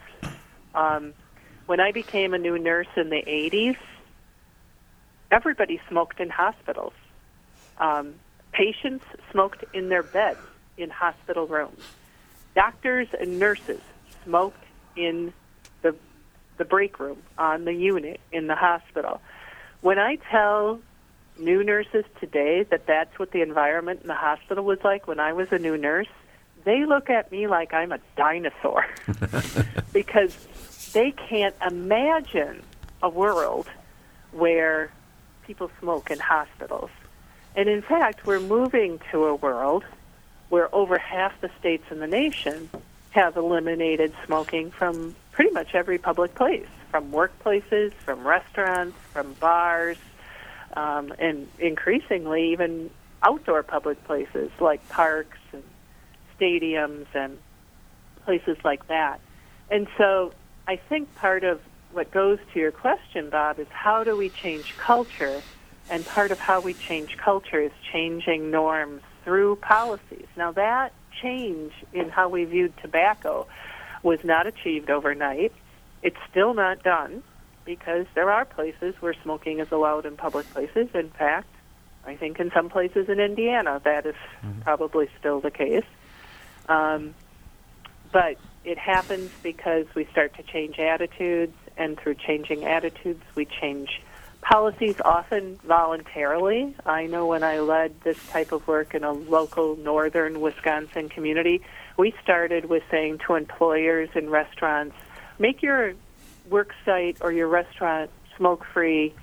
Um, 0.74 1.14
when 1.66 1.80
I 1.80 1.92
became 1.92 2.34
a 2.34 2.38
new 2.38 2.58
nurse 2.58 2.88
in 2.96 3.10
the 3.10 3.22
80s, 3.26 3.76
everybody 5.30 5.80
smoked 5.88 6.20
in 6.20 6.30
hospitals. 6.30 6.92
Um, 7.78 8.14
patients 8.52 9.04
smoked 9.30 9.64
in 9.72 9.88
their 9.88 10.02
beds 10.02 10.40
in 10.76 10.90
hospital 10.90 11.46
rooms. 11.46 11.84
Doctors 12.54 13.08
and 13.20 13.38
nurses 13.38 13.80
smoked 14.24 14.64
in 14.96 15.32
the 15.82 15.94
the 16.58 16.64
break 16.64 16.98
room 16.98 17.18
on 17.38 17.64
the 17.64 17.72
unit 17.72 18.20
in 18.32 18.48
the 18.48 18.56
hospital. 18.56 19.20
when 19.80 19.98
I 19.98 20.16
tell 20.30 20.80
new 21.38 21.62
nurses 21.62 22.04
today 22.20 22.64
that 22.70 22.86
that's 22.86 23.16
what 23.18 23.30
the 23.30 23.42
environment 23.42 24.00
in 24.02 24.08
the 24.08 24.14
hospital 24.14 24.64
was 24.64 24.78
like 24.82 25.06
when 25.06 25.20
I 25.20 25.32
was 25.32 25.46
a 25.52 25.58
new 25.58 25.76
nurse, 25.76 26.08
they 26.64 26.84
look 26.84 27.10
at 27.10 27.30
me 27.30 27.46
like 27.46 27.72
I'm 27.72 27.92
a 27.92 27.98
dinosaur 28.16 28.86
because 29.92 30.36
they 30.92 31.12
can't 31.12 31.54
imagine 31.66 32.62
a 33.02 33.08
world 33.08 33.68
where 34.32 34.90
people 35.46 35.70
smoke 35.80 36.10
in 36.10 36.18
hospitals. 36.18 36.90
And 37.56 37.68
in 37.68 37.82
fact, 37.82 38.26
we're 38.26 38.40
moving 38.40 39.00
to 39.10 39.24
a 39.24 39.34
world 39.34 39.84
where 40.48 40.72
over 40.74 40.98
half 40.98 41.40
the 41.40 41.50
states 41.58 41.84
in 41.90 41.98
the 41.98 42.06
nation 42.06 42.70
have 43.10 43.36
eliminated 43.36 44.12
smoking 44.26 44.70
from 44.70 45.14
pretty 45.32 45.50
much 45.52 45.74
every 45.74 45.98
public 45.98 46.34
place, 46.34 46.68
from 46.90 47.10
workplaces, 47.10 47.92
from 47.92 48.26
restaurants, 48.26 48.96
from 49.12 49.32
bars, 49.34 49.96
um, 50.74 51.12
and 51.18 51.48
increasingly 51.58 52.52
even 52.52 52.90
outdoor 53.22 53.62
public 53.62 54.02
places 54.04 54.50
like 54.60 54.86
parks 54.88 55.37
stadiums 56.38 57.06
and 57.14 57.38
places 58.24 58.56
like 58.64 58.86
that. 58.88 59.20
And 59.70 59.86
so 59.96 60.32
I 60.66 60.76
think 60.76 61.14
part 61.14 61.44
of 61.44 61.60
what 61.92 62.10
goes 62.10 62.38
to 62.52 62.60
your 62.60 62.72
question, 62.72 63.30
Bob, 63.30 63.58
is 63.58 63.66
how 63.70 64.04
do 64.04 64.16
we 64.16 64.28
change 64.28 64.76
culture? 64.76 65.42
And 65.90 66.04
part 66.04 66.30
of 66.30 66.38
how 66.38 66.60
we 66.60 66.74
change 66.74 67.16
culture 67.16 67.60
is 67.60 67.72
changing 67.92 68.50
norms 68.50 69.02
through 69.24 69.56
policies. 69.56 70.26
Now, 70.36 70.52
that 70.52 70.92
change 71.22 71.72
in 71.92 72.10
how 72.10 72.28
we 72.28 72.44
viewed 72.44 72.76
tobacco 72.76 73.46
was 74.02 74.22
not 74.22 74.46
achieved 74.46 74.90
overnight. 74.90 75.52
It's 76.02 76.18
still 76.30 76.54
not 76.54 76.82
done 76.82 77.22
because 77.64 78.06
there 78.14 78.30
are 78.30 78.44
places 78.44 78.94
where 79.00 79.14
smoking 79.22 79.60
is 79.60 79.72
allowed 79.72 80.06
in 80.06 80.16
public 80.16 80.48
places. 80.52 80.88
In 80.94 81.10
fact, 81.10 81.48
I 82.04 82.16
think 82.16 82.38
in 82.40 82.50
some 82.54 82.70
places 82.70 83.08
in 83.08 83.20
Indiana 83.20 83.80
that 83.84 84.06
is 84.06 84.14
mm-hmm. 84.42 84.60
probably 84.60 85.08
still 85.18 85.40
the 85.40 85.50
case. 85.50 85.84
Um, 86.68 87.14
but 88.12 88.36
it 88.64 88.78
happens 88.78 89.30
because 89.42 89.86
we 89.94 90.04
start 90.06 90.34
to 90.34 90.42
change 90.42 90.78
attitudes, 90.78 91.56
and 91.76 91.98
through 91.98 92.14
changing 92.14 92.64
attitudes, 92.64 93.22
we 93.34 93.46
change 93.46 94.02
policies, 94.40 94.96
often 95.04 95.56
voluntarily. 95.64 96.74
I 96.86 97.06
know 97.06 97.26
when 97.26 97.42
I 97.42 97.60
led 97.60 98.00
this 98.02 98.18
type 98.28 98.52
of 98.52 98.66
work 98.66 98.94
in 98.94 99.04
a 99.04 99.12
local 99.12 99.76
northern 99.76 100.40
Wisconsin 100.40 101.08
community, 101.08 101.62
we 101.96 102.14
started 102.22 102.66
with 102.66 102.82
saying 102.90 103.18
to 103.26 103.34
employers 103.34 104.08
and 104.14 104.30
restaurants, 104.30 104.96
make 105.38 105.62
your 105.62 105.94
work 106.48 106.74
site 106.84 107.18
or 107.20 107.32
your 107.32 107.48
restaurant 107.48 108.10
smoke 108.36 108.64
free 108.72 109.14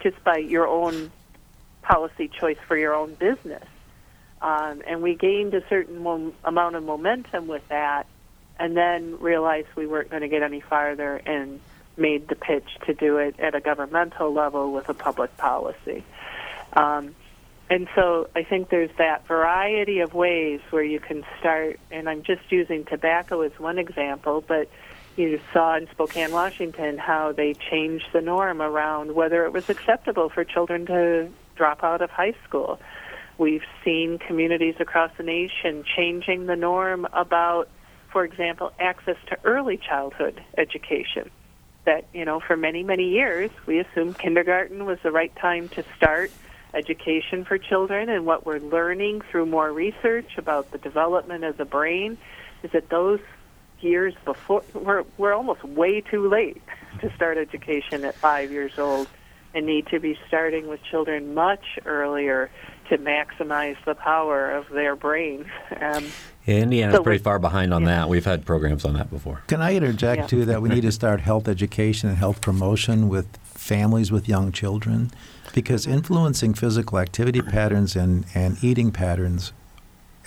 just 0.00 0.22
by 0.24 0.38
your 0.38 0.66
own 0.66 1.10
policy 1.82 2.28
choice 2.28 2.58
for 2.66 2.76
your 2.76 2.94
own 2.94 3.14
business. 3.14 3.64
Um, 4.42 4.82
and 4.86 5.02
we 5.02 5.14
gained 5.14 5.54
a 5.54 5.66
certain 5.68 6.02
mo- 6.02 6.32
amount 6.44 6.76
of 6.76 6.84
momentum 6.84 7.46
with 7.46 7.66
that, 7.68 8.06
and 8.58 8.76
then 8.76 9.18
realized 9.20 9.68
we 9.76 9.86
weren't 9.86 10.10
going 10.10 10.22
to 10.22 10.28
get 10.28 10.42
any 10.42 10.60
farther 10.60 11.16
and 11.16 11.60
made 11.96 12.28
the 12.28 12.36
pitch 12.36 12.68
to 12.86 12.94
do 12.94 13.18
it 13.18 13.38
at 13.38 13.54
a 13.54 13.60
governmental 13.60 14.32
level 14.32 14.72
with 14.72 14.88
a 14.88 14.94
public 14.94 15.36
policy. 15.36 16.04
Um, 16.72 17.14
and 17.68 17.88
so 17.94 18.28
I 18.34 18.42
think 18.42 18.68
there's 18.68 18.90
that 18.98 19.26
variety 19.28 20.00
of 20.00 20.14
ways 20.14 20.60
where 20.70 20.82
you 20.82 20.98
can 20.98 21.24
start, 21.38 21.78
and 21.90 22.08
I'm 22.08 22.22
just 22.22 22.42
using 22.50 22.84
tobacco 22.84 23.42
as 23.42 23.52
one 23.58 23.78
example, 23.78 24.42
but 24.46 24.68
you 25.16 25.40
saw 25.52 25.76
in 25.76 25.88
Spokane, 25.90 26.32
Washington, 26.32 26.98
how 26.98 27.32
they 27.32 27.54
changed 27.54 28.06
the 28.12 28.20
norm 28.20 28.60
around 28.60 29.14
whether 29.14 29.44
it 29.44 29.52
was 29.52 29.68
acceptable 29.68 30.30
for 30.30 30.44
children 30.44 30.86
to 30.86 31.28
drop 31.54 31.84
out 31.84 32.00
of 32.00 32.10
high 32.10 32.34
school. 32.44 32.80
We've 33.40 33.64
seen 33.82 34.18
communities 34.18 34.74
across 34.80 35.12
the 35.16 35.22
nation 35.22 35.82
changing 35.96 36.44
the 36.44 36.56
norm 36.56 37.06
about, 37.10 37.70
for 38.12 38.22
example, 38.22 38.70
access 38.78 39.16
to 39.30 39.38
early 39.44 39.78
childhood 39.78 40.44
education. 40.58 41.30
That, 41.86 42.04
you 42.12 42.26
know, 42.26 42.40
for 42.40 42.54
many, 42.54 42.82
many 42.82 43.08
years, 43.08 43.50
we 43.64 43.78
assumed 43.78 44.18
kindergarten 44.18 44.84
was 44.84 44.98
the 45.02 45.10
right 45.10 45.34
time 45.36 45.70
to 45.70 45.84
start 45.96 46.30
education 46.74 47.46
for 47.46 47.56
children. 47.56 48.10
And 48.10 48.26
what 48.26 48.44
we're 48.44 48.58
learning 48.58 49.22
through 49.30 49.46
more 49.46 49.72
research 49.72 50.36
about 50.36 50.70
the 50.70 50.76
development 50.76 51.42
of 51.44 51.56
the 51.56 51.64
brain 51.64 52.18
is 52.62 52.72
that 52.72 52.90
those 52.90 53.20
years 53.80 54.12
before, 54.26 54.64
we're, 54.74 55.04
we're 55.16 55.32
almost 55.32 55.64
way 55.64 56.02
too 56.02 56.28
late 56.28 56.60
to 57.00 57.10
start 57.14 57.38
education 57.38 58.04
at 58.04 58.16
five 58.16 58.52
years 58.52 58.78
old 58.78 59.08
and 59.54 59.64
need 59.64 59.86
to 59.86 59.98
be 59.98 60.18
starting 60.28 60.68
with 60.68 60.82
children 60.82 61.32
much 61.32 61.78
earlier 61.86 62.50
to 62.90 62.98
maximize 62.98 63.76
the 63.84 63.94
power 63.94 64.50
of 64.50 64.68
their 64.68 64.94
brains. 64.94 65.46
Um, 65.80 66.06
yeah, 66.46 66.58
Indiana's 66.58 66.96
so 66.96 67.02
pretty 67.02 67.22
far 67.22 67.38
behind 67.38 67.72
on 67.72 67.82
yeah. 67.82 67.88
that. 67.88 68.08
We've 68.08 68.24
had 68.24 68.44
programs 68.44 68.84
on 68.84 68.94
that 68.94 69.10
before. 69.10 69.42
Can 69.46 69.62
I 69.62 69.74
interject, 69.74 70.20
yeah. 70.20 70.26
too, 70.26 70.44
that 70.44 70.60
we 70.60 70.68
need 70.68 70.82
to 70.82 70.92
start 70.92 71.20
health 71.20 71.48
education 71.48 72.08
and 72.08 72.18
health 72.18 72.40
promotion 72.40 73.08
with 73.08 73.26
families 73.44 74.12
with 74.12 74.28
young 74.28 74.52
children? 74.52 75.10
Because 75.54 75.86
influencing 75.86 76.54
physical 76.54 76.98
activity 76.98 77.40
patterns 77.40 77.96
and, 77.96 78.26
and 78.34 78.62
eating 78.62 78.92
patterns 78.92 79.52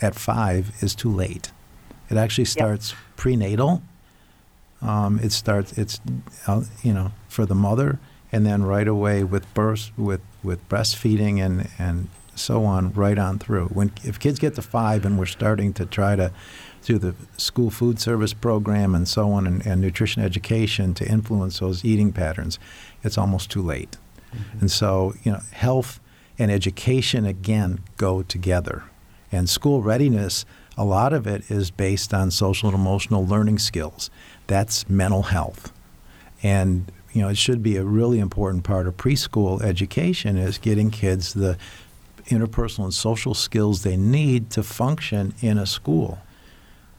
at 0.01 0.15
five 0.15 0.71
is 0.81 0.95
too 0.95 1.11
late. 1.11 1.51
It 2.09 2.17
actually 2.17 2.45
starts 2.45 2.91
yep. 2.91 2.99
prenatal. 3.15 3.83
Um, 4.81 5.19
it 5.19 5.31
starts, 5.31 5.77
it's, 5.77 6.01
uh, 6.47 6.63
you 6.81 6.93
know, 6.93 7.11
for 7.29 7.45
the 7.45 7.55
mother 7.55 7.99
and 8.33 8.45
then 8.45 8.63
right 8.63 8.87
away 8.87 9.23
with 9.23 9.51
birth, 9.53 9.91
with 9.97 10.21
with 10.43 10.67
breastfeeding 10.67 11.39
and 11.39 11.69
and 11.77 12.09
so 12.35 12.65
on, 12.65 12.93
right 12.93 13.17
on 13.17 13.39
through. 13.39 13.67
When 13.67 13.91
if 14.03 14.19
kids 14.19 14.39
get 14.39 14.55
to 14.55 14.61
five 14.61 15.05
and 15.05 15.17
we're 15.17 15.25
starting 15.25 15.73
to 15.73 15.85
try 15.85 16.15
to 16.15 16.31
through 16.81 16.99
the 16.99 17.15
school 17.37 17.69
food 17.69 17.99
service 17.99 18.33
program 18.33 18.93
and 18.93 19.07
so 19.07 19.31
on 19.31 19.47
and, 19.47 19.65
and 19.65 19.79
nutrition 19.79 20.21
education 20.21 20.93
to 20.95 21.07
influence 21.07 21.59
those 21.59 21.85
eating 21.85 22.11
patterns, 22.11 22.59
it's 23.03 23.17
almost 23.17 23.49
too 23.49 23.61
late. 23.61 23.97
Mm-hmm. 24.33 24.59
And 24.59 24.71
so, 24.71 25.13
you 25.23 25.31
know, 25.31 25.39
health 25.51 25.99
and 26.37 26.51
education 26.51 27.25
again 27.25 27.79
go 27.97 28.21
together. 28.23 28.83
And 29.31 29.49
school 29.49 29.81
readiness, 29.81 30.45
a 30.77 30.83
lot 30.83 31.13
of 31.13 31.25
it 31.25 31.49
is 31.49 31.71
based 31.71 32.13
on 32.13 32.31
social 32.31 32.69
and 32.69 32.77
emotional 32.77 33.25
learning 33.25 33.59
skills. 33.59 34.09
That's 34.47 34.89
mental 34.89 35.23
health. 35.23 35.71
And 36.41 36.91
you 37.13 37.21
know, 37.21 37.29
it 37.29 37.37
should 37.37 37.61
be 37.61 37.77
a 37.77 37.83
really 37.83 38.19
important 38.19 38.63
part 38.63 38.87
of 38.87 38.97
preschool 38.97 39.61
education 39.61 40.35
is 40.35 40.57
getting 40.57 40.89
kids 40.89 41.33
the 41.33 41.57
interpersonal 42.27 42.85
and 42.85 42.93
social 42.93 43.33
skills 43.33 43.83
they 43.83 43.97
need 43.97 44.49
to 44.51 44.63
function 44.63 45.33
in 45.41 45.57
a 45.57 45.65
school. 45.65 46.19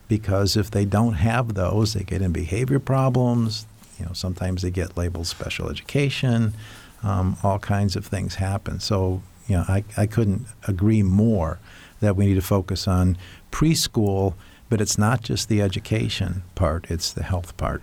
Because 0.07 0.55
if 0.55 0.69
they 0.69 0.85
don't 0.85 1.13
have 1.13 1.55
those, 1.55 1.93
they 1.93 2.03
get 2.03 2.21
in 2.21 2.31
behavior 2.31 2.79
problems. 2.79 3.65
You 3.99 4.05
know, 4.05 4.13
sometimes 4.13 4.61
they 4.61 4.71
get 4.71 4.97
labeled 4.97 5.27
special 5.27 5.69
education. 5.69 6.53
Um, 7.01 7.37
all 7.43 7.59
kinds 7.59 7.95
of 7.95 8.05
things 8.05 8.35
happen. 8.35 8.79
So, 8.79 9.21
you 9.47 9.57
know, 9.57 9.65
I, 9.67 9.83
I 9.97 10.05
couldn't 10.05 10.45
agree 10.67 11.03
more 11.03 11.59
that 12.01 12.15
we 12.15 12.27
need 12.27 12.35
to 12.35 12.41
focus 12.41 12.87
on 12.87 13.17
preschool, 13.51 14.33
but 14.69 14.81
it's 14.81 14.97
not 14.97 15.21
just 15.21 15.49
the 15.49 15.61
education 15.61 16.43
part; 16.55 16.85
it's 16.89 17.13
the 17.13 17.23
health 17.23 17.55
part. 17.57 17.81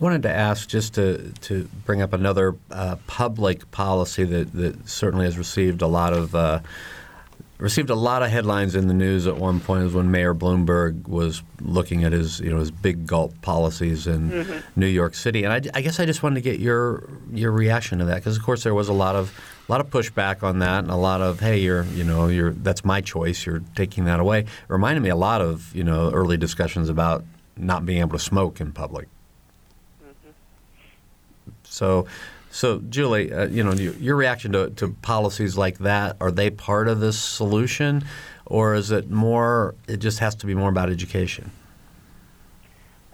I 0.00 0.04
wanted 0.04 0.22
to 0.22 0.30
ask 0.30 0.66
just 0.66 0.94
to, 0.94 1.30
to 1.42 1.68
bring 1.84 2.00
up 2.00 2.14
another 2.14 2.56
uh, 2.70 2.96
public 3.06 3.70
policy 3.70 4.24
that, 4.24 4.52
that 4.54 4.88
certainly 4.88 5.26
has 5.26 5.36
received 5.36 5.82
a 5.82 5.86
lot 5.86 6.14
of 6.14 6.34
uh, 6.34 6.60
received 7.58 7.90
a 7.90 7.94
lot 7.94 8.22
of 8.22 8.30
headlines 8.30 8.74
in 8.74 8.88
the 8.88 8.94
news 8.94 9.26
at 9.26 9.36
one 9.36 9.60
point 9.60 9.84
is 9.84 9.92
when 9.92 10.10
Mayor 10.10 10.34
Bloomberg 10.34 11.06
was 11.06 11.42
looking 11.60 12.04
at 12.04 12.12
his 12.12 12.40
you 12.40 12.50
know 12.50 12.58
his 12.58 12.70
big 12.70 13.06
gulp 13.06 13.38
policies 13.42 14.06
in 14.06 14.30
mm-hmm. 14.30 14.80
New 14.80 14.86
York 14.86 15.14
City, 15.14 15.44
and 15.44 15.52
I, 15.52 15.78
I, 15.78 15.82
guess 15.82 16.00
I 16.00 16.06
just 16.06 16.22
wanted 16.22 16.36
to 16.36 16.40
get 16.40 16.58
your 16.58 17.06
your 17.30 17.52
reaction 17.52 17.98
to 17.98 18.06
that 18.06 18.16
because 18.16 18.38
of 18.38 18.42
course 18.42 18.62
there 18.62 18.74
was 18.74 18.88
a 18.88 18.94
lot 18.94 19.14
of 19.14 19.38
a 19.68 19.72
lot 19.72 19.82
of 19.82 19.90
pushback 19.90 20.42
on 20.42 20.60
that 20.60 20.78
and 20.84 20.90
a 20.90 20.96
lot 20.96 21.20
of 21.20 21.40
hey 21.40 21.58
you're 21.58 21.84
you 21.84 22.04
know 22.04 22.28
you're 22.28 22.52
that's 22.52 22.84
my 22.84 23.02
choice 23.02 23.44
you're 23.44 23.62
taking 23.76 24.06
that 24.06 24.20
away. 24.20 24.40
It 24.40 24.48
reminded 24.68 25.02
me 25.02 25.10
a 25.10 25.16
lot 25.16 25.42
of 25.42 25.74
you 25.76 25.84
know 25.84 26.10
early 26.10 26.38
discussions 26.38 26.88
about 26.88 27.24
not 27.58 27.84
being 27.84 28.00
able 28.00 28.12
to 28.12 28.24
smoke 28.24 28.62
in 28.62 28.72
public. 28.72 29.08
So, 31.80 32.04
so 32.50 32.80
Julie, 32.90 33.32
uh, 33.32 33.46
you 33.46 33.64
know, 33.64 33.72
your 33.72 34.14
reaction 34.14 34.52
to, 34.52 34.68
to 34.68 34.90
policies 35.00 35.56
like 35.56 35.78
that 35.78 36.18
are 36.20 36.30
they 36.30 36.50
part 36.50 36.88
of 36.88 37.00
this 37.00 37.18
solution, 37.18 38.04
or 38.44 38.74
is 38.74 38.90
it 38.90 39.10
more? 39.10 39.74
It 39.88 39.96
just 39.96 40.18
has 40.18 40.34
to 40.36 40.46
be 40.46 40.54
more 40.54 40.68
about 40.68 40.90
education. 40.90 41.50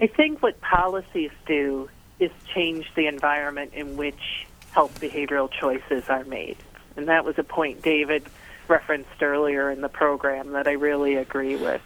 I 0.00 0.08
think 0.08 0.42
what 0.42 0.60
policies 0.60 1.30
do 1.46 1.88
is 2.18 2.32
change 2.54 2.90
the 2.96 3.06
environment 3.06 3.70
in 3.72 3.96
which 3.96 4.48
health 4.72 5.00
behavioral 5.00 5.48
choices 5.48 6.08
are 6.08 6.24
made, 6.24 6.56
and 6.96 7.06
that 7.06 7.24
was 7.24 7.38
a 7.38 7.44
point 7.44 7.82
David 7.82 8.24
referenced 8.66 9.22
earlier 9.22 9.70
in 9.70 9.80
the 9.80 9.88
program 9.88 10.54
that 10.54 10.66
I 10.66 10.72
really 10.72 11.14
agree 11.14 11.54
with. 11.54 11.82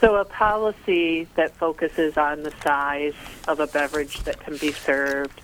So, 0.00 0.16
a 0.16 0.26
policy 0.26 1.28
that 1.36 1.56
focuses 1.56 2.18
on 2.18 2.42
the 2.42 2.52
size 2.62 3.14
of 3.48 3.58
a 3.58 3.66
beverage 3.66 4.20
that 4.24 4.38
can 4.40 4.58
be 4.58 4.72
served 4.72 5.40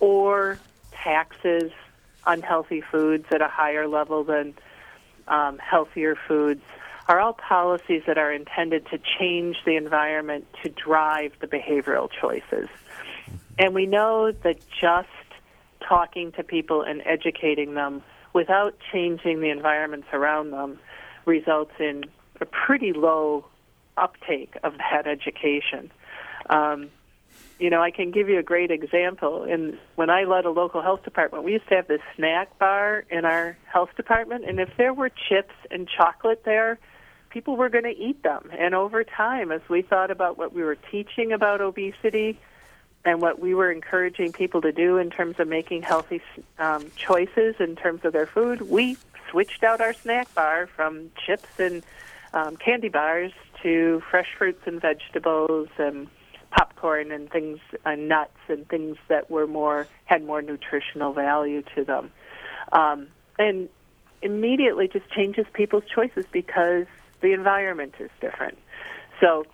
or 0.00 0.58
taxes 0.92 1.72
unhealthy 2.26 2.80
foods 2.80 3.26
at 3.30 3.40
a 3.40 3.48
higher 3.48 3.86
level 3.86 4.24
than 4.24 4.54
um, 5.28 5.58
healthier 5.58 6.16
foods 6.28 6.62
are 7.08 7.20
all 7.20 7.34
policies 7.34 8.02
that 8.06 8.18
are 8.18 8.32
intended 8.32 8.84
to 8.90 8.98
change 9.18 9.56
the 9.64 9.76
environment 9.76 10.44
to 10.62 10.68
drive 10.68 11.32
the 11.40 11.46
behavioral 11.46 12.08
choices. 12.20 12.68
And 13.58 13.74
we 13.74 13.86
know 13.86 14.32
that 14.32 14.58
just 14.80 15.08
talking 15.88 16.32
to 16.32 16.42
people 16.42 16.82
and 16.82 17.00
educating 17.06 17.74
them 17.74 18.02
without 18.32 18.76
changing 18.92 19.40
the 19.40 19.50
environments 19.50 20.08
around 20.12 20.50
them 20.50 20.78
results 21.26 21.72
in 21.78 22.04
a 22.40 22.44
pretty 22.44 22.92
low 22.92 23.44
uptake 23.96 24.56
of 24.62 24.76
that 24.78 25.06
education. 25.06 25.90
Um, 26.50 26.90
you 27.58 27.70
know, 27.70 27.82
I 27.82 27.90
can 27.90 28.10
give 28.10 28.28
you 28.28 28.38
a 28.38 28.42
great 28.42 28.70
example. 28.70 29.44
And 29.44 29.78
when 29.94 30.10
I 30.10 30.24
led 30.24 30.44
a 30.44 30.50
local 30.50 30.82
health 30.82 31.04
department, 31.04 31.44
we 31.44 31.52
used 31.52 31.68
to 31.68 31.76
have 31.76 31.88
this 31.88 32.02
snack 32.14 32.58
bar 32.58 33.04
in 33.10 33.24
our 33.24 33.56
health 33.64 33.90
department, 33.96 34.44
and 34.44 34.60
if 34.60 34.70
there 34.76 34.92
were 34.92 35.08
chips 35.08 35.54
and 35.70 35.88
chocolate 35.88 36.42
there, 36.44 36.78
people 37.30 37.56
were 37.56 37.68
going 37.68 37.84
to 37.84 37.96
eat 37.96 38.22
them. 38.22 38.50
And 38.58 38.74
over 38.74 39.04
time, 39.04 39.52
as 39.52 39.60
we 39.68 39.82
thought 39.82 40.10
about 40.10 40.38
what 40.38 40.52
we 40.52 40.62
were 40.62 40.76
teaching 40.90 41.32
about 41.32 41.60
obesity 41.60 42.38
and 43.04 43.20
what 43.20 43.38
we 43.38 43.54
were 43.54 43.70
encouraging 43.70 44.32
people 44.32 44.60
to 44.62 44.72
do 44.72 44.98
in 44.98 45.10
terms 45.10 45.36
of 45.38 45.48
making 45.48 45.82
healthy 45.82 46.20
um, 46.58 46.90
choices 46.96 47.54
in 47.60 47.76
terms 47.76 48.04
of 48.04 48.12
their 48.12 48.26
food, 48.26 48.62
we 48.62 48.96
switched 49.30 49.64
out 49.64 49.80
our 49.80 49.92
snack 49.92 50.32
bar 50.34 50.66
from 50.66 51.10
chips 51.24 51.48
and 51.58 51.84
um, 52.32 52.56
candy 52.56 52.88
bars 52.88 53.32
to 53.62 54.02
fresh 54.10 54.28
fruits 54.36 54.62
and 54.66 54.80
vegetables 54.80 55.68
and 55.78 56.08
popcorn 56.56 57.10
and 57.12 57.30
things 57.30 57.58
and 57.84 58.08
nuts 58.08 58.38
and 58.48 58.68
things 58.68 58.96
that 59.08 59.30
were 59.30 59.46
more 59.46 59.86
had 60.04 60.24
more 60.24 60.42
nutritional 60.42 61.12
value 61.12 61.62
to 61.74 61.84
them 61.84 62.10
um, 62.72 63.08
and 63.38 63.68
immediately 64.22 64.88
just 64.88 65.08
changes 65.10 65.46
people's 65.52 65.84
choices 65.94 66.24
because 66.32 66.86
the 67.20 67.32
environment 67.32 67.94
is 67.98 68.10
different 68.20 68.58
so 69.20 69.44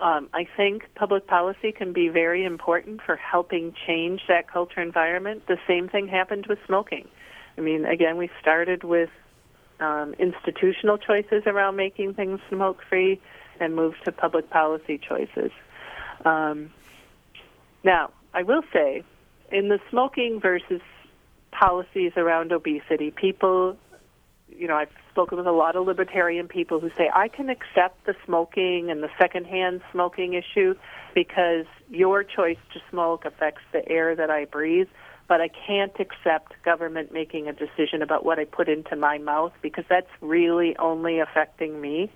um, 0.00 0.28
I 0.32 0.46
think 0.56 0.84
public 0.94 1.26
policy 1.26 1.72
can 1.72 1.92
be 1.92 2.08
very 2.08 2.44
important 2.44 3.00
for 3.02 3.16
helping 3.16 3.74
change 3.86 4.22
that 4.28 4.48
culture 4.48 4.80
environment. 4.80 5.46
The 5.46 5.58
same 5.66 5.88
thing 5.88 6.08
happened 6.08 6.46
with 6.46 6.58
smoking. 6.66 7.08
I 7.56 7.60
mean, 7.60 7.84
again, 7.84 8.16
we 8.16 8.30
started 8.40 8.82
with 8.82 9.10
um, 9.80 10.14
institutional 10.18 10.98
choices 10.98 11.44
around 11.46 11.76
making 11.76 12.14
things 12.14 12.40
smoke 12.48 12.80
free 12.88 13.20
and 13.60 13.76
moved 13.76 13.98
to 14.04 14.12
public 14.12 14.50
policy 14.50 14.98
choices. 14.98 15.52
Um, 16.24 16.70
now, 17.82 18.10
I 18.32 18.42
will 18.42 18.62
say, 18.72 19.04
in 19.50 19.68
the 19.68 19.78
smoking 19.90 20.40
versus 20.40 20.80
policies 21.52 22.12
around 22.16 22.52
obesity, 22.52 23.10
people, 23.10 23.76
you 24.48 24.66
know, 24.66 24.76
I've 24.76 24.90
spoken 25.10 25.38
with 25.38 25.46
a 25.46 25.52
lot 25.52 25.76
of 25.76 25.86
libertarian 25.86 26.48
people 26.48 26.80
who 26.80 26.90
say, 26.96 27.10
I 27.14 27.28
can 27.28 27.48
accept 27.48 28.04
the 28.06 28.16
smoking 28.24 28.90
and 28.90 29.02
the 29.02 29.10
secondhand 29.18 29.80
smoking 29.92 30.34
issue 30.34 30.74
because 31.14 31.66
your 31.88 32.24
choice 32.24 32.58
to 32.72 32.80
smoke 32.90 33.24
affects 33.24 33.62
the 33.72 33.88
air 33.88 34.16
that 34.16 34.30
I 34.30 34.46
breathe, 34.46 34.88
but 35.28 35.40
I 35.40 35.48
can't 35.48 35.92
accept 36.00 36.60
government 36.64 37.12
making 37.12 37.48
a 37.48 37.52
decision 37.52 38.02
about 38.02 38.24
what 38.24 38.38
I 38.38 38.44
put 38.44 38.68
into 38.68 38.96
my 38.96 39.18
mouth 39.18 39.52
because 39.62 39.84
that's 39.88 40.10
really 40.20 40.76
only 40.78 41.20
affecting 41.20 41.80
me. 41.80 42.10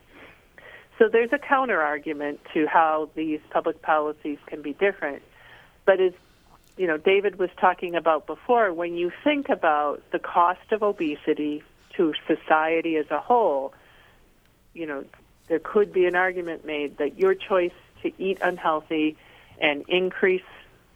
So 0.98 1.08
there's 1.08 1.32
a 1.32 1.38
counter 1.38 1.80
argument 1.80 2.40
to 2.54 2.66
how 2.66 3.10
these 3.14 3.40
public 3.50 3.82
policies 3.82 4.38
can 4.46 4.62
be 4.62 4.72
different. 4.72 5.22
But 5.84 6.00
as 6.00 6.12
you 6.76 6.86
know, 6.86 6.96
David 6.96 7.38
was 7.38 7.50
talking 7.60 7.94
about 7.94 8.26
before, 8.26 8.72
when 8.72 8.94
you 8.94 9.10
think 9.24 9.48
about 9.48 10.02
the 10.12 10.18
cost 10.18 10.72
of 10.72 10.82
obesity 10.82 11.62
to 11.96 12.14
society 12.26 12.96
as 12.96 13.10
a 13.10 13.20
whole, 13.20 13.74
you 14.74 14.86
know, 14.86 15.04
there 15.48 15.58
could 15.58 15.92
be 15.92 16.06
an 16.06 16.14
argument 16.14 16.64
made 16.64 16.98
that 16.98 17.18
your 17.18 17.34
choice 17.34 17.72
to 18.02 18.12
eat 18.18 18.38
unhealthy 18.42 19.16
and 19.60 19.84
increase 19.88 20.42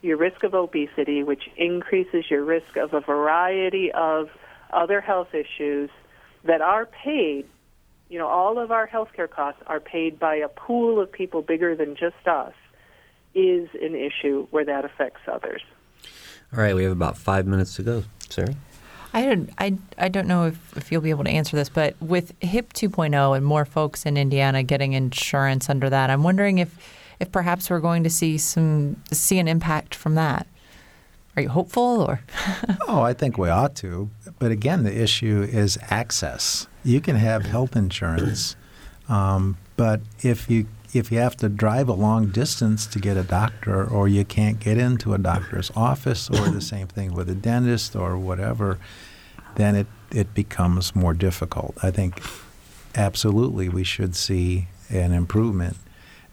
your 0.03 0.17
risk 0.17 0.45
of 0.45 0.55
obesity, 0.55 1.23
which 1.23 1.51
increases 1.57 2.31
your 2.31 2.45
risk 2.45 2.77
of 2.77 2.93
a 2.95 3.01
variety 3.01 3.91
of 3.93 4.31
other 4.73 5.01
health 5.01 5.35
issues 5.35 5.91
that 6.45 6.61
are 6.61 6.87
paid 6.87 7.47
you 8.13 8.19
know, 8.19 8.29
all 8.29 8.59
of 8.59 8.71
our 8.71 8.87
healthcare 8.87 9.29
costs 9.29 9.63
are 9.67 9.81
paid 9.81 10.19
by 10.19 10.35
a 10.35 10.49
pool 10.49 11.01
of 11.01 11.11
people 11.11 11.41
bigger 11.41 11.75
than 11.75 11.97
just 11.97 12.29
us, 12.29 12.53
is 13.35 13.71
an 13.81 13.95
issue 13.95 14.47
where 14.51 14.67
that 14.67 14.85
affects 14.85 15.23
others. 15.27 15.63
All 16.53 16.61
right, 16.61 16.75
we 16.75 16.83
have 16.83 16.93
about 16.93 17.17
five 17.17 17.47
minutes 17.47 17.75
to 17.77 17.83
go. 17.83 18.05
Sara? 18.29 18.55
I 19.15 19.25
don't, 19.25 19.51
I, 19.57 19.79
I 19.97 20.09
don't 20.09 20.27
know 20.27 20.45
if, 20.45 20.77
if 20.77 20.93
you'll 20.93 21.01
be 21.01 21.09
able 21.09 21.25
to 21.25 21.31
answer 21.31 21.57
this, 21.57 21.71
but 21.71 21.97
with 22.03 22.35
HIP 22.41 22.75
2.0 22.75 23.35
and 23.35 23.47
more 23.47 23.65
folks 23.65 24.05
in 24.05 24.19
Indiana 24.19 24.63
getting 24.63 24.93
insurance 24.93 25.71
under 25.71 25.89
that, 25.89 26.11
I'm 26.11 26.23
wondering 26.23 26.59
if, 26.59 26.77
if 27.19 27.33
perhaps 27.33 27.71
we're 27.71 27.81
going 27.81 28.05
to 28.05 28.11
see 28.11 28.37
some 28.37 29.03
see 29.11 29.39
an 29.39 29.49
impact 29.49 29.95
from 29.95 30.17
that. 30.17 30.47
Are 31.35 31.41
you 31.41 31.49
hopeful 31.49 32.03
or? 32.03 32.21
oh, 32.89 33.01
I 33.01 33.15
think 33.15 33.39
we 33.39 33.49
ought 33.49 33.75
to. 33.77 34.11
But 34.39 34.51
again, 34.51 34.83
the 34.83 35.03
issue 35.03 35.47
is 35.51 35.79
access. 35.89 36.67
You 36.85 37.01
can 37.01 37.17
have 37.17 37.47
health 37.47 37.77
insurance, 37.77 38.57
um, 39.09 39.57
but 39.77 40.01
if 40.23 40.51
you 40.51 40.67
if 40.93 41.11
you 41.11 41.19
have 41.19 41.37
to 41.39 41.49
drive 41.49 41.89
a 41.89 41.95
long 41.95 42.29
distance 42.29 42.87
to 42.87 42.99
get 42.99 43.17
a 43.17 43.23
doctor, 43.23 43.85
or 43.85 44.09
you 44.09 44.25
can't 44.25 44.61
get 44.61 44.77
into 44.77 45.15
a 45.15 45.19
doctor's 45.19 45.71
office, 45.75 46.29
or 46.29 46.51
the 46.51 46.61
same 46.61 46.87
thing 46.87 47.15
with 47.15 47.31
a 47.31 47.35
dentist 47.35 47.97
or 47.97 48.19
whatever, 48.19 48.79
then 49.57 49.75
it 49.75 49.87
it 50.11 50.35
becomes 50.35 50.95
more 50.95 51.15
difficult. 51.15 51.77
I 51.83 51.91
think 51.91 52.23
absolutely 52.95 53.69
we 53.69 53.85
should 53.85 54.15
see 54.15 54.69
an 54.91 55.13
improvement 55.13 55.77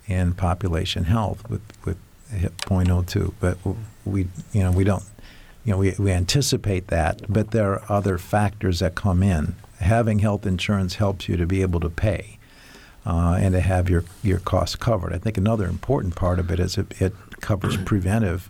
in 0.08 0.34
population 0.34 1.06
health 1.06 1.50
with 1.50 1.62
with 1.86 1.97
HIP 2.32 2.58
2.0, 2.58 3.34
but 3.39 3.58
we 4.06 4.28
you 4.52 4.64
know 4.64 4.72
we 4.72 4.84
don't 4.84 5.04
you 5.64 5.72
know 5.72 5.78
we, 5.78 5.95
we 5.97 6.12
anticipate 6.12 6.88
that, 6.88 7.22
but 7.30 7.52
there 7.52 7.74
are 7.74 7.84
other 7.89 8.18
factors 8.18 8.80
that 8.80 8.95
come 8.95 9.24
in. 9.24 9.56
Having 9.80 10.19
health 10.19 10.45
insurance 10.45 10.95
helps 10.95 11.27
you 11.27 11.38
to 11.38 11.45
be 11.45 11.61
able 11.61 11.80
to 11.80 11.89
pay. 11.89 12.38
Uh, 13.05 13.38
and 13.39 13.53
to 13.53 13.61
have 13.61 13.89
your, 13.89 14.03
your 14.21 14.39
costs 14.39 14.75
covered. 14.75 15.13
I 15.13 15.17
think 15.17 15.38
another 15.38 15.65
important 15.65 16.15
part 16.15 16.38
of 16.38 16.51
it 16.51 16.59
is 16.59 16.77
it, 16.77 17.01
it 17.01 17.13
covers 17.39 17.77
preventive 17.86 18.49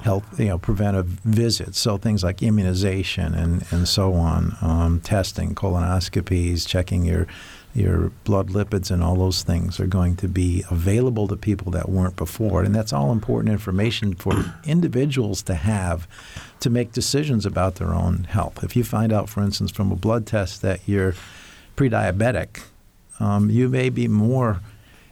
health, 0.00 0.38
you 0.38 0.46
know, 0.46 0.58
preventive 0.58 1.06
visits. 1.06 1.78
So 1.78 1.96
things 1.96 2.22
like 2.22 2.42
immunization 2.42 3.34
and, 3.34 3.64
and 3.70 3.88
so 3.88 4.14
on, 4.14 4.56
um, 4.60 5.00
testing, 5.00 5.54
colonoscopies, 5.54 6.66
checking 6.66 7.04
your 7.04 7.26
your 7.74 8.10
blood 8.24 8.48
lipids 8.48 8.90
and 8.90 9.02
all 9.02 9.16
those 9.16 9.42
things 9.42 9.78
are 9.78 9.86
going 9.86 10.16
to 10.16 10.28
be 10.28 10.64
available 10.70 11.28
to 11.28 11.36
people 11.36 11.70
that 11.72 11.88
weren't 11.88 12.16
before. 12.16 12.62
And 12.62 12.74
that's 12.74 12.92
all 12.92 13.12
important 13.12 13.52
information 13.52 14.14
for 14.14 14.32
individuals 14.64 15.42
to 15.42 15.54
have 15.54 16.08
to 16.60 16.70
make 16.70 16.92
decisions 16.92 17.46
about 17.46 17.76
their 17.76 17.94
own 17.94 18.24
health. 18.24 18.64
If 18.64 18.74
you 18.74 18.84
find 18.84 19.12
out, 19.12 19.28
for 19.28 19.42
instance, 19.42 19.70
from 19.70 19.92
a 19.92 19.96
blood 19.96 20.26
test 20.26 20.62
that 20.62 20.80
you're 20.86 21.14
pre 21.76 21.88
diabetic, 21.88 22.62
um, 23.20 23.50
you 23.50 23.68
may 23.68 23.90
be 23.90 24.08
more 24.08 24.60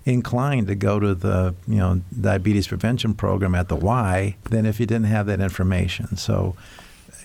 inclined 0.04 0.68
to 0.68 0.74
go 0.76 1.00
to 1.00 1.14
the 1.14 1.54
you 1.66 1.76
know 1.76 2.00
diabetes 2.20 2.68
prevention 2.68 3.12
program 3.12 3.54
at 3.54 3.68
the 3.68 3.76
Y 3.76 4.36
than 4.50 4.64
if 4.64 4.78
you 4.80 4.86
didn't 4.86 5.07
have 5.07 5.26
that 5.26 5.40
information. 5.40 6.16
So 6.16 6.57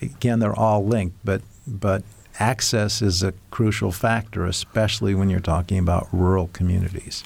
again, 0.02 0.40
they're 0.40 0.54
all 0.54 0.84
linked, 0.84 1.16
but 1.24 1.42
but 1.66 2.02
access 2.38 3.02
is 3.02 3.22
a 3.22 3.32
crucial 3.50 3.92
factor, 3.92 4.46
especially 4.46 5.14
when 5.14 5.30
you're 5.30 5.40
talking 5.40 5.78
about 5.78 6.08
rural 6.12 6.48
communities. 6.52 7.24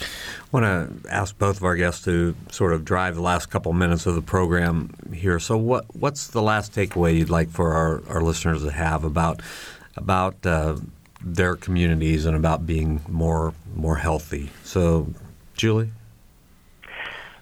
I 0.00 0.04
want 0.50 0.64
to 0.64 1.10
ask 1.10 1.36
both 1.38 1.58
of 1.58 1.64
our 1.64 1.76
guests 1.76 2.04
to 2.04 2.34
sort 2.50 2.72
of 2.72 2.84
drive 2.84 3.16
the 3.16 3.22
last 3.22 3.50
couple 3.50 3.72
minutes 3.72 4.06
of 4.06 4.14
the 4.14 4.22
program 4.22 4.94
here. 5.12 5.38
So, 5.38 5.56
what 5.56 5.84
what's 5.94 6.28
the 6.28 6.40
last 6.40 6.74
takeaway 6.74 7.16
you'd 7.16 7.30
like 7.30 7.50
for 7.50 7.74
our, 7.74 8.02
our 8.08 8.22
listeners 8.22 8.62
to 8.62 8.70
have 8.70 9.04
about 9.04 9.42
about 9.96 10.34
uh, 10.46 10.76
their 11.20 11.56
communities 11.56 12.24
and 12.24 12.36
about 12.36 12.66
being 12.66 13.02
more 13.08 13.52
more 13.74 13.96
healthy? 13.96 14.50
So, 14.64 15.12
Julie. 15.54 15.90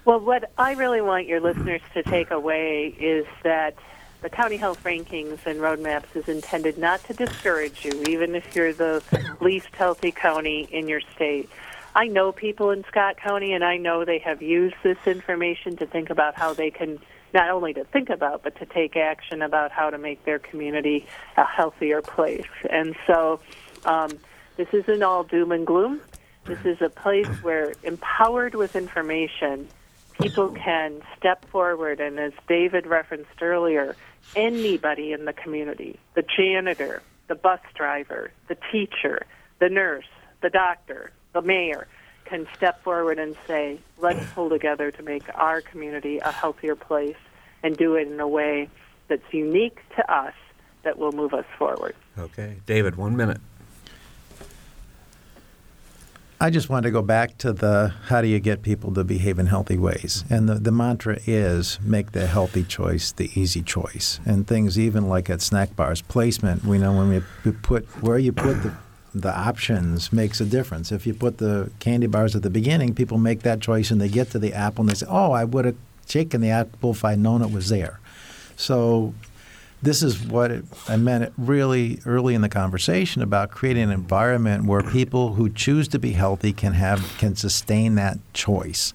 Well, 0.04 0.20
what 0.20 0.50
I 0.56 0.72
really 0.74 1.00
want 1.00 1.26
your 1.26 1.40
listeners 1.40 1.82
to 1.94 2.02
take 2.02 2.30
away 2.30 2.94
is 2.98 3.26
that 3.42 3.76
the 4.22 4.30
county 4.30 4.56
health 4.56 4.82
rankings 4.84 5.44
and 5.46 5.60
roadmaps 5.60 6.14
is 6.14 6.28
intended 6.28 6.78
not 6.78 7.02
to 7.04 7.14
discourage 7.14 7.84
you, 7.84 8.02
even 8.08 8.34
if 8.34 8.54
you're 8.54 8.72
the 8.72 9.02
least 9.40 9.68
healthy 9.72 10.12
county 10.12 10.68
in 10.70 10.88
your 10.88 11.00
state. 11.14 11.48
I 11.94 12.08
know 12.08 12.30
people 12.30 12.70
in 12.72 12.84
Scott 12.84 13.16
County, 13.16 13.52
and 13.52 13.64
I 13.64 13.78
know 13.78 14.04
they 14.04 14.18
have 14.18 14.42
used 14.42 14.76
this 14.82 14.98
information 15.06 15.76
to 15.78 15.86
think 15.86 16.10
about 16.10 16.34
how 16.34 16.52
they 16.52 16.70
can 16.70 16.98
not 17.32 17.50
only 17.50 17.74
to 17.74 17.84
think 17.84 18.10
about, 18.10 18.42
but 18.42 18.56
to 18.56 18.66
take 18.66 18.96
action 18.96 19.42
about 19.42 19.72
how 19.72 19.90
to 19.90 19.98
make 19.98 20.24
their 20.24 20.38
community 20.38 21.06
a 21.36 21.44
healthier 21.44 22.02
place. 22.02 22.46
And 22.70 22.94
so, 23.06 23.40
um, 23.84 24.10
this 24.56 24.68
isn't 24.72 25.02
all 25.02 25.24
doom 25.24 25.52
and 25.52 25.66
gloom. 25.66 26.00
This 26.44 26.64
is 26.64 26.80
a 26.80 26.88
place 26.88 27.28
where, 27.42 27.74
empowered 27.82 28.54
with 28.54 28.76
information, 28.76 29.68
people 30.20 30.50
can 30.50 31.02
step 31.18 31.44
forward, 31.46 32.00
and 32.00 32.18
as 32.18 32.32
David 32.48 32.86
referenced 32.86 33.42
earlier, 33.42 33.96
anybody 34.34 35.12
in 35.12 35.24
the 35.24 35.32
community 35.32 35.98
the 36.14 36.24
janitor, 36.36 37.02
the 37.28 37.34
bus 37.34 37.60
driver, 37.74 38.30
the 38.48 38.56
teacher, 38.72 39.22
the 39.58 39.68
nurse, 39.68 40.06
the 40.42 40.50
doctor, 40.50 41.12
the 41.32 41.42
mayor 41.42 41.86
can 42.24 42.46
step 42.56 42.82
forward 42.82 43.18
and 43.18 43.36
say, 43.46 43.78
let's 43.98 44.24
pull 44.32 44.50
together 44.50 44.90
to 44.90 45.02
make 45.02 45.22
our 45.34 45.60
community 45.60 46.18
a 46.18 46.32
healthier 46.32 46.74
place 46.74 47.16
and 47.62 47.76
do 47.76 47.94
it 47.94 48.08
in 48.08 48.18
a 48.20 48.28
way 48.28 48.68
that's 49.08 49.32
unique 49.32 49.78
to 49.96 50.12
us 50.12 50.34
that 50.82 50.98
will 50.98 51.12
move 51.12 51.32
us 51.34 51.44
forward. 51.58 51.94
Okay. 52.18 52.56
David, 52.66 52.96
one 52.96 53.16
minute. 53.16 53.40
I 56.38 56.50
just 56.50 56.68
wanted 56.68 56.88
to 56.88 56.90
go 56.90 57.00
back 57.00 57.38
to 57.38 57.52
the 57.54 57.94
how 58.06 58.20
do 58.20 58.28
you 58.28 58.38
get 58.40 58.60
people 58.60 58.92
to 58.92 59.04
behave 59.04 59.38
in 59.38 59.46
healthy 59.46 59.78
ways? 59.78 60.22
And 60.28 60.46
the, 60.48 60.56
the 60.56 60.70
mantra 60.70 61.18
is 61.26 61.78
make 61.80 62.12
the 62.12 62.26
healthy 62.26 62.62
choice 62.62 63.12
the 63.12 63.30
easy 63.34 63.62
choice. 63.62 64.20
And 64.26 64.46
things 64.46 64.78
even 64.78 65.08
like 65.08 65.30
at 65.30 65.40
snack 65.40 65.74
bars, 65.74 66.02
placement, 66.02 66.62
we 66.64 66.76
know 66.76 66.92
when 66.92 67.08
we 67.44 67.52
put 67.52 67.86
where 68.02 68.18
you 68.18 68.32
put 68.32 68.62
the 68.62 68.74
the 69.14 69.34
options 69.34 70.12
makes 70.12 70.42
a 70.42 70.44
difference. 70.44 70.92
If 70.92 71.06
you 71.06 71.14
put 71.14 71.38
the 71.38 71.70
candy 71.78 72.06
bars 72.06 72.36
at 72.36 72.42
the 72.42 72.50
beginning, 72.50 72.94
people 72.94 73.16
make 73.16 73.40
that 73.42 73.62
choice 73.62 73.90
and 73.90 73.98
they 73.98 74.10
get 74.10 74.30
to 74.32 74.38
the 74.38 74.52
apple 74.52 74.82
and 74.82 74.90
they 74.90 74.94
say, 74.94 75.06
"Oh, 75.08 75.32
I 75.32 75.44
would 75.44 75.64
have 75.64 75.76
taken 76.06 76.42
the 76.42 76.50
apple 76.50 76.90
if 76.90 77.02
I'd 77.02 77.18
known 77.18 77.40
it 77.40 77.50
was 77.50 77.70
there." 77.70 77.98
So 78.56 79.14
this 79.82 80.02
is 80.02 80.26
what 80.26 80.50
it, 80.50 80.64
I 80.88 80.96
meant 80.96 81.32
really 81.36 82.00
early 82.06 82.34
in 82.34 82.40
the 82.40 82.48
conversation 82.48 83.22
about 83.22 83.50
creating 83.50 83.84
an 83.84 83.90
environment 83.90 84.64
where 84.64 84.82
people 84.82 85.34
who 85.34 85.48
choose 85.48 85.88
to 85.88 85.98
be 85.98 86.12
healthy 86.12 86.52
can 86.52 86.72
have 86.72 87.16
can 87.18 87.36
sustain 87.36 87.94
that 87.96 88.18
choice. 88.32 88.94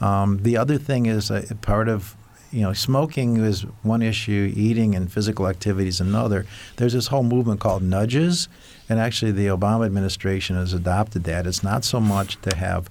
Um, 0.00 0.38
the 0.42 0.56
other 0.56 0.78
thing 0.78 1.06
is 1.06 1.30
part 1.60 1.88
of 1.88 2.16
you 2.52 2.62
know 2.62 2.72
smoking 2.72 3.36
is 3.38 3.62
one 3.82 4.02
issue, 4.02 4.52
eating 4.54 4.94
and 4.94 5.12
physical 5.12 5.48
activity 5.48 5.88
is 5.88 6.00
another. 6.00 6.46
There's 6.76 6.92
this 6.92 7.08
whole 7.08 7.24
movement 7.24 7.60
called 7.60 7.82
nudges, 7.82 8.48
and 8.88 9.00
actually 9.00 9.32
the 9.32 9.46
Obama 9.46 9.84
administration 9.84 10.56
has 10.56 10.72
adopted 10.72 11.24
that. 11.24 11.46
It's 11.46 11.62
not 11.62 11.84
so 11.84 12.00
much 12.00 12.40
to 12.42 12.54
have 12.56 12.88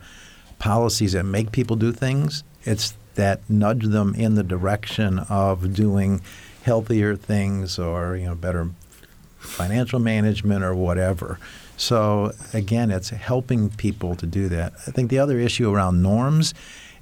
policies 0.60 1.14
that 1.14 1.24
make 1.24 1.54
people 1.54 1.78
do 1.78 1.94
things; 1.94 2.44
it's 2.64 2.96
that 3.16 3.50
nudge 3.50 3.86
them 3.86 4.14
in 4.16 4.36
the 4.36 4.44
direction 4.44 5.20
of 5.30 5.74
doing 5.74 6.22
healthier 6.70 7.15
things 7.15 7.80
or 7.80 8.15
you 8.15 8.28
know 8.28 8.36
better 8.36 8.70
financial 9.39 9.97
management 9.97 10.63
or 10.63 10.76
whatever. 10.76 11.39
So 11.78 12.32
again, 12.53 12.91
it's 12.91 13.09
helping 13.09 13.72
people 13.72 14.15
to 14.17 14.28
do 14.28 14.47
that. 14.49 14.74
I 14.86 14.91
think 14.91 15.09
the 15.09 15.17
other 15.17 15.39
issue 15.39 15.74
around 15.74 16.03
norms 16.03 16.53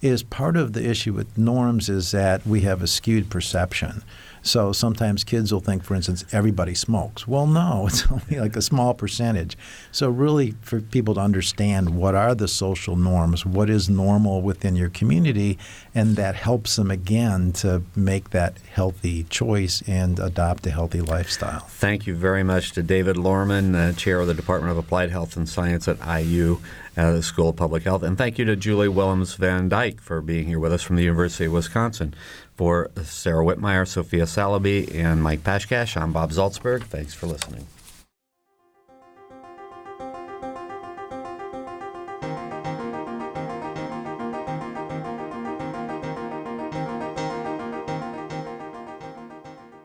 is 0.01 0.23
part 0.23 0.55
of 0.55 0.71
the 0.71 0.89
issue 0.89 1.11
with 1.11 1.37
norms 1.37 1.89
is 1.89 2.11
that 2.11 2.47
we 2.47 2.61
have 2.61 2.81
a 2.81 2.87
skewed 2.87 3.29
perception. 3.29 4.03
So 4.41 4.71
sometimes 4.71 5.23
kids 5.23 5.51
will 5.51 5.59
think, 5.59 5.83
for 5.83 5.95
instance, 5.95 6.25
everybody 6.31 6.75
smokes. 6.75 7.27
Well, 7.27 7.47
no, 7.47 7.85
it's 7.87 8.09
only 8.11 8.39
like 8.39 8.55
a 8.55 8.61
small 8.61 8.93
percentage. 8.93 9.57
So 9.91 10.09
really, 10.09 10.55
for 10.61 10.81
people 10.81 11.15
to 11.15 11.21
understand 11.21 11.97
what 11.97 12.15
are 12.15 12.35
the 12.35 12.47
social 12.47 12.95
norms, 12.95 13.45
what 13.45 13.69
is 13.69 13.89
normal 13.89 14.41
within 14.41 14.75
your 14.75 14.89
community, 14.89 15.57
and 15.93 16.15
that 16.15 16.35
helps 16.35 16.75
them 16.75 16.91
again 16.91 17.51
to 17.53 17.83
make 17.95 18.29
that 18.31 18.57
healthy 18.73 19.23
choice 19.23 19.81
and 19.87 20.19
adopt 20.19 20.65
a 20.67 20.71
healthy 20.71 21.01
lifestyle. 21.01 21.61
Thank 21.61 22.07
you 22.07 22.15
very 22.15 22.43
much 22.43 22.71
to 22.73 22.83
David 22.83 23.15
Lohrmann, 23.15 23.75
uh, 23.75 23.93
chair 23.93 24.19
of 24.19 24.27
the 24.27 24.33
Department 24.33 24.71
of 24.71 24.77
Applied 24.77 25.11
Health 25.11 25.35
and 25.35 25.47
Science 25.47 25.87
at 25.87 25.97
IU. 26.05 26.59
Uh, 26.97 27.11
the 27.11 27.21
School 27.21 27.49
of 27.49 27.55
Public 27.55 27.83
Health. 27.83 28.01
And 28.01 28.17
thank 28.17 28.39
you 28.39 28.45
to 28.45 28.55
Julie 28.55 28.87
Willems 28.87 29.35
Van 29.35 29.69
Dyke 29.69 30.01
for 30.01 30.19
being 30.19 30.47
here 30.47 30.57
with 30.57 30.73
us 30.73 30.81
from 30.81 30.95
the 30.95 31.03
University 31.03 31.45
of 31.45 31.51
Wisconsin. 31.51 32.15
For 32.57 32.89
Sara 33.03 33.45
Wittmeyer, 33.45 33.87
Sophia 33.87 34.23
Saliby, 34.23 34.91
and 34.95 35.21
Mike 35.21 35.43
Pashkash, 35.43 35.95
I'm 35.95 36.11
Bob 36.11 36.31
Zaltsberg. 36.31 36.85
Thanks 36.85 37.13
for 37.13 37.27
listening. 37.27 37.67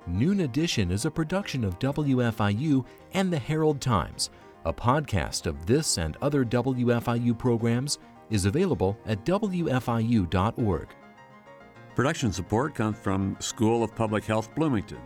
Noon 0.06 0.40
Edition 0.40 0.90
is 0.90 1.04
a 1.04 1.10
production 1.10 1.64
of 1.64 1.78
WFIU 1.78 2.86
and 3.12 3.30
the 3.30 3.38
Herald 3.38 3.82
Times. 3.82 4.30
A 4.64 4.72
podcast 4.72 5.44
of 5.44 5.66
this 5.66 5.98
and 5.98 6.16
other 6.22 6.42
WFIU 6.42 7.36
programs 7.36 7.98
is 8.30 8.46
available 8.46 8.96
at 9.04 9.26
WFIU.org. 9.26 10.88
Production 11.94 12.32
support 12.32 12.74
comes 12.74 12.96
from 12.96 13.36
School 13.38 13.84
of 13.84 13.94
Public 13.94 14.24
Health 14.24 14.54
Bloomington. 14.54 15.02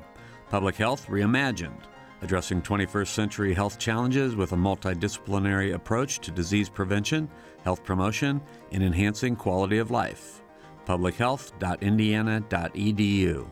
Public 0.50 0.76
Health 0.76 1.08
Reimagined, 1.08 1.80
addressing 2.22 2.62
21st 2.62 3.08
century 3.08 3.52
health 3.52 3.76
challenges 3.76 4.36
with 4.36 4.52
a 4.52 4.56
multidisciplinary 4.56 5.74
approach 5.74 6.20
to 6.20 6.30
disease 6.30 6.68
prevention, 6.68 7.28
health 7.64 7.82
promotion, 7.82 8.40
and 8.70 8.84
enhancing 8.84 9.34
quality 9.34 9.78
of 9.78 9.90
life. 9.90 10.42
publichealth.indiana.edu. 10.86 13.50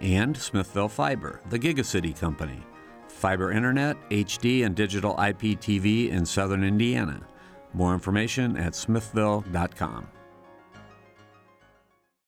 And 0.00 0.36
Smithville 0.36 0.90
Fiber, 0.90 1.40
the 1.48 1.58
Gigacity 1.58 2.18
Company. 2.18 2.62
Fiber 3.08 3.52
Internet, 3.52 3.96
HD, 4.10 4.66
and 4.66 4.74
digital 4.74 5.16
IPTV 5.16 6.10
in 6.10 6.26
southern 6.26 6.62
Indiana. 6.62 7.26
More 7.72 7.94
information 7.94 8.58
at 8.58 8.74
smithville.com. 8.74 10.08